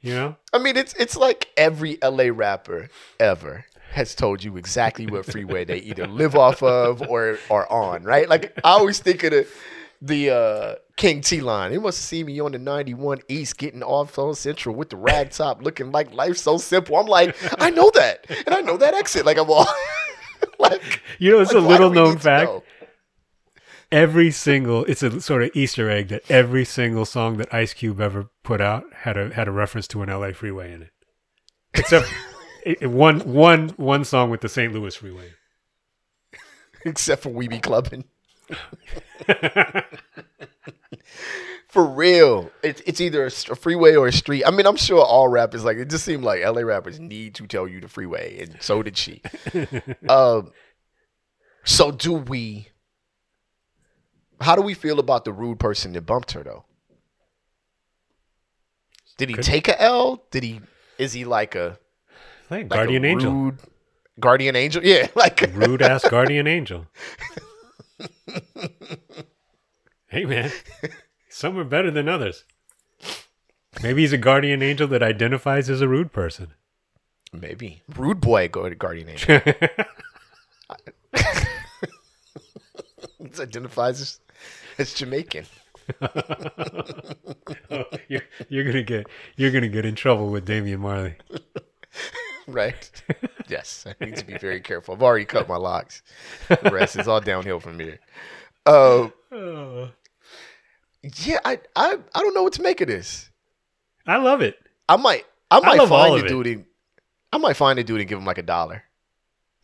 You 0.02 0.14
know? 0.14 0.36
I 0.54 0.60
mean, 0.60 0.78
it's 0.78 0.94
it's 0.94 1.18
like 1.18 1.50
every 1.58 1.98
LA 2.02 2.30
rapper 2.34 2.90
ever 3.20 3.66
has 3.92 4.16
told 4.16 4.44
you 4.44 4.58
exactly 4.58 5.08
what 5.08 5.26
freeway 5.26 5.66
they 5.66 5.78
either 5.78 6.08
live 6.08 6.36
off 6.36 6.62
of 6.62 7.02
or 7.10 7.40
are 7.50 7.70
on, 7.72 8.04
right? 8.04 8.30
Like 8.30 8.54
I 8.64 8.72
always 8.72 9.00
think 9.00 9.24
of 9.24 9.32
the 9.32 9.48
the 10.02 10.30
uh, 10.30 10.76
King 10.96 11.22
T 11.22 11.42
line. 11.42 11.72
He 11.72 11.78
must 11.78 12.00
have 12.00 12.06
seen 12.06 12.26
me 12.28 12.40
on 12.40 12.52
the 12.52 12.60
91 12.60 13.20
East 13.28 13.58
getting 13.58 13.84
off 13.84 14.18
on 14.18 14.34
Central 14.36 14.76
with 14.76 14.90
the 14.90 14.98
rag 14.98 15.32
top 15.32 15.62
looking 15.62 15.92
like 15.92 16.14
life's 16.14 16.42
so 16.42 16.58
simple. 16.58 16.96
I'm 16.98 17.08
like, 17.08 17.36
I 17.62 17.70
know 17.70 17.92
that. 17.96 18.26
And 18.46 18.56
I 18.56 18.62
know 18.62 18.78
that 18.78 18.94
exit. 18.94 19.26
Like 19.26 19.38
I'm 19.38 19.50
all 19.50 19.68
like 20.60 21.02
You 21.18 21.32
know, 21.32 21.42
it's 21.42 21.54
like, 21.54 21.64
a 21.64 21.68
little 21.68 21.90
known 21.90 22.18
fact. 22.18 22.50
know? 22.50 22.64
Every 23.92 24.30
single, 24.30 24.86
it's 24.86 25.02
a 25.02 25.20
sort 25.20 25.42
of 25.42 25.50
Easter 25.56 25.90
egg 25.90 26.10
that 26.10 26.22
every 26.30 26.64
single 26.64 27.06
song 27.06 27.38
that 27.38 27.52
Ice 27.52 27.74
Cube 27.74 28.00
ever 28.00 28.30
put 28.44 28.62
out 28.62 28.84
had 28.94 29.18
a 29.18 29.34
had 29.34 29.48
a 29.48 29.52
reference 29.52 29.88
to 29.90 30.04
an 30.04 30.10
LA 30.10 30.32
freeway 30.32 30.72
in 30.72 30.84
it, 30.84 30.92
except 31.74 32.08
it, 32.66 32.88
one 32.88 33.20
one 33.22 33.70
one 33.70 34.04
song 34.06 34.30
with 34.30 34.42
the 34.42 34.50
St. 34.50 34.74
Louis 34.74 34.96
freeway. 34.96 35.34
Except 36.86 37.24
for 37.24 37.30
we 37.30 37.48
be 37.48 37.60
clubbing. 37.60 38.06
For 41.68 41.86
real, 41.86 42.50
it's 42.64 42.82
it's 42.88 43.00
either 43.00 43.24
a, 43.26 43.28
a 43.28 43.56
freeway 43.56 43.94
or 43.96 44.08
a 44.08 44.12
street. 44.12 44.44
I 44.44 44.50
mean, 44.50 44.66
I'm 44.66 44.76
sure 44.76 45.04
all 45.04 45.28
rappers 45.28 45.64
like 45.64 45.78
it. 45.78 45.88
Just 45.88 46.04
seemed 46.04 46.24
like 46.24 46.44
LA 46.44 46.62
rappers 46.62 47.00
need 47.00 47.36
to 47.36 47.46
tell 47.46 47.68
you 47.68 47.80
the 47.80 47.88
freeway, 47.88 48.42
and 48.42 48.58
so 48.60 48.82
did 48.82 48.98
she. 48.98 49.22
um, 50.10 50.52
so 51.64 51.92
do 51.92 52.14
we? 52.14 52.70
How 54.42 54.56
do 54.56 54.64
we 54.64 54.74
feel 54.74 55.00
about 55.00 55.26
the 55.26 55.32
rude 55.32 55.60
person 55.60 55.94
that 55.94 56.08
bumped 56.08 56.32
her 56.32 56.42
though? 56.42 56.66
Did 59.18 59.30
he 59.30 59.36
Could- 59.36 59.46
take 59.46 59.68
a 59.68 59.80
L? 59.80 60.24
Did 60.32 60.42
he? 60.44 60.62
Is 60.98 61.14
he 61.14 61.24
like 61.24 61.54
a 61.54 61.78
Like 62.50 62.62
like 62.62 62.70
guardian 62.70 63.06
angel, 63.06 63.32
rude 63.32 63.58
guardian 64.20 64.56
angel? 64.56 64.84
Yeah, 64.84 65.08
like 65.16 65.42
rude 65.54 65.82
ass 65.82 66.08
guardian 66.08 66.48
angel. 66.48 66.88
hey 70.08 70.26
man, 70.26 70.52
some 71.30 71.58
are 71.58 71.64
better 71.64 71.92
than 71.92 72.10
others. 72.10 72.46
Maybe 73.84 74.02
he's 74.02 74.14
a 74.14 74.18
guardian 74.18 74.62
angel 74.64 74.88
that 74.88 75.04
identifies 75.04 75.70
as 75.70 75.82
a 75.82 75.88
rude 75.88 76.12
person. 76.12 76.54
Maybe 77.32 77.84
rude 77.96 78.20
boy 78.20 78.48
go 78.48 78.68
to 78.68 78.76
guardian 78.76 79.10
angel. 79.10 79.42
It 83.22 83.40
identifies 83.40 84.02
as, 84.02 84.20
as 84.78 84.94
Jamaican. 84.94 85.46
Oh, 87.72 87.84
you're, 88.08 88.22
you're 88.48 88.64
gonna 88.64 88.84
get 88.84 89.08
you're 89.36 89.52
gonna 89.52 89.68
get 89.68 89.86
in 89.86 89.96
trouble 89.96 90.30
with 90.30 90.46
Damian 90.46 90.80
Marley. 90.80 91.16
Right. 92.52 92.90
yes, 93.48 93.86
I 93.88 94.06
need 94.06 94.18
to 94.18 94.26
be 94.26 94.38
very 94.38 94.62
careful. 94.62 94.96
I've 94.96 95.04
already 95.04 95.26
cut 95.26 95.48
my 95.48 95.58
locks. 95.58 96.02
The 96.48 96.72
rest 96.72 96.98
is 96.98 97.08
all 97.08 97.22
downhill 97.22 97.60
from 97.60 97.80
here. 97.80 98.00
Uh, 98.66 99.10
yeah, 101.24 101.40
I, 101.46 101.60
I 101.76 101.98
I 102.16 102.22
don't 102.22 102.34
know 102.34 102.44
what 102.44 102.54
to 102.54 102.62
make 102.62 102.82
of 102.82 102.88
this. 102.88 103.30
I 104.06 104.18
love 104.18 104.42
it. 104.42 104.58
I 104.88 104.98
might 104.98 105.26
I 105.52 105.60
might 105.60 105.80
all 105.80 105.88
find 105.88 106.26
a 106.26 106.28
dude. 106.28 106.48
And, 106.48 106.66
I 107.32 107.38
might 107.38 107.56
find 107.56 107.78
the 107.78 107.84
dude 107.84 108.00
and 108.00 108.10
give 108.10 108.18
him 108.18 108.26
like 108.26 108.40
a 108.40 108.44
dollar. 108.44 108.84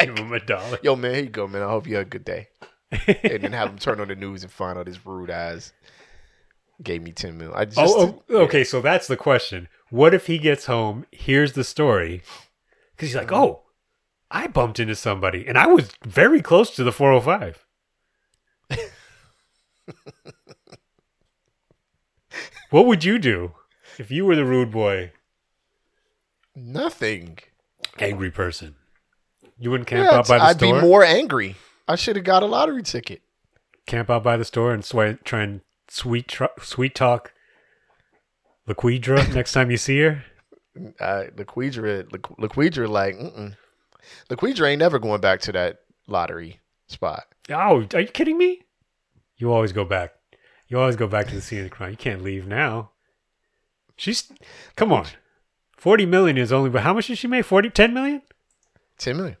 Give 0.00 0.18
him 0.18 0.32
a 0.32 0.40
dollar. 0.40 0.78
Yo, 0.82 0.96
man, 0.96 1.14
here 1.14 1.24
you 1.24 1.28
go, 1.28 1.46
man. 1.46 1.62
I 1.62 1.68
hope 1.68 1.86
you 1.86 1.96
had 1.96 2.06
a 2.06 2.08
good 2.08 2.24
day. 2.24 2.48
and 2.90 3.42
then 3.42 3.52
have 3.52 3.68
him 3.68 3.78
turn 3.78 4.00
on 4.00 4.08
the 4.08 4.16
news 4.16 4.42
and 4.42 4.50
find 4.50 4.78
out 4.78 4.86
his 4.86 5.04
rude 5.04 5.28
ass 5.28 5.72
gave 6.82 7.02
me 7.02 7.12
ten 7.12 7.38
mil. 7.38 7.52
I 7.54 7.62
oh, 7.62 7.64
just 7.64 7.78
oh, 7.96 8.22
oh, 8.30 8.36
okay. 8.42 8.64
So 8.64 8.80
that's 8.80 9.06
the 9.06 9.16
question. 9.16 9.68
What 9.90 10.14
if 10.14 10.26
he 10.26 10.38
gets 10.38 10.66
home, 10.66 11.06
hears 11.10 11.52
the 11.54 11.64
story, 11.64 12.22
because 12.96 13.08
he's 13.08 13.16
like, 13.16 13.32
"Oh, 13.32 13.62
I 14.30 14.46
bumped 14.46 14.78
into 14.80 14.94
somebody, 14.94 15.46
and 15.46 15.56
I 15.58 15.66
was 15.66 15.90
very 16.04 16.42
close 16.42 16.70
to 16.76 16.84
the 16.84 16.92
405." 16.92 17.64
what 22.70 22.86
would 22.86 23.04
you 23.04 23.18
do 23.18 23.52
if 23.98 24.10
you 24.10 24.24
were 24.24 24.36
the 24.36 24.44
rude 24.44 24.70
boy, 24.70 25.12
nothing. 26.54 27.38
angry 27.98 28.30
person? 28.30 28.76
You 29.58 29.70
wouldn't 29.70 29.88
camp 29.88 30.08
Yeah, 30.10 30.18
out 30.18 30.28
by 30.28 30.38
the 30.38 30.52
store. 30.54 30.68
I'd 30.68 30.80
be 30.80 30.86
more 30.86 31.02
angry. 31.04 31.56
I 31.88 31.96
should 31.96 32.16
have 32.16 32.24
got 32.24 32.42
a 32.42 32.46
lottery 32.46 32.82
ticket. 32.82 33.22
camp 33.86 34.10
out 34.10 34.22
by 34.22 34.36
the 34.36 34.44
store 34.44 34.72
and 34.72 34.82
swi- 34.82 35.22
try 35.24 35.42
and 35.42 35.62
sweet 35.88 36.28
tr- 36.28 36.44
sweet 36.62 36.94
talk 36.94 37.32
Laquidra 38.68 39.32
next 39.34 39.52
time 39.52 39.70
you 39.70 39.76
see 39.76 39.98
her. 40.00 40.24
Uh, 41.00 41.24
Laquidra, 41.36 42.04
Laq- 42.10 42.38
Laquidra, 42.38 42.88
like, 42.88 43.16
mm-mm. 43.16 43.56
Laquidra 44.28 44.68
ain't 44.68 44.78
never 44.78 44.98
going 44.98 45.20
back 45.20 45.40
to 45.40 45.52
that 45.52 45.78
lottery 46.06 46.60
spot. 46.86 47.24
Oh, 47.50 47.86
are 47.94 48.00
you 48.00 48.06
kidding 48.08 48.36
me? 48.38 48.62
You 49.38 49.52
always 49.52 49.72
go 49.72 49.84
back. 49.84 50.12
You 50.68 50.78
always 50.78 50.96
go 50.96 51.06
back 51.06 51.28
to 51.28 51.34
the 51.34 51.40
scene 51.40 51.60
of 51.60 51.64
the 51.64 51.70
crime. 51.70 51.92
You 51.92 51.96
can't 51.96 52.22
leave 52.22 52.46
now. 52.46 52.90
She's 53.96 54.30
come 54.76 54.92
on. 54.92 55.06
Forty 55.76 56.04
million 56.06 56.36
is 56.36 56.52
only 56.52 56.70
but 56.70 56.82
how 56.82 56.92
much 56.92 57.06
did 57.06 57.18
she 57.18 57.26
make? 57.26 57.44
40 57.44 57.70
10 57.70 57.94
million? 57.94 58.22
Ten 58.98 59.16
million. 59.16 59.36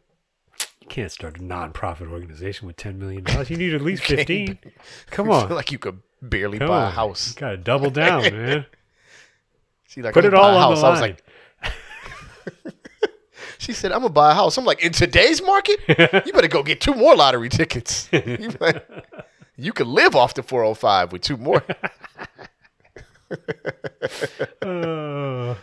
You 0.80 0.88
can't 0.88 1.12
start 1.12 1.38
a 1.38 1.44
non-profit 1.44 2.08
organization 2.08 2.66
with 2.66 2.76
ten 2.76 2.98
million 2.98 3.24
dollars. 3.24 3.50
You 3.50 3.56
need 3.58 3.74
at 3.74 3.82
least 3.82 4.02
can't. 4.04 4.18
fifteen. 4.20 4.58
Come 5.10 5.30
on. 5.30 5.50
like 5.50 5.70
you 5.70 5.78
could 5.78 6.00
barely 6.22 6.58
Come 6.58 6.68
buy 6.68 6.88
a 6.88 6.90
house. 6.90 7.28
You 7.34 7.40
gotta 7.40 7.56
double 7.56 7.90
down, 7.90 8.22
man. 8.22 8.66
She's 9.88 10.04
like, 10.04 10.14
Put 10.14 10.24
it 10.24 10.34
all 10.34 10.50
a 10.50 10.54
on 10.56 10.60
house. 10.60 10.80
the 10.80 10.86
I 10.86 10.90
was 10.90 11.00
line. 11.00 11.16
like, 12.64 12.74
she 13.58 13.72
said, 13.72 13.90
I'm 13.92 14.00
gonna 14.00 14.10
buy 14.12 14.32
a 14.32 14.34
house. 14.34 14.56
I'm 14.58 14.64
like, 14.64 14.82
in 14.84 14.92
today's 14.92 15.42
market, 15.42 15.80
you 16.26 16.32
better 16.32 16.48
go 16.48 16.62
get 16.62 16.80
two 16.80 16.94
more 16.94 17.16
lottery 17.16 17.48
tickets. 17.48 18.08
you, 19.56 19.72
could 19.72 19.86
live 19.86 20.14
off 20.14 20.34
the 20.34 20.42
405 20.42 21.12
with 21.12 21.22
two 21.22 21.36
more. 21.36 21.62
Uh, 24.62 25.54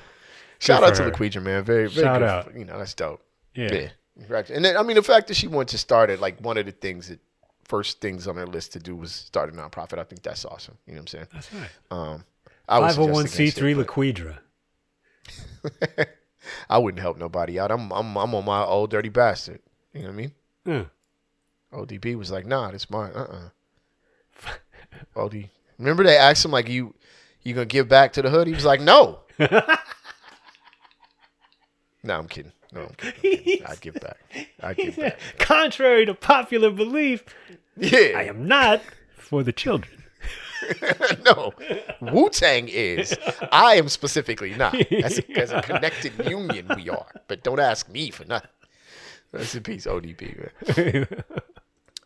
Shout 0.60 0.84
out 0.84 0.96
to 0.96 1.04
her. 1.04 1.12
Laquidra, 1.12 1.42
man. 1.44 1.64
Very, 1.64 1.88
very 1.90 2.04
Shout 2.06 2.20
good. 2.20 2.28
out. 2.30 2.56
You 2.58 2.66
know, 2.66 2.78
that's 2.78 2.94
dope. 2.94 3.22
yeah. 3.54 3.74
Yeah. 3.74 4.44
And 4.50 4.64
then, 4.64 4.78
I 4.78 4.84
mean, 4.84 4.96
the 4.96 5.04
fact 5.04 5.28
that 5.28 5.34
she 5.36 5.48
wanted 5.48 5.68
to 5.70 5.78
start 5.78 6.10
it, 6.10 6.22
like 6.22 6.40
one 6.40 6.58
of 6.58 6.66
the 6.66 6.72
things 6.72 7.10
that 7.10 7.20
first 7.66 8.00
things 8.00 8.28
on 8.28 8.36
their 8.36 8.48
list 8.48 8.74
to 8.74 8.80
do 8.80 8.96
was 8.96 9.12
start 9.12 9.50
a 9.50 9.52
nonprofit. 9.52 10.00
I 10.00 10.04
think 10.04 10.22
that's 10.22 10.46
awesome. 10.46 10.78
You 10.86 10.94
know 10.94 11.00
what 11.00 11.02
I'm 11.02 11.08
saying? 11.08 11.28
That's 11.34 11.54
right. 11.54 11.70
Um, 11.92 12.24
I 12.68 12.80
would 12.80 12.88
Five 12.88 12.96
hundred 12.96 13.14
suggest 13.14 13.14
one 13.14 13.26
against 13.26 13.36
C 13.36 13.50
three 13.52 13.72
it, 13.74 13.78
Laquidra. 13.78 14.38
I 16.70 16.78
wouldn't 16.78 17.02
help 17.02 17.18
nobody 17.18 17.60
out. 17.60 17.72
I'm, 17.72 17.92
I'm, 17.92 18.16
I'm 18.18 18.36
on 18.36 18.46
my 18.46 18.64
old 18.64 18.92
dirty 18.92 19.10
bastard. 19.10 19.60
You 19.94 20.02
know 20.02 20.08
what 20.08 20.14
I 20.14 20.16
mean? 20.16 20.32
Yeah. 20.66 20.86
ODB 21.74 22.16
was 22.18 22.32
like, 22.32 22.46
nah, 22.46 22.70
it's 22.70 22.90
mine. 22.90 23.12
Uh 23.16 23.22
uh 23.24 23.50
OD. 25.16 25.50
Remember 25.80 26.04
they 26.04 26.18
asked 26.18 26.44
him 26.44 26.52
like 26.52 26.68
you 26.68 26.94
you 27.44 27.54
gonna 27.54 27.66
give 27.66 27.88
back 27.88 28.14
to 28.14 28.22
the 28.22 28.30
hood? 28.30 28.48
He 28.48 28.54
was 28.54 28.66
like, 28.66 28.82
No. 28.82 29.20
no, 29.40 29.50
I'm 32.04 32.28
kidding. 32.28 32.52
Oh, 32.74 32.80
no, 32.82 32.92
kidding. 32.98 33.64
I'd 33.68 33.82
give 33.82 33.96
back. 33.96 34.18
I'd 34.62 34.78
give 34.78 34.96
back. 34.98 35.20
Contrary 35.40 36.06
to 36.06 36.14
popular 36.14 36.70
belief, 36.72 37.24
Yeah. 37.78 38.14
I 38.18 38.24
am 38.24 38.48
not 38.48 38.82
for 39.18 39.44
the 39.44 39.52
children. 39.54 40.04
no. 41.26 41.54
Wu 42.02 42.30
Tang 42.30 42.68
is. 42.68 43.16
I 43.52 43.76
am 43.76 43.88
specifically 43.90 44.56
not. 44.56 44.74
As 44.92 45.20
a, 45.20 45.32
as 45.40 45.52
a 45.52 45.62
connected 45.62 46.14
union 46.28 46.68
we 46.76 46.90
are. 46.90 47.06
But 47.28 47.44
don't 47.44 47.60
ask 47.60 47.88
me 47.90 48.10
for 48.10 48.26
nothing. 48.26 48.50
Rest 49.32 49.56
in 49.56 49.64
peace, 49.64 49.86
ODB, 49.86 50.38
man. 50.78 51.08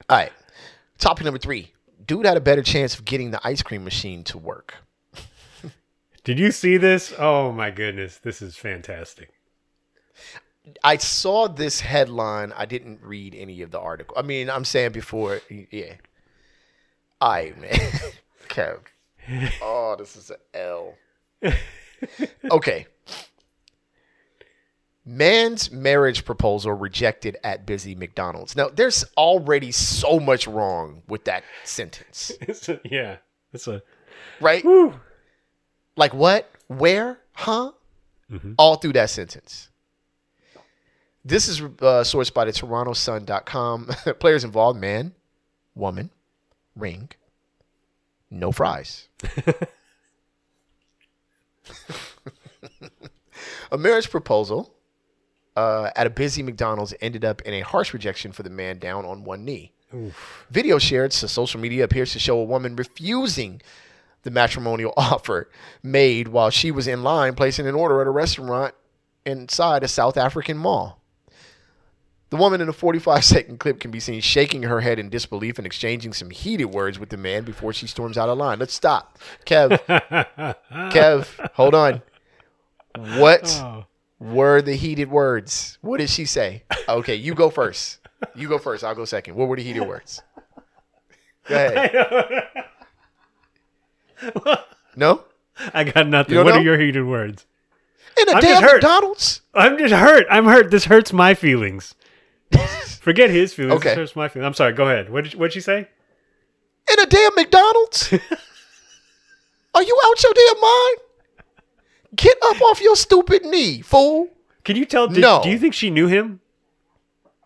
All 0.10 0.18
right. 0.18 0.32
Topic 0.98 1.24
number 1.24 1.38
three. 1.40 1.74
Dude 2.06 2.26
had 2.26 2.36
a 2.38 2.42
better 2.42 2.64
chance 2.64 2.96
of 2.98 3.06
getting 3.06 3.32
the 3.32 3.40
ice 3.48 3.62
cream 3.62 3.84
machine 3.84 4.24
to 4.26 4.38
work. 4.38 4.74
Did 6.26 6.40
you 6.40 6.52
see 6.52 6.78
this? 6.78 7.14
Oh 7.18 7.52
my 7.52 7.72
goodness, 7.72 8.18
this 8.18 8.42
is 8.42 8.56
fantastic. 8.58 9.32
I 10.84 10.98
saw 10.98 11.48
this 11.48 11.80
headline. 11.82 12.54
I 12.56 12.66
didn't 12.66 13.02
read 13.02 13.36
any 13.36 13.62
of 13.62 13.72
the 13.72 13.80
article. 13.80 14.16
I 14.18 14.22
mean, 14.22 14.50
I'm 14.50 14.66
saying 14.66 14.92
before, 14.92 15.42
yeah. 15.50 15.94
Right, 17.22 17.60
man. 17.60 17.72
Kev. 18.50 18.80
Oh, 19.62 19.96
this 19.98 20.16
is 20.16 20.30
an 20.30 20.38
L. 20.54 20.94
Okay. 22.50 22.88
Man's 25.06 25.72
marriage 25.72 26.24
proposal 26.24 26.74
rejected 26.74 27.38
at 27.44 27.66
busy 27.66 27.96
McDonald's. 27.96 28.56
Now, 28.56 28.70
there's 28.70 29.04
already 29.18 29.72
so 29.72 30.20
much 30.20 30.48
wrong 30.48 31.02
with 31.08 31.26
that 31.26 31.44
sentence, 31.64 32.32
It's 32.42 32.70
a, 32.70 32.80
yeah, 32.86 33.18
it's 33.54 33.68
a 33.68 33.82
right? 34.40 34.62
whew. 34.64 35.00
Like 35.96 36.14
what? 36.14 36.50
Where? 36.68 37.20
Huh? 37.34 37.72
Mm-hmm. 38.32 38.54
All 38.58 38.76
through 38.76 38.94
that 38.94 39.10
sentence. 39.10 39.70
This 41.30 41.48
is 41.48 41.62
uh, 41.62 42.02
sourced 42.02 42.34
by 42.34 42.46
the 42.46 42.52
Toronto 42.52 42.94
TorontoSun.com. 42.94 43.90
Players 44.20 44.44
involved: 44.44 44.82
man, 44.82 45.14
woman, 45.76 46.10
ring, 46.76 47.10
no 48.32 48.52
fries. 48.52 49.08
a 53.72 53.78
marriage 53.78 54.10
proposal 54.10 54.74
uh, 55.56 55.92
at 55.96 56.08
a 56.08 56.10
busy 56.10 56.42
McDonald's 56.42 56.96
ended 57.00 57.24
up 57.24 57.44
in 57.44 57.54
a 57.54 57.62
harsh 57.62 57.94
rejection 57.94 58.32
for 58.32 58.42
the 58.42 58.50
man 58.50 58.80
down 58.80 59.06
on 59.06 59.24
one 59.24 59.46
knee. 59.46 59.72
Video 60.50 60.80
shared 60.80 61.12
to 61.12 61.28
social 61.28 61.60
media 61.60 61.84
appears 61.84 62.12
to 62.14 62.20
show 62.20 62.40
a 62.40 62.44
woman 62.44 62.76
refusing 62.76 63.62
the 64.24 64.32
matrimonial 64.32 64.94
offer 64.98 65.48
made 65.84 66.30
while 66.30 66.50
she 66.50 66.72
was 66.72 66.88
in 66.88 67.04
line 67.04 67.36
placing 67.36 67.68
an 67.68 67.76
order 67.76 68.02
at 68.02 68.08
a 68.08 68.12
restaurant 68.12 68.74
inside 69.28 69.84
a 69.84 69.88
South 69.88 70.18
African 70.18 70.58
mall. 70.58 70.99
The 72.30 72.38
woman 72.38 72.62
in 72.62 72.68
the 72.68 72.74
45 72.74 73.24
second 73.26 73.60
clip 73.60 73.80
can 73.80 73.92
be 73.92 74.00
seen 74.00 74.22
shaking 74.22 74.64
her 74.64 74.82
head 74.82 75.00
in 75.00 75.10
disbelief 75.10 75.58
and 75.58 75.66
exchanging 75.66 76.14
some 76.14 76.30
heated 76.30 76.66
words 76.66 77.00
with 77.00 77.10
the 77.10 77.18
man 77.18 77.44
before 77.44 77.74
she 77.74 77.88
storms 77.88 78.18
out 78.18 78.30
of 78.30 78.38
line. 78.38 78.60
Let's 78.60 78.74
stop. 78.74 79.18
Kev, 79.46 79.80
Kev, 80.92 81.50
hold 81.54 81.74
on. 81.74 82.02
What 83.18 83.50
Oh. 83.64 83.86
were 84.20 84.62
the 84.62 84.76
heated 84.76 85.10
words? 85.10 85.78
What 85.82 86.00
did 86.00 86.10
she 86.10 86.26
say? 86.26 86.64
Okay, 86.88 87.16
you 87.16 87.34
go 87.34 87.50
first. 87.50 88.00
You 88.36 88.48
go 88.48 88.60
first. 88.60 88.84
I'll 88.84 88.96
go 88.96 89.06
second. 89.06 89.36
What 89.36 89.48
were 89.48 89.56
the 89.56 89.64
heated 89.64 89.88
words? 89.88 90.22
Go 91.48 91.56
ahead. 91.56 92.48
No? 94.96 95.24
I 95.74 95.86
got 95.86 96.08
nothing. 96.08 96.36
What 96.36 96.48
know? 96.48 96.56
are 96.56 96.62
your 96.62 96.78
heated 96.78 97.06
words? 97.06 97.46
In 98.20 98.28
a 98.28 98.32
I'm 98.34 98.42
damn. 98.42 98.62
McDonald's? 98.64 99.42
I'm 99.54 99.78
just 99.78 99.94
hurt. 99.94 100.26
I'm 100.30 100.46
hurt. 100.46 100.72
This 100.72 100.86
hurts 100.86 101.14
my 101.14 101.34
feelings. 101.34 101.96
Forget 103.00 103.30
his 103.30 103.54
feelings. 103.54 103.80
Okay. 103.80 103.96
Hurts 103.96 104.16
my 104.16 104.28
feelings. 104.28 104.48
I'm 104.48 104.54
sorry. 104.54 104.74
Go 104.74 104.86
ahead. 104.86 105.10
What 105.10 105.24
did 105.24 105.36
what'd 105.36 105.54
she 105.54 105.62
say? 105.62 105.88
In 106.92 107.00
a 107.00 107.06
damn 107.06 107.36
McDonald's? 107.36 108.14
Are 109.74 109.84
you 109.84 110.00
out 110.06 110.24
your 110.24 110.34
damn 110.34 110.62
mind? 110.62 110.98
Get 112.16 112.38
up 112.44 112.62
off 112.62 112.82
your 112.82 112.96
stupid 112.96 113.46
knee, 113.46 113.82
fool. 113.82 114.30
Can 114.64 114.76
you 114.76 114.86
tell? 114.86 115.08
Did, 115.08 115.22
No. 115.22 115.42
Do 115.44 115.50
you 115.50 115.60
think 115.60 115.74
she 115.74 115.90
knew 115.90 116.08
him? 116.08 116.42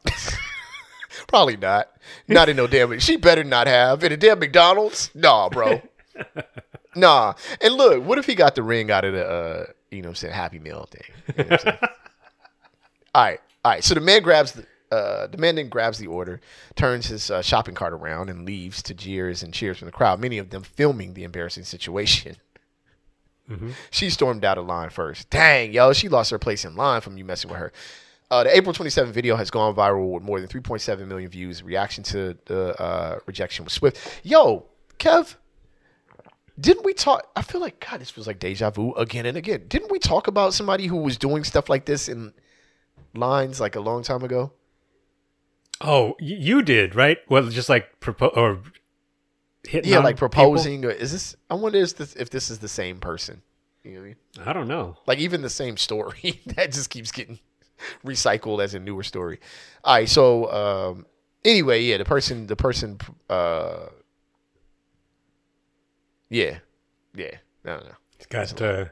Probably 1.27 1.57
not. 1.57 1.89
Not 2.27 2.49
in 2.49 2.55
no 2.57 2.67
damn. 2.67 2.97
She 2.99 3.17
better 3.17 3.43
not 3.43 3.67
have 3.67 4.03
in 4.03 4.11
a 4.11 4.17
damn 4.17 4.39
McDonald's. 4.39 5.11
Nah, 5.13 5.49
bro. 5.49 5.81
nah. 6.95 7.33
And 7.61 7.75
look, 7.75 8.03
what 8.05 8.17
if 8.17 8.25
he 8.25 8.35
got 8.35 8.55
the 8.55 8.63
ring 8.63 8.89
out 8.91 9.03
of 9.05 9.13
the, 9.13 9.25
uh, 9.27 9.65
you 9.91 10.01
know 10.01 10.07
what 10.07 10.11
I'm 10.11 10.15
saying, 10.15 10.33
Happy 10.33 10.59
Meal 10.59 10.87
thing. 10.89 11.01
You 11.37 11.43
know 11.43 11.49
what 11.49 11.51
I'm 11.51 11.59
saying? 11.59 11.77
all 13.15 13.23
right, 13.23 13.39
all 13.65 13.71
right. 13.73 13.83
So 13.83 13.93
the 13.93 14.01
man 14.01 14.21
grabs 14.21 14.53
the 14.53 14.65
uh, 14.93 15.27
the 15.27 15.37
man 15.37 15.55
then 15.55 15.69
grabs 15.69 15.97
the 15.97 16.07
order, 16.07 16.39
turns 16.75 17.07
his 17.07 17.31
uh, 17.31 17.41
shopping 17.41 17.75
cart 17.75 17.93
around, 17.93 18.29
and 18.29 18.45
leaves 18.45 18.81
to 18.83 18.93
jeers 18.93 19.41
and 19.43 19.53
cheers 19.53 19.77
from 19.79 19.87
the 19.87 19.91
crowd. 19.91 20.19
Many 20.19 20.37
of 20.37 20.49
them 20.49 20.63
filming 20.63 21.13
the 21.13 21.23
embarrassing 21.23 21.63
situation. 21.63 22.37
She 23.91 24.09
stormed 24.09 24.45
out 24.45 24.57
of 24.57 24.65
line 24.65 24.89
first. 24.89 25.29
Dang, 25.29 25.73
yo, 25.73 25.93
she 25.93 26.09
lost 26.09 26.31
her 26.31 26.39
place 26.39 26.63
in 26.63 26.75
line 26.75 27.01
from 27.01 27.17
you 27.17 27.25
messing 27.25 27.49
with 27.49 27.59
her. 27.59 27.73
Uh, 28.31 28.43
the 28.43 28.55
April 28.55 28.73
27 28.73 29.11
video 29.11 29.35
has 29.35 29.51
gone 29.51 29.75
viral 29.75 30.11
with 30.11 30.23
more 30.23 30.39
than 30.39 30.49
3.7 30.49 31.07
million 31.07 31.29
views. 31.29 31.61
Reaction 31.61 32.03
to 32.05 32.37
the 32.45 32.81
uh, 32.81 33.19
rejection 33.25 33.65
was 33.65 33.73
swift. 33.73 34.21
Yo, 34.23 34.65
Kev, 34.97 35.35
didn't 36.59 36.85
we 36.85 36.93
talk? 36.93 37.29
I 37.35 37.41
feel 37.41 37.61
like 37.61 37.85
God, 37.87 37.99
this 37.99 38.09
feels 38.09 38.27
like 38.27 38.39
deja 38.39 38.69
vu 38.69 38.93
again 38.93 39.25
and 39.25 39.37
again. 39.37 39.65
Didn't 39.67 39.91
we 39.91 39.99
talk 39.99 40.27
about 40.27 40.53
somebody 40.53 40.87
who 40.87 40.97
was 40.97 41.17
doing 41.17 41.43
stuff 41.43 41.69
like 41.69 41.85
this 41.85 42.07
in 42.07 42.33
lines 43.13 43.59
like 43.59 43.75
a 43.75 43.81
long 43.81 44.03
time 44.03 44.23
ago? 44.23 44.51
Oh, 45.81 46.15
you 46.19 46.61
did 46.61 46.95
right? 46.95 47.17
Well, 47.29 47.47
just 47.49 47.69
like 47.69 47.99
propose 47.99 48.31
or 48.35 48.59
hitting 49.63 49.91
Yeah, 49.91 49.99
like 49.99 50.17
proposing. 50.17 50.85
Or 50.85 50.91
is 50.91 51.11
this? 51.11 51.35
I 51.49 51.55
wonder 51.55 51.79
if 51.79 51.95
this, 51.95 52.15
if 52.15 52.29
this 52.29 52.49
is 52.49 52.59
the 52.59 52.67
same 52.67 52.99
person. 52.99 53.41
You 53.83 53.91
know 53.91 53.99
what 53.99 54.03
I 54.03 54.07
mean? 54.07 54.15
I 54.47 54.53
don't 54.53 54.67
know. 54.67 54.97
Like 55.07 55.19
even 55.19 55.41
the 55.41 55.49
same 55.49 55.77
story 55.77 56.41
that 56.45 56.71
just 56.71 56.89
keeps 56.89 57.11
getting 57.11 57.39
recycled 58.05 58.63
as 58.63 58.73
a 58.73 58.79
newer 58.79 59.03
story. 59.03 59.39
All 59.83 59.95
right, 59.95 60.07
so 60.07 60.51
um, 60.51 61.05
anyway, 61.43 61.83
yeah, 61.83 61.97
the 61.97 62.05
person, 62.05 62.47
the 62.47 62.55
person, 62.55 62.97
uh, 63.29 63.87
yeah, 66.29 66.59
yeah, 67.13 67.37
no, 67.65 67.77
no, 67.77 67.91
He's 68.17 68.27
got 68.27 68.61
uh, 68.61 68.85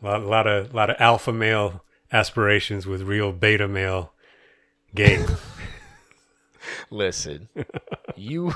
a 0.00 0.06
lot, 0.06 0.22
lot 0.22 0.46
of 0.46 0.72
lot 0.72 0.90
of 0.90 0.96
alpha 1.00 1.32
male 1.32 1.84
aspirations 2.12 2.86
with 2.86 3.02
real 3.02 3.32
beta 3.32 3.66
male 3.66 4.12
game. 4.94 5.26
Listen, 6.92 7.48
you 8.16 8.52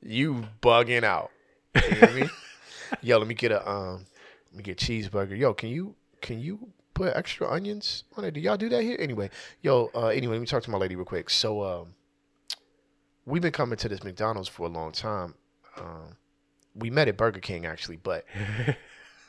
you 0.00 0.46
bugging 0.62 1.04
out. 1.04 1.30
You 1.74 1.82
I 2.00 2.12
mean? 2.12 2.30
Yo, 3.02 3.18
let 3.18 3.28
me 3.28 3.34
get 3.34 3.52
a 3.52 3.70
um, 3.70 4.06
let 4.50 4.56
me 4.56 4.62
get 4.62 4.78
cheeseburger. 4.78 5.36
Yo, 5.36 5.52
can 5.52 5.68
you 5.68 5.94
can 6.22 6.40
you 6.40 6.70
put 6.94 7.14
extra 7.14 7.46
onions 7.50 8.04
on 8.16 8.24
it? 8.24 8.32
Do 8.32 8.40
y'all 8.40 8.56
do 8.56 8.70
that 8.70 8.82
here? 8.82 8.96
Anyway, 8.98 9.28
yo, 9.60 9.90
uh, 9.94 10.06
anyway, 10.06 10.36
let 10.36 10.40
me 10.40 10.46
talk 10.46 10.62
to 10.62 10.70
my 10.70 10.78
lady 10.78 10.96
real 10.96 11.04
quick. 11.04 11.28
So, 11.28 11.62
um, 11.62 11.94
we've 13.26 13.42
been 13.42 13.52
coming 13.52 13.76
to 13.76 13.88
this 13.90 14.02
McDonald's 14.02 14.48
for 14.48 14.66
a 14.66 14.70
long 14.70 14.92
time. 14.92 15.34
Um, 15.76 16.16
we 16.74 16.88
met 16.88 17.08
at 17.08 17.18
Burger 17.18 17.40
King 17.40 17.66
actually, 17.66 17.96
but 17.96 18.24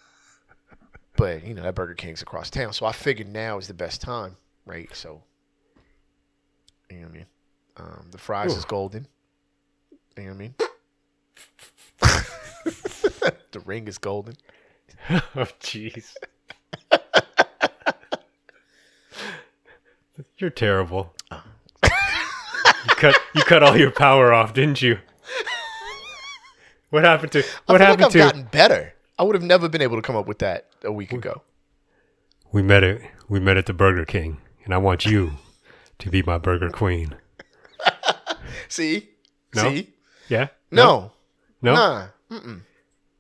but 1.18 1.46
you 1.46 1.54
know 1.54 1.64
that 1.64 1.76
Burger 1.76 1.96
King's 1.96 2.22
across 2.22 2.50
town, 2.50 2.72
so 2.72 2.86
I 2.86 2.94
figured 2.94 3.28
now 3.28 3.58
is 3.58 3.68
the 3.68 3.74
best 3.74 4.00
time, 4.00 4.38
right? 4.66 4.88
So, 4.96 5.22
you 6.90 6.98
know 6.98 7.08
what 7.08 7.10
I 7.10 7.18
mean. 7.18 7.26
Um, 7.78 8.08
the 8.12 8.18
fries 8.18 8.56
is 8.56 8.66
golden. 8.66 9.08
You 10.18 10.24
know 10.24 10.30
what 10.30 10.36
I 10.36 10.38
mean? 10.38 10.56
the 13.52 13.60
ring 13.66 13.88
is 13.88 13.98
golden. 13.98 14.36
oh, 15.10 15.48
jeez. 15.62 16.14
You're 20.38 20.50
terrible. 20.50 21.14
you 21.32 21.90
cut 22.88 23.16
you 23.36 23.42
cut 23.44 23.64
all 23.64 23.78
your 23.78 23.92
power 23.92 24.34
off, 24.34 24.54
didn't 24.54 24.82
you? 24.82 25.00
What 26.90 27.04
happened 27.04 27.32
to 27.34 27.40
I 27.40 27.44
what 27.44 27.78
feel 27.80 27.88
happened 27.88 28.02
like 28.02 28.06
I've 28.06 28.12
to 28.12 28.18
gotten 28.20 28.44
better. 28.44 28.94
I 29.20 29.24
would 29.24 29.36
have 29.36 29.44
never 29.44 29.68
been 29.68 29.82
able 29.82 29.98
to 29.98 30.02
come 30.02 30.16
up 30.16 30.28
with 30.28 30.40
that 30.40 30.68
a 30.84 30.92
week 30.92 31.12
ago. 31.12 31.42
We 32.52 32.62
met 32.62 32.84
at 32.84 33.02
we 33.28 33.40
met 33.40 33.58
at 33.58 33.66
the 33.66 33.74
Burger 33.74 34.06
King, 34.06 34.40
and 34.64 34.74
I 34.74 34.78
want 34.78 35.06
you 35.06 35.34
to 36.00 36.10
be 36.10 36.24
my 36.24 36.38
Burger 36.38 36.70
Queen. 36.70 37.16
See? 38.68 39.10
No? 39.56 39.70
See? 39.70 39.94
Yeah? 40.30 40.48
No. 40.72 41.12
No. 41.62 41.74
Nah. 41.74 42.08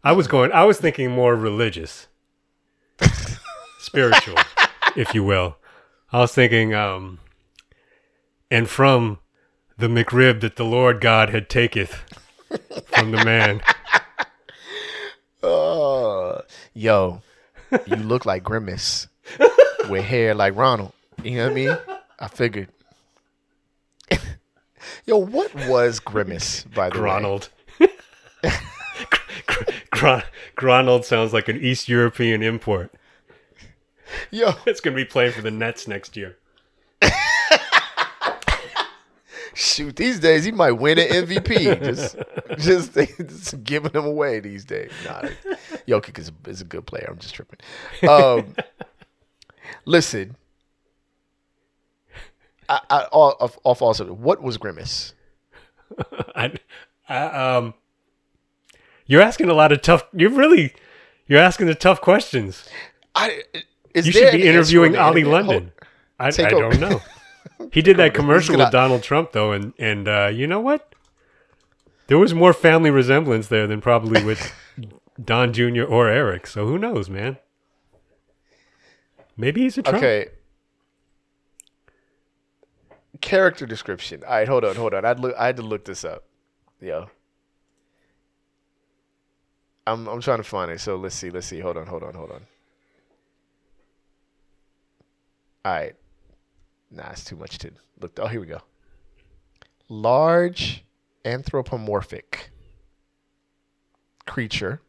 I 0.04 0.12
was 0.12 0.28
going. 0.28 0.52
I 0.52 0.64
was 0.64 0.78
thinking 0.78 1.12
more 1.12 1.36
religious, 1.36 2.08
spiritual, 3.80 4.38
if 4.96 5.14
you 5.14 5.24
will. 5.24 5.58
I 6.12 6.20
was 6.20 6.34
thinking, 6.34 6.74
um, 6.74 7.20
and 8.50 8.70
from 8.70 9.20
the 9.78 9.88
McRib 9.88 10.42
that 10.42 10.56
the 10.56 10.66
Lord 10.66 11.02
God 11.02 11.30
had 11.30 11.50
taketh 11.50 12.04
from 12.88 13.12
the 13.12 13.24
man. 13.24 13.62
Uh, 15.44 16.42
yo, 16.74 17.22
you 17.86 17.96
look 17.96 18.26
like 18.26 18.44
Grimace 18.44 19.08
with 19.90 20.04
hair 20.04 20.34
like 20.34 20.56
Ronald. 20.56 20.94
You 21.24 21.38
know 21.38 21.44
what 21.44 21.52
I 21.52 21.56
mean? 21.56 21.78
I 22.20 22.28
figured. 22.28 22.70
Yo, 25.06 25.18
what 25.18 25.54
was 25.68 26.00
Grimace, 26.00 26.64
by 26.76 26.90
the 26.90 26.96
way? 26.96 27.00
Gronald. 27.00 27.50
Gron- 29.94 30.24
Gronald 30.56 31.06
sounds 31.06 31.34
like 31.34 31.48
an 31.48 31.58
East 31.60 31.90
European 31.90 32.44
import. 32.44 32.94
Yo, 34.32 34.54
It's 34.66 34.80
going 34.82 34.96
to 34.96 35.02
be 35.04 35.06
playing 35.06 35.34
for 35.34 35.42
the 35.42 35.52
Nets 35.52 35.88
next 35.88 36.16
year. 36.16 36.38
shoot, 39.54 39.96
these 39.96 40.20
days 40.20 40.44
he 40.46 40.52
might 40.52 40.74
win 40.74 41.00
an 41.00 41.08
MVP. 41.08 41.84
just, 41.84 42.16
just, 42.60 42.94
just 42.94 43.64
giving 43.64 43.92
them 43.92 44.06
away 44.06 44.40
these 44.40 44.66
days. 44.66 44.92
Nah, 45.06 45.24
Jokic 45.88 46.20
is 46.20 46.30
a, 46.30 46.50
is 46.50 46.62
a 46.62 46.66
good 46.66 46.86
player. 46.86 47.08
I'm 47.10 47.18
just 47.18 47.34
tripping. 47.34 47.60
Um, 48.08 48.56
listen, 49.86 50.36
I, 52.70 52.82
I, 52.90 53.02
off, 53.12 53.58
off 53.64 53.82
also, 53.82 54.12
what 54.14 54.42
was 54.42 54.58
Grimace? 54.58 55.14
I, 56.36 56.54
I, 57.08 57.56
um, 57.56 57.74
you're 59.06 59.22
asking 59.22 59.50
a 59.50 59.54
lot 59.54 59.72
of 59.72 59.82
tough. 59.82 60.04
You're 60.14 60.32
really, 60.32 60.74
you're 61.28 61.40
asking 61.40 61.68
the 61.68 61.76
tough 61.76 62.02
questions. 62.02 62.68
I, 63.16 63.44
is 63.94 64.06
You 64.06 64.12
should 64.14 64.34
be 64.34 64.48
interviewing 64.48 64.96
on 64.98 65.14
the 65.16 65.22
Oli 65.24 65.38
internet? 65.38 65.48
London. 65.48 65.72
I, 66.20 66.28
I 66.28 66.32
don't 66.50 66.80
know. 66.80 67.02
He 67.72 67.82
did 67.82 67.98
that 67.98 68.14
commercial 68.14 68.54
gonna- 68.54 68.66
with 68.66 68.72
Donald 68.72 69.04
Trump 69.04 69.32
though, 69.32 69.52
and 69.52 69.74
and 69.80 70.08
uh, 70.08 70.30
you 70.32 70.46
know 70.48 70.60
what? 70.62 70.94
There 72.08 72.18
was 72.18 72.34
more 72.34 72.54
family 72.54 72.92
resemblance 72.92 73.48
there 73.48 73.66
than 73.68 73.82
probably 73.82 74.24
with 74.24 74.54
Don 75.24 75.54
Jr. 75.54 75.84
or 75.84 76.08
Eric. 76.08 76.46
So 76.48 76.68
who 76.68 76.78
knows, 76.78 77.10
man? 77.10 77.38
Maybe 79.36 79.62
he's 79.62 79.78
a 79.78 79.82
Trump. 79.82 79.98
Okay. 79.98 80.28
Character 83.22 83.66
description. 83.66 84.24
All 84.24 84.32
right, 84.32 84.48
hold 84.48 84.66
on, 84.66 84.76
hold 84.76 84.94
on. 84.94 85.06
I'd 85.06 85.20
look. 85.20 85.36
I 85.38 85.48
had 85.48 85.58
to 85.58 85.64
look 85.64 85.86
this 85.86 86.04
up. 86.06 86.24
Yo. 86.82 87.10
I'm 89.86 90.08
I'm 90.08 90.22
trying 90.22 90.38
to 90.38 90.44
find 90.44 90.70
it. 90.72 90.80
So 90.80 90.98
let's 90.98 91.16
see. 91.16 91.30
Let's 91.30 91.48
see. 91.48 91.60
Hold 91.60 91.78
on. 91.78 91.88
Hold 91.88 92.04
on. 92.04 92.14
Hold 92.14 92.32
on. 92.32 92.42
All 95.66 95.74
right. 95.74 95.96
Nah, 96.92 97.10
it's 97.12 97.24
too 97.24 97.36
much 97.36 97.58
to 97.60 97.72
look. 98.00 98.18
Oh, 98.20 98.28
here 98.28 98.40
we 98.40 98.48
go. 98.48 98.62
Large 99.90 100.84
anthropomorphic 101.26 102.52
creature 104.26 104.82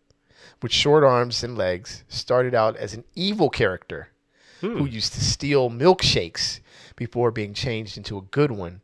with 0.62 0.72
short 0.72 1.04
arms 1.04 1.42
and 1.42 1.56
legs 1.56 2.04
started 2.08 2.54
out 2.54 2.76
as 2.76 2.94
an 2.94 3.04
evil 3.14 3.48
character 3.50 4.08
who 4.60 4.84
used 4.86 5.12
to 5.14 5.20
steal 5.24 5.70
milkshakes 5.70 6.60
before 6.96 7.30
being 7.30 7.54
changed 7.54 7.96
into 7.96 8.18
a 8.18 8.22
good 8.22 8.50
one. 8.50 8.80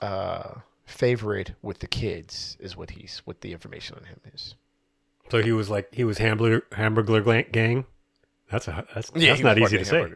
Uh, 0.00 0.60
favorite 0.86 1.52
with 1.62 1.78
the 1.80 1.86
kids 1.86 2.56
is 2.60 2.76
what 2.76 2.90
he's 2.90 3.20
what 3.24 3.40
the 3.42 3.52
information 3.52 3.96
on 3.98 4.04
him 4.04 4.20
is. 4.34 4.54
So 5.30 5.42
he 5.42 5.52
was 5.52 5.68
like 5.70 5.94
he 5.94 6.04
was 6.04 6.18
hamburger 6.18 6.64
hamburger 6.72 7.20
gang. 7.42 7.84
That's 8.50 8.66
a 8.68 8.84
that's, 8.94 9.12
Yeah, 9.14 9.30
that's 9.32 9.42
not 9.42 9.58
easy 9.58 9.78
to 9.78 9.84
say. 9.84 10.06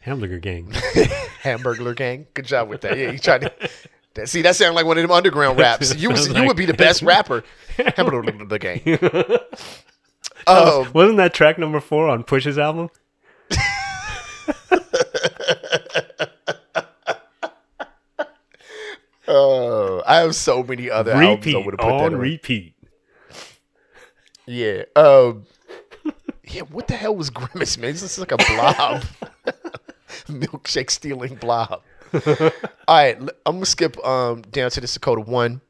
hamburger. 0.00 0.38
Gang. 0.38 0.70
hamburger 1.42 1.92
gang. 1.94 2.26
Good 2.34 2.46
job 2.46 2.68
with 2.68 2.82
that. 2.82 2.96
Yeah, 2.96 3.10
he 3.12 3.18
tried 3.18 3.42
to. 3.42 3.52
that- 4.14 4.28
See, 4.28 4.40
that 4.42 4.56
sounded 4.56 4.74
like 4.74 4.86
one 4.86 4.96
of 4.96 5.02
them 5.02 5.10
underground 5.10 5.58
raps. 5.58 5.94
You 5.98 6.08
was, 6.10 6.28
you 6.28 6.32
like- 6.34 6.48
would 6.48 6.56
be 6.56 6.64
the 6.64 6.72
best 6.74 7.02
rapper. 7.02 7.44
Hamburglar 7.76 8.58
gang. 8.60 8.98
Um, 10.46 10.90
Wasn't 10.94 11.16
that 11.16 11.34
track 11.34 11.58
number 11.58 11.80
four 11.80 12.08
on 12.08 12.22
Push's 12.24 12.58
album? 12.58 12.90
oh, 19.28 20.02
I 20.06 20.16
have 20.16 20.34
so 20.34 20.62
many 20.62 20.90
other 20.90 21.12
albums 21.12 21.28
I 21.28 21.34
Repeat 21.50 21.64
would 21.66 21.74
have 21.74 21.78
put 21.80 21.86
that 21.86 22.04
on 22.04 22.14
on. 22.14 22.20
repeat. 22.20 22.74
Yeah. 24.46 24.82
Um. 24.94 25.46
Yeah. 26.44 26.62
What 26.62 26.86
the 26.88 26.94
hell 26.94 27.16
was 27.16 27.30
Grimace, 27.30 27.76
man? 27.78 27.92
This 27.92 28.02
is 28.02 28.18
like 28.18 28.32
a 28.32 28.36
blob, 28.36 29.02
milkshake 30.28 30.90
stealing 30.90 31.34
blob. 31.36 31.82
All 32.14 32.50
right, 32.88 33.18
I'm 33.18 33.56
gonna 33.56 33.66
skip 33.66 33.98
um 34.06 34.42
down 34.42 34.70
to 34.70 34.80
the 34.80 34.86
Dakota 34.86 35.22
one. 35.22 35.60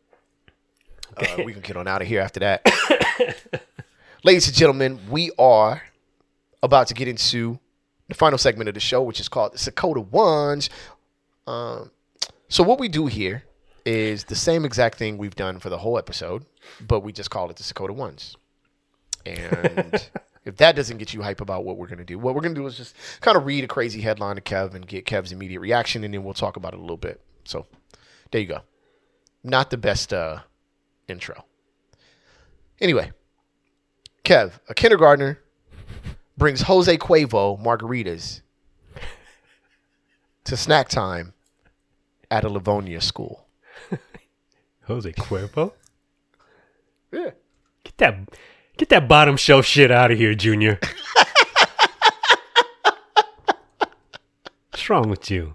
Uh, 1.16 1.42
we 1.44 1.52
can 1.54 1.62
get 1.62 1.78
on 1.78 1.88
out 1.88 2.02
of 2.02 2.08
here 2.08 2.20
after 2.20 2.40
that. 2.40 3.62
Ladies 4.26 4.48
and 4.48 4.56
gentlemen, 4.56 4.98
we 5.08 5.30
are 5.38 5.82
about 6.60 6.88
to 6.88 6.94
get 6.94 7.06
into 7.06 7.60
the 8.08 8.14
final 8.14 8.36
segment 8.36 8.66
of 8.66 8.74
the 8.74 8.80
show, 8.80 9.00
which 9.00 9.20
is 9.20 9.28
called 9.28 9.52
the 9.52 9.58
Sakota 9.58 10.04
Ones. 10.04 10.68
Um, 11.46 11.92
so 12.48 12.64
what 12.64 12.80
we 12.80 12.88
do 12.88 13.06
here 13.06 13.44
is 13.84 14.24
the 14.24 14.34
same 14.34 14.64
exact 14.64 14.98
thing 14.98 15.16
we've 15.16 15.36
done 15.36 15.60
for 15.60 15.70
the 15.70 15.78
whole 15.78 15.96
episode, 15.96 16.44
but 16.80 17.00
we 17.00 17.12
just 17.12 17.30
call 17.30 17.48
it 17.50 17.56
the 17.56 17.62
Sakota 17.62 17.94
Ones. 17.94 18.36
And 19.24 19.94
if 20.44 20.56
that 20.56 20.74
doesn't 20.74 20.98
get 20.98 21.14
you 21.14 21.22
hype 21.22 21.40
about 21.40 21.64
what 21.64 21.76
we're 21.76 21.86
going 21.86 21.98
to 21.98 22.04
do, 22.04 22.18
what 22.18 22.34
we're 22.34 22.40
going 22.40 22.54
to 22.56 22.60
do 22.60 22.66
is 22.66 22.76
just 22.76 22.96
kind 23.20 23.36
of 23.36 23.46
read 23.46 23.62
a 23.62 23.68
crazy 23.68 24.00
headline 24.00 24.34
to 24.34 24.42
Kev 24.42 24.74
and 24.74 24.88
get 24.88 25.06
Kev's 25.06 25.30
immediate 25.30 25.60
reaction, 25.60 26.02
and 26.02 26.12
then 26.12 26.24
we'll 26.24 26.34
talk 26.34 26.56
about 26.56 26.74
it 26.74 26.78
a 26.78 26.82
little 26.82 26.96
bit. 26.96 27.20
So 27.44 27.66
there 28.32 28.40
you 28.40 28.48
go. 28.48 28.62
Not 29.44 29.70
the 29.70 29.76
best 29.76 30.12
uh, 30.12 30.40
intro. 31.06 31.44
Anyway, 32.80 33.12
Kev, 34.26 34.54
a 34.68 34.74
kindergartner 34.74 35.38
brings 36.36 36.62
Jose 36.62 36.96
Cuervo 36.98 37.62
margaritas 37.62 38.40
to 40.42 40.56
snack 40.56 40.88
time 40.88 41.32
at 42.28 42.42
a 42.42 42.48
Livonia 42.48 43.00
school. 43.00 43.46
Jose 44.86 45.12
Cuervo? 45.12 45.74
Yeah. 47.12 47.30
Get 47.84 47.96
that 47.98 48.28
get 48.76 48.88
that 48.88 49.06
bottom 49.06 49.36
shelf 49.36 49.64
shit 49.64 49.92
out 49.92 50.10
of 50.10 50.18
here, 50.18 50.34
Junior. 50.34 50.80
What's 54.72 54.90
wrong 54.90 55.08
with 55.08 55.30
you? 55.30 55.54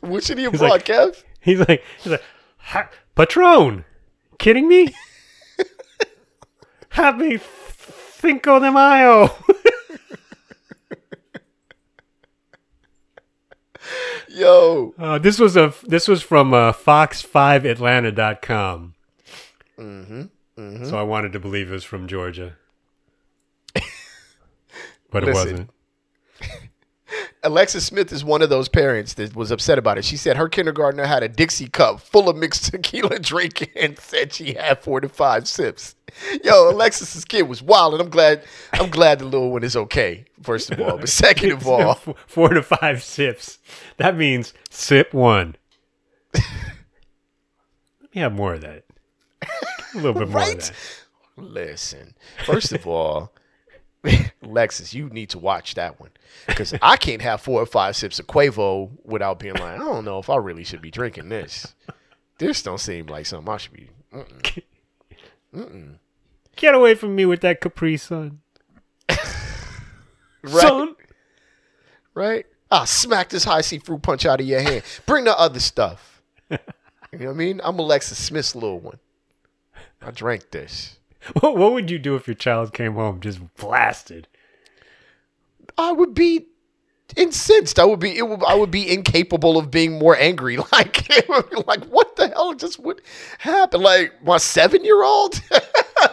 What 0.00 0.24
should 0.24 0.36
he 0.36 0.46
brought, 0.48 0.60
like- 0.60 0.84
Kev? 0.84 1.24
He's 1.40 1.60
like 1.60 1.82
he's 2.02 2.12
like 2.12 2.92
Patron. 3.14 3.86
Kidding 4.38 4.68
me? 4.68 4.94
Happy 6.96 7.38
Cinco 8.18 8.58
de 8.58 8.72
Mayo. 8.72 9.30
Yo. 14.30 14.94
Uh, 14.98 15.18
this 15.18 15.38
was 15.38 15.58
a 15.58 15.74
this 15.84 16.08
was 16.08 16.22
from 16.22 16.54
uh, 16.54 16.72
Fox5Atlanta.com. 16.72 18.94
Mm-hmm, 19.78 20.84
So 20.84 20.98
I 20.98 21.02
wanted 21.02 21.34
to 21.34 21.38
believe 21.40 21.68
it 21.68 21.72
was 21.74 21.84
from 21.84 22.08
Georgia, 22.08 22.56
but 25.10 25.28
it 25.28 25.34
wasn't. 25.34 25.68
Alexis 27.46 27.86
Smith 27.86 28.12
is 28.12 28.24
one 28.24 28.42
of 28.42 28.48
those 28.50 28.68
parents 28.68 29.14
that 29.14 29.34
was 29.36 29.50
upset 29.50 29.78
about 29.78 29.98
it. 29.98 30.04
She 30.04 30.16
said 30.16 30.36
her 30.36 30.48
kindergartner 30.48 31.04
had 31.06 31.22
a 31.22 31.28
Dixie 31.28 31.68
cup 31.68 32.00
full 32.00 32.28
of 32.28 32.36
mixed 32.36 32.64
tequila 32.72 33.18
drink 33.18 33.70
and 33.76 33.98
said 33.98 34.32
she 34.32 34.54
had 34.54 34.82
four 34.82 35.00
to 35.00 35.08
five 35.08 35.46
sips. 35.48 35.94
Yo, 36.42 36.70
Alexis's 36.70 37.24
kid 37.24 37.42
was 37.42 37.62
wild, 37.62 37.92
and 37.94 38.02
I'm 38.02 38.08
glad 38.10 38.42
I'm 38.72 38.90
glad 38.90 39.18
the 39.18 39.24
little 39.26 39.50
one 39.50 39.62
is 39.64 39.76
okay, 39.76 40.24
first 40.42 40.70
of 40.70 40.80
all. 40.80 40.98
But 40.98 41.08
second 41.24 41.52
of 41.52 41.66
all, 41.66 41.94
four 42.26 42.48
to 42.50 42.62
five 42.62 43.02
sips. 43.02 43.58
That 43.98 44.16
means 44.16 44.52
sip 44.70 45.12
one. 45.12 45.56
Let 46.34 48.14
me 48.14 48.20
have 48.20 48.32
more 48.32 48.54
of 48.54 48.62
that. 48.62 48.84
A 49.42 49.96
little 49.96 50.14
bit 50.14 50.28
more 50.28 50.38
Right? 50.40 50.54
of 50.54 50.60
that. 50.68 50.72
Listen, 51.36 52.14
first 52.46 52.72
of 52.72 52.86
all, 52.86 53.32
Lexus, 54.44 54.94
you 54.94 55.08
need 55.08 55.30
to 55.30 55.38
watch 55.38 55.74
that 55.74 55.98
one 56.00 56.10
because 56.46 56.74
I 56.80 56.96
can't 56.96 57.22
have 57.22 57.40
four 57.40 57.60
or 57.60 57.66
five 57.66 57.96
sips 57.96 58.18
of 58.18 58.26
Quavo 58.26 58.90
without 59.04 59.38
being 59.38 59.54
like, 59.54 59.74
I 59.74 59.78
don't 59.78 60.04
know 60.04 60.18
if 60.18 60.30
I 60.30 60.36
really 60.36 60.64
should 60.64 60.82
be 60.82 60.90
drinking 60.90 61.28
this. 61.28 61.74
This 62.38 62.62
don't 62.62 62.78
seem 62.78 63.06
like 63.06 63.26
something 63.26 63.52
I 63.52 63.56
should 63.56 63.72
be. 63.72 63.90
Mm-mm. 65.54 65.96
Get 66.56 66.74
away 66.74 66.94
from 66.94 67.14
me 67.14 67.26
with 67.26 67.40
that 67.40 67.60
Capri 67.60 67.96
Sun. 67.96 68.40
Right, 70.42 70.62
Son. 70.62 70.94
right. 72.14 72.46
I'll 72.70 72.86
smack 72.86 73.30
this 73.30 73.42
high 73.42 73.62
C 73.62 73.78
fruit 73.78 74.00
punch 74.02 74.24
out 74.26 74.40
of 74.40 74.46
your 74.46 74.60
hand. 74.60 74.84
Bring 75.04 75.24
the 75.24 75.36
other 75.36 75.60
stuff. 75.60 76.22
You 77.12 77.20
know 77.20 77.26
what 77.26 77.34
I 77.34 77.36
mean? 77.38 77.60
I'm 77.64 77.78
Alexis 77.78 78.22
Smith's 78.22 78.54
little 78.54 78.78
one. 78.80 78.98
I 80.02 80.10
drank 80.10 80.50
this. 80.50 80.95
What, 81.40 81.56
what 81.56 81.72
would 81.72 81.90
you 81.90 81.98
do 81.98 82.14
if 82.14 82.26
your 82.26 82.34
child 82.34 82.72
came 82.72 82.94
home 82.94 83.20
just 83.20 83.40
blasted? 83.56 84.28
I 85.76 85.92
would 85.92 86.14
be 86.14 86.46
incensed. 87.16 87.78
I 87.78 87.84
would 87.84 88.00
be. 88.00 88.16
It 88.16 88.28
would, 88.28 88.42
I 88.44 88.54
would 88.54 88.70
be 88.70 88.90
incapable 88.90 89.58
of 89.58 89.70
being 89.70 89.98
more 89.98 90.16
angry. 90.16 90.58
Like, 90.72 91.08
it 91.10 91.28
would 91.28 91.48
be 91.50 91.56
like 91.66 91.84
what 91.86 92.16
the 92.16 92.28
hell 92.28 92.54
just 92.54 92.78
would 92.80 93.00
happen? 93.38 93.80
Like 93.80 94.12
my 94.24 94.38
seven 94.38 94.84
year 94.84 95.02
old? 95.02 95.40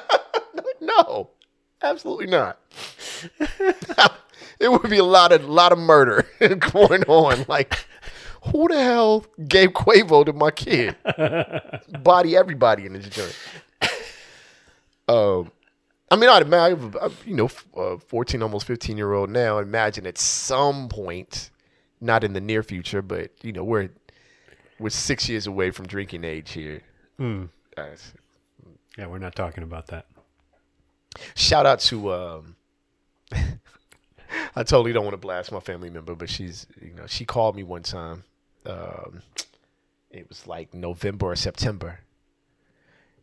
no, 0.82 1.32
absolutely 1.82 2.28
not. 2.28 2.59
it 4.59 4.72
would 4.72 4.89
be 4.89 4.99
a 4.99 5.03
lot 5.03 5.32
of 5.32 5.45
lot 5.45 5.72
of 5.72 5.80
murder 5.80 6.26
going 6.39 7.03
on. 7.03 7.45
Like, 7.47 7.86
who 8.43 8.68
the 8.68 8.82
hell 8.82 9.26
gave 9.47 9.72
Quavo 9.72 10.26
to 10.26 10.34
my 10.34 10.51
kid? 10.51 10.95
Body 12.03 12.38
everybody 12.38 12.86
in 12.86 12.93
this 12.93 13.07
joint. 13.09 13.36
Um. 15.07 15.51
I 16.11 16.15
mean, 16.15 16.29
I'd 16.29 16.43
imagine, 16.43 16.93
you 17.25 17.35
know, 17.35 17.49
uh, 17.75 17.97
14, 17.97 18.43
almost 18.43 18.67
15 18.67 18.97
year 18.97 19.13
old 19.13 19.31
now. 19.31 19.57
Imagine 19.57 20.05
at 20.05 20.19
some 20.19 20.87
point, 20.87 21.49
not 22.01 22.23
in 22.23 22.33
the 22.33 22.41
near 22.41 22.61
future, 22.61 23.01
but, 23.01 23.31
you 23.41 23.51
know, 23.51 23.63
we're, 23.63 23.89
we're 24.77 24.91
six 24.91 25.27
years 25.27 25.47
away 25.47 25.71
from 25.71 25.87
drinking 25.87 26.23
age 26.23 26.51
here. 26.51 26.81
Hmm. 27.17 27.45
Uh, 27.75 27.85
Yeah, 28.95 29.07
we're 29.07 29.17
not 29.17 29.33
talking 29.35 29.63
about 29.63 29.87
that. 29.87 30.05
shout 31.33 31.65
out 31.65 31.79
to, 31.79 32.13
um, 32.13 32.55
I 34.55 34.61
totally 34.61 34.93
don't 34.93 35.05
want 35.05 35.13
to 35.13 35.17
blast 35.17 35.51
my 35.51 35.61
family 35.61 35.89
member, 35.89 36.13
but 36.13 36.29
she's, 36.29 36.67
you 36.79 36.93
know, 36.93 37.07
she 37.07 37.25
called 37.25 37.55
me 37.55 37.63
one 37.63 37.81
time. 37.81 38.23
Um, 38.67 39.23
it 40.11 40.29
was 40.29 40.45
like 40.45 40.75
November 40.75 41.27
or 41.27 41.35
September. 41.35 42.01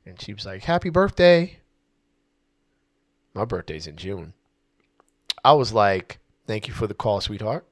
And 0.05 0.21
she 0.21 0.35
was 0.35 0.45
like, 0.45 0.65
Happy 0.65 0.89
birthday. 0.91 1.59
My 3.35 3.45
birthday's 3.45 3.87
in 3.87 3.97
June. 3.97 4.33
I 5.45 5.53
was 5.53 5.73
like, 5.73 6.19
Thank 6.47 6.67
you 6.69 6.75
for 6.75 6.87
the 6.87 6.95
call, 6.95 7.21
sweetheart. 7.21 7.65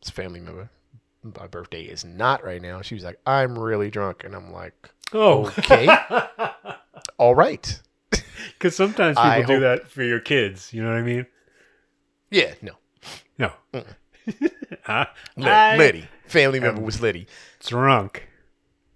It's 0.00 0.08
a 0.10 0.12
family 0.12 0.40
member. 0.40 0.70
My 1.38 1.46
birthday 1.46 1.82
is 1.82 2.04
not 2.04 2.42
right 2.44 2.60
now. 2.62 2.80
She 2.82 2.94
was 2.94 3.04
like, 3.04 3.20
I'm 3.26 3.58
really 3.58 3.90
drunk. 3.90 4.24
And 4.24 4.34
I'm 4.34 4.52
like, 4.52 4.90
Oh, 5.12 5.46
Okay. 5.58 5.86
All 7.18 7.34
right. 7.34 7.80
because 8.58 8.74
sometimes 8.74 9.16
people 9.16 9.30
I 9.30 9.42
do 9.42 9.54
hope- 9.54 9.60
that 9.62 9.88
for 9.88 10.02
your 10.02 10.20
kids. 10.20 10.72
You 10.72 10.82
know 10.82 10.90
what 10.90 10.98
I 10.98 11.02
mean? 11.02 11.26
Yeah, 12.30 12.54
no. 12.62 12.72
No. 13.38 13.52
I- 14.86 15.06
Lid- 15.36 15.48
I- 15.48 15.76
Liddy. 15.76 16.08
Family 16.26 16.60
member 16.60 16.80
was 16.80 17.00
Liddy. 17.02 17.26
drunk. 17.64 18.28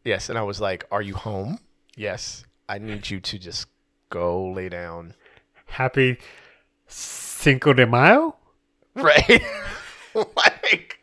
Yes. 0.05 0.31
And 0.31 0.39
I 0.39 0.43
was 0.43 0.61
like, 0.61 0.85
Are 0.91 1.03
you 1.03 1.15
home? 1.15 1.59
Yes. 1.97 2.45
I 2.69 2.79
need 2.79 3.11
you 3.11 3.21
to 3.21 3.39
just 3.39 3.67
go 4.11 4.51
lay 4.53 4.69
down. 4.69 5.15
Happy 5.67 6.19
Cinco 6.87 7.73
de 7.73 7.87
Mayo? 7.87 8.37
Right? 8.95 9.43
like, 10.15 10.99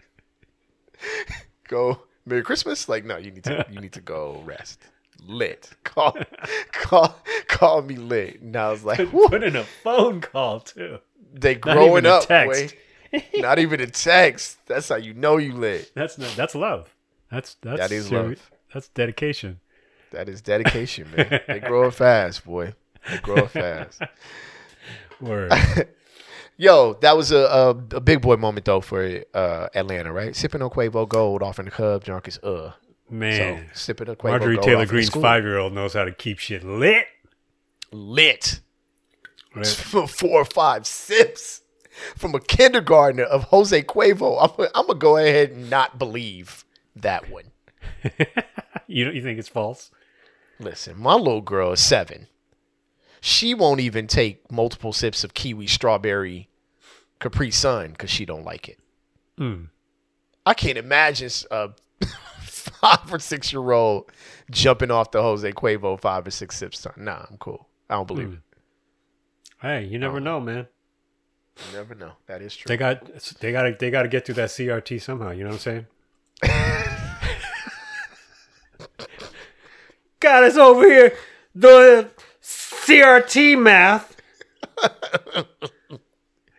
go 1.67 2.01
Merry 2.25 2.41
Christmas? 2.43 2.89
Like, 2.89 3.05
no, 3.05 3.17
you 3.17 3.31
need 3.31 3.43
to 3.45 3.65
you 3.69 3.79
need 3.79 3.93
to 3.93 4.01
go 4.01 4.41
rest. 4.45 4.81
Lit. 5.25 5.69
Call 5.83 6.17
call 6.71 7.15
call 7.47 7.81
me 7.83 7.95
lit. 7.95 8.41
And 8.41 8.55
I 8.55 8.71
was 8.71 8.83
like, 8.83 8.99
whew, 9.09 9.29
Put 9.29 9.43
in 9.43 9.55
a 9.55 9.63
phone 9.63 10.21
call 10.21 10.59
too. 10.61 10.99
they 11.33 11.55
growing 11.55 12.05
up. 12.05 12.25
text. 12.27 12.75
Not 13.35 13.59
even 13.59 13.79
a 13.79 13.85
text. 13.87 14.57
That's 14.65 14.89
how 14.89 14.95
you 14.95 15.13
know 15.13 15.37
you 15.37 15.53
lit. 15.53 15.91
That's 15.93 16.17
not, 16.17 16.31
that's 16.35 16.55
love. 16.55 16.93
That's 17.29 17.55
that's 17.61 17.79
That 17.79 17.91
is 17.91 18.07
seri- 18.07 18.29
love. 18.29 18.51
That's 18.73 18.87
dedication. 18.89 19.59
That 20.11 20.27
is 20.29 20.41
dedication, 20.41 21.07
man. 21.15 21.41
they 21.47 21.59
grow 21.59 21.87
up 21.87 21.93
fast, 21.93 22.43
boy. 22.45 22.73
They 23.09 23.17
grow 23.19 23.35
up 23.37 23.49
fast. 23.51 24.01
Word. 25.25 25.51
Yo, 26.57 26.93
that 27.01 27.17
was 27.17 27.31
a, 27.31 27.37
a, 27.37 27.69
a 27.95 28.01
big 28.01 28.21
boy 28.21 28.35
moment 28.35 28.65
though 28.65 28.81
for 28.81 29.23
uh, 29.33 29.67
Atlanta, 29.73 30.13
right? 30.13 30.35
Sipping 30.35 30.61
on 30.61 30.69
Quavo 30.69 31.07
Gold 31.07 31.41
off 31.41 31.59
in 31.59 31.65
the 31.65 31.71
club, 31.71 32.03
drunk 32.03 32.27
as 32.27 32.37
uh. 32.39 32.73
Man. 33.09 33.69
So 33.73 33.79
sipping 33.79 34.09
on 34.09 34.15
Quavo 34.15 34.29
Marjorie 34.29 34.55
Gold 34.55 34.65
Taylor 34.65 34.85
Greene's 34.85 35.09
five 35.09 35.43
year 35.43 35.57
old 35.57 35.73
knows 35.73 35.93
how 35.93 36.05
to 36.05 36.11
keep 36.11 36.39
shit 36.39 36.63
lit. 36.63 37.05
lit. 37.91 38.59
Right? 39.55 39.67
Four 40.09 40.41
or 40.41 40.45
five 40.45 40.87
sips 40.87 41.61
from 42.15 42.33
a 42.33 42.39
kindergartner 42.39 43.23
of 43.23 43.43
Jose 43.45 43.83
Quavo. 43.83 44.37
I'm, 44.41 44.67
I'm 44.73 44.87
gonna 44.87 44.99
go 44.99 45.17
ahead 45.17 45.51
and 45.51 45.69
not 45.69 45.99
believe 45.99 46.65
that 46.95 47.29
one. 47.29 47.51
You 48.87 49.09
you 49.09 49.23
think 49.23 49.39
it's 49.39 49.49
false? 49.49 49.91
Listen, 50.59 50.99
my 50.99 51.15
little 51.15 51.41
girl 51.41 51.71
is 51.71 51.79
seven. 51.79 52.27
She 53.25 53.53
won't 53.53 53.79
even 53.79 54.07
take 54.07 54.51
multiple 54.51 54.91
sips 54.91 55.23
of 55.23 55.33
kiwi 55.33 55.67
strawberry 55.67 56.49
Capri 57.21 57.51
Sun 57.51 57.91
because 57.91 58.09
she 58.09 58.25
don't 58.25 58.43
like 58.43 58.67
it. 58.67 58.77
Hmm. 59.37 59.67
I 60.45 60.53
can't 60.53 60.77
imagine 60.77 61.29
a 61.49 61.69
five 62.41 63.13
or 63.13 63.19
six 63.19 63.53
year 63.53 63.71
old 63.71 64.11
jumping 64.51 64.91
off 64.91 65.11
the 65.11 65.21
Jose 65.21 65.49
Quavo 65.53 65.97
five 65.97 66.27
or 66.27 66.31
six 66.31 66.57
sips. 66.57 66.81
Time. 66.81 66.95
Nah, 66.97 67.25
I'm 67.31 67.37
cool. 67.37 67.69
I 67.89 67.93
don't 67.93 68.09
believe 68.09 68.33
it. 68.33 68.39
Hey, 69.61 69.85
you 69.85 69.99
never 69.99 70.19
know, 70.19 70.41
man. 70.41 70.67
You 71.55 71.77
never 71.77 71.95
know. 71.95 72.11
That 72.27 72.41
is 72.41 72.53
true. 72.53 72.67
They 72.67 72.75
got 72.75 73.05
they 73.39 73.53
got 73.53 73.61
to 73.61 73.77
they 73.79 73.89
got 73.89 74.01
to 74.01 74.09
get 74.09 74.25
through 74.25 74.35
that 74.35 74.49
CRT 74.49 75.01
somehow. 75.01 75.31
You 75.31 75.45
know 75.45 75.51
what 75.51 75.65
I'm 75.65 75.87
saying? 76.41 76.43
God, 80.19 80.43
us 80.43 80.57
over 80.57 80.85
here 80.85 81.15
doing 81.57 82.09
CRT 82.81 83.59
math. 83.59 84.15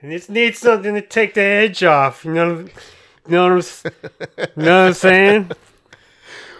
and 0.00 0.10
just 0.10 0.30
need 0.30 0.56
something 0.56 0.94
to 0.94 1.02
take 1.02 1.34
the 1.34 1.42
edge 1.42 1.82
off. 1.82 2.24
You 2.24 2.34
know, 2.34 2.58
you 2.58 2.70
know 3.28 3.54
what 3.56 3.84
I'm, 3.84 3.92
you 4.56 4.62
know 4.62 4.80
what 4.80 4.86
I'm 4.88 4.94
saying? 4.94 5.50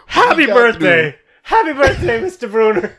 Happy 0.06 0.46
birthday, 0.46 1.16
happy 1.42 1.72
birthday, 1.72 2.20
Mr. 2.20 2.50
Bruner. 2.50 2.96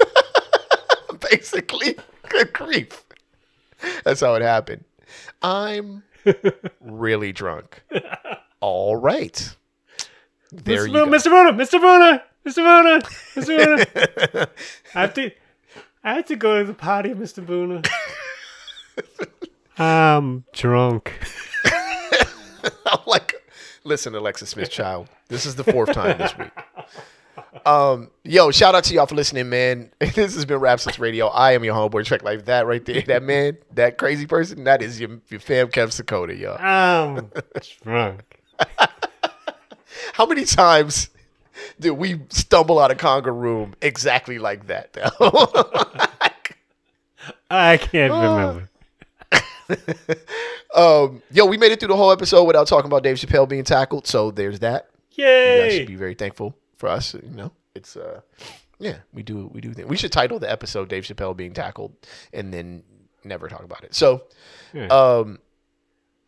Basically, 1.30 1.96
good 2.28 2.52
grief. 2.52 3.04
That's 4.04 4.20
how 4.20 4.34
it 4.34 4.42
happened. 4.42 4.84
I'm 5.42 6.02
really 6.80 7.32
drunk. 7.32 7.82
All 8.60 8.96
right. 8.96 9.56
There 10.52 10.84
Mr. 10.84 10.86
you 10.86 10.92
go. 10.92 11.06
Mr. 11.06 11.30
Bruner, 11.30 11.52
Mr. 11.52 11.80
Bruner, 11.80 12.22
Mr. 12.46 12.54
Bruner, 12.56 13.00
Mr. 13.36 14.32
Bruner. 14.32 14.46
I 14.94 15.00
have 15.00 15.14
to, 15.14 15.30
I 16.02 16.14
had 16.14 16.26
to 16.28 16.36
go 16.36 16.60
to 16.60 16.64
the 16.64 16.74
party, 16.74 17.10
Mr. 17.10 17.44
Bruner. 17.44 17.82
I'm 19.78 20.44
drunk. 20.52 21.12
I'm 22.86 23.00
like, 23.06 23.34
listen, 23.84 24.14
Alexis 24.14 24.50
Smith 24.50 24.70
child. 24.72 25.08
This 25.28 25.44
is 25.44 25.56
the 25.56 25.64
fourth 25.64 25.92
time 25.92 26.18
this 26.18 26.36
week. 26.38 26.50
Um, 27.66 28.10
yo, 28.24 28.50
shout 28.50 28.74
out 28.74 28.84
to 28.84 28.94
y'all 28.94 29.06
for 29.06 29.14
listening, 29.14 29.48
man. 29.50 29.90
This 29.98 30.34
has 30.34 30.44
been 30.44 30.58
Rap 30.58 30.80
Sucks 30.80 30.98
Radio. 30.98 31.26
I 31.28 31.52
am 31.52 31.64
your 31.64 31.74
homeboy 31.74 32.04
Trek 32.06 32.22
like 32.22 32.46
that 32.46 32.66
right 32.66 32.84
there. 32.84 33.02
That 33.02 33.22
man, 33.22 33.58
that 33.74 33.98
crazy 33.98 34.26
person, 34.26 34.64
that 34.64 34.82
is 34.82 35.00
your, 35.00 35.20
your 35.28 35.40
fam 35.40 35.68
Kev 35.68 35.88
Sakota, 35.88 36.38
y'all. 36.38 36.56
I'm 36.58 37.30
drunk. 37.82 38.40
How 40.14 40.26
many 40.26 40.44
times 40.44 41.10
did 41.80 41.92
we 41.92 42.20
stumble 42.28 42.78
out 42.78 42.90
of 42.90 42.98
Conga 42.98 43.34
room 43.34 43.74
exactly 43.82 44.38
like 44.38 44.66
that? 44.68 44.92
Though? 44.92 45.10
I 47.50 47.76
can't 47.76 48.12
remember. 48.22 48.68
um, 50.74 51.22
yo, 51.30 51.46
we 51.46 51.56
made 51.56 51.72
it 51.72 51.80
through 51.80 51.88
the 51.88 51.96
whole 51.96 52.12
episode 52.12 52.44
without 52.44 52.66
talking 52.66 52.86
about 52.90 53.02
Dave 53.02 53.16
Chappelle 53.16 53.48
being 53.48 53.64
tackled. 53.64 54.06
So 54.06 54.30
there's 54.30 54.60
that. 54.60 54.88
You 55.12 55.24
guys 55.24 55.74
should 55.74 55.86
be 55.86 55.96
very 55.96 56.14
thankful 56.14 56.56
for 56.76 56.88
us. 56.88 57.14
You 57.14 57.22
know, 57.34 57.52
it's 57.74 57.96
uh, 57.96 58.20
yeah, 58.78 58.96
we 59.12 59.22
do 59.22 59.50
we 59.52 59.60
do 59.60 59.74
we 59.86 59.96
should 59.96 60.12
title 60.12 60.38
the 60.38 60.50
episode 60.50 60.88
Dave 60.88 61.04
Chappelle 61.04 61.36
being 61.36 61.52
tackled 61.52 61.92
and 62.32 62.54
then 62.54 62.82
never 63.24 63.48
talk 63.48 63.64
about 63.64 63.84
it. 63.84 63.94
So, 63.94 64.22
Yeah. 64.72 64.86
um, 64.86 65.38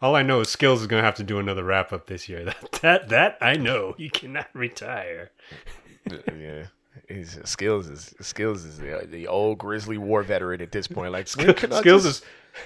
All 0.03 0.17
I 0.17 0.23
know 0.23 0.41
is 0.41 0.49
Skillz 0.49 0.81
is 0.81 0.87
gonna 0.89 1.03
have 1.03 1.15
to 1.17 1.23
do 1.23 1.39
another 1.39 1.63
wrap 1.65 1.93
up 1.93 2.07
this 2.07 2.29
year. 2.29 2.45
That 2.83 2.83
that 2.83 3.09
that 3.11 3.39
I 3.41 3.55
know. 3.55 3.95
He 3.97 4.11
cannot 4.11 4.49
retire. 4.55 5.31
yeah. 6.11 6.65
His 7.09 7.39
skills 7.45 7.87
is 7.89 8.15
skills 8.21 8.65
is 8.65 8.79
the, 8.79 8.99
uh, 8.99 9.03
the 9.09 9.29
old 9.29 9.59
grizzly 9.59 9.99
war 9.99 10.23
veteran 10.23 10.61
at 10.61 10.73
this 10.73 10.89
point. 10.89 11.13
Like 11.13 11.27
Skillz 11.27 11.83
just- 11.83 12.07
is 12.07 12.23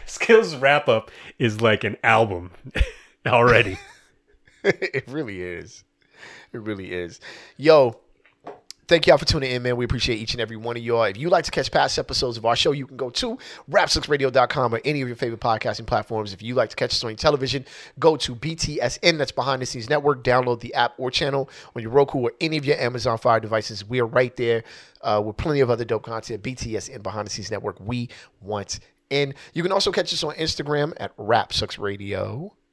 Skillz 0.06 0.60
wrap 0.60 0.88
up 0.88 1.10
is 1.38 1.60
like 1.60 1.84
an 1.84 1.96
album 2.02 2.50
already. 3.26 3.78
it 4.64 5.04
really 5.06 5.42
is. 5.42 5.84
It 6.52 6.58
really 6.62 6.92
is. 6.92 7.20
Yo, 7.56 8.00
thank 8.88 9.06
y'all 9.06 9.18
for 9.18 9.24
tuning 9.24 9.50
in, 9.50 9.62
man. 9.62 9.76
We 9.76 9.84
appreciate 9.84 10.16
each 10.16 10.32
and 10.34 10.40
every 10.40 10.56
one 10.56 10.76
of 10.76 10.82
y'all. 10.82 11.04
If 11.04 11.16
you 11.16 11.28
like 11.28 11.44
to 11.44 11.50
catch 11.50 11.70
past 11.70 11.98
episodes 11.98 12.36
of 12.36 12.44
our 12.44 12.56
show, 12.56 12.72
you 12.72 12.86
can 12.86 12.96
go 12.96 13.10
to 13.10 13.38
rapsucksradio.com 13.70 14.74
or 14.74 14.80
any 14.84 15.02
of 15.02 15.08
your 15.08 15.16
favorite 15.16 15.40
podcasting 15.40 15.86
platforms. 15.86 16.32
If 16.32 16.42
you 16.42 16.54
like 16.54 16.70
to 16.70 16.76
catch 16.76 16.92
us 16.92 17.02
on 17.02 17.16
television, 17.16 17.64
go 17.98 18.16
to 18.16 18.34
BTSN, 18.34 19.18
that's 19.18 19.32
Behind 19.32 19.60
the 19.60 19.66
Scenes 19.66 19.90
Network. 19.90 20.22
Download 20.22 20.60
the 20.60 20.74
app 20.74 20.94
or 20.98 21.10
channel 21.10 21.50
on 21.74 21.82
your 21.82 21.90
Roku 21.90 22.18
or 22.18 22.32
any 22.40 22.56
of 22.56 22.64
your 22.64 22.78
Amazon 22.78 23.18
Fire 23.18 23.40
devices. 23.40 23.84
We 23.84 24.00
are 24.00 24.06
right 24.06 24.34
there 24.36 24.64
uh, 25.02 25.22
with 25.24 25.36
plenty 25.36 25.60
of 25.60 25.70
other 25.70 25.84
dope 25.84 26.04
content. 26.04 26.42
BTSN, 26.42 27.02
Behind 27.02 27.26
the 27.26 27.30
Scenes 27.30 27.50
Network. 27.50 27.80
We 27.80 28.08
want 28.40 28.80
in. 29.10 29.34
You 29.54 29.62
can 29.62 29.72
also 29.72 29.92
catch 29.92 30.12
us 30.12 30.22
on 30.22 30.34
Instagram 30.34 30.92
at 30.98 31.12
Rap 31.16 31.52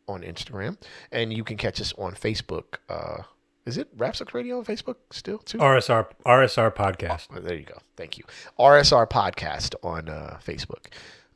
on 0.06 0.22
Instagram, 0.22 0.78
and 1.12 1.32
you 1.32 1.44
can 1.44 1.56
catch 1.58 1.80
us 1.80 1.94
on 1.98 2.14
Facebook. 2.14 2.76
Uh, 2.90 3.24
is 3.66 3.78
it 3.78 3.88
Rap 3.98 4.16
Radio 4.34 4.58
on 4.60 4.66
Facebook 4.66 4.96
still 5.12 5.38
too? 5.38 5.58
RSR 5.58 6.08
RSR 6.26 6.74
podcast. 6.74 7.28
Oh, 7.36 7.40
there 7.40 7.56
you 7.56 7.66
go. 7.66 7.78
Thank 7.96 8.18
you. 8.18 8.24
RSR 8.60 9.10
podcast 9.10 9.76
on 9.84 10.10
uh, 10.10 10.40
Facebook. 10.46 10.88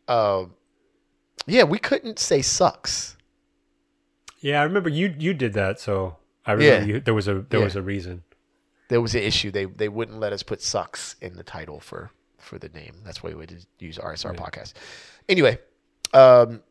Um, 0.08 0.54
yeah, 1.46 1.64
we 1.64 1.80
couldn't 1.80 2.20
say 2.20 2.42
sucks. 2.42 3.16
Yeah, 4.40 4.62
I 4.62 4.64
remember 4.64 4.90
you 4.90 5.14
you 5.18 5.34
did 5.34 5.54
that, 5.54 5.80
so 5.80 6.18
I 6.46 6.54
remember 6.54 6.86
Yeah. 6.86 6.94
you, 6.96 7.00
there 7.00 7.14
was 7.14 7.28
a 7.28 7.46
there 7.50 7.60
Yeah. 7.60 7.66
was 7.66 7.76
a 7.76 7.82
reason. 7.82 8.24
There 8.90 9.02
was 9.02 9.16
an 9.16 9.22
issue. 9.24 9.52
They 9.52 9.66
they 9.66 9.90
wouldn't 9.90 10.20
let 10.20 10.34
us 10.34 10.44
put 10.44 10.62
sucks 10.62 11.16
in 11.22 11.36
the 11.36 11.44
title 11.44 11.80
for 11.80 12.12
for 12.40 12.58
the 12.60 12.70
name. 12.70 12.96
That's 13.04 13.24
why 13.24 13.30
we 13.32 13.36
would 13.36 13.66
use 13.80 13.98
RSR 13.98 14.36
podcast. 14.36 14.74
Anyway, 15.28 15.60
um, 16.14 16.62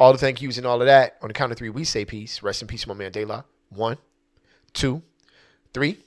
all 0.00 0.12
the 0.12 0.18
thank 0.18 0.42
yous 0.42 0.56
and 0.58 0.66
all 0.66 0.80
of 0.80 0.86
that. 0.86 1.16
On 1.22 1.28
the 1.28 1.34
count 1.34 1.52
of 1.52 1.58
three, 1.58 1.68
we 1.70 1.84
say 1.84 2.04
peace. 2.04 2.42
Rest 2.42 2.62
in 2.62 2.68
peace, 2.68 2.86
my 2.86 2.94
man 2.94 3.12
Dayla. 3.12 3.44
One, 3.68 3.98
two, 4.74 5.02
three. 5.72 6.04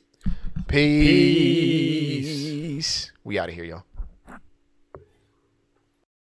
Peace. 0.68 2.28
Peace. 2.28 3.12
We 3.24 3.40
out 3.40 3.50
of 3.50 3.56
here, 3.56 3.64
y'all. 3.64 3.84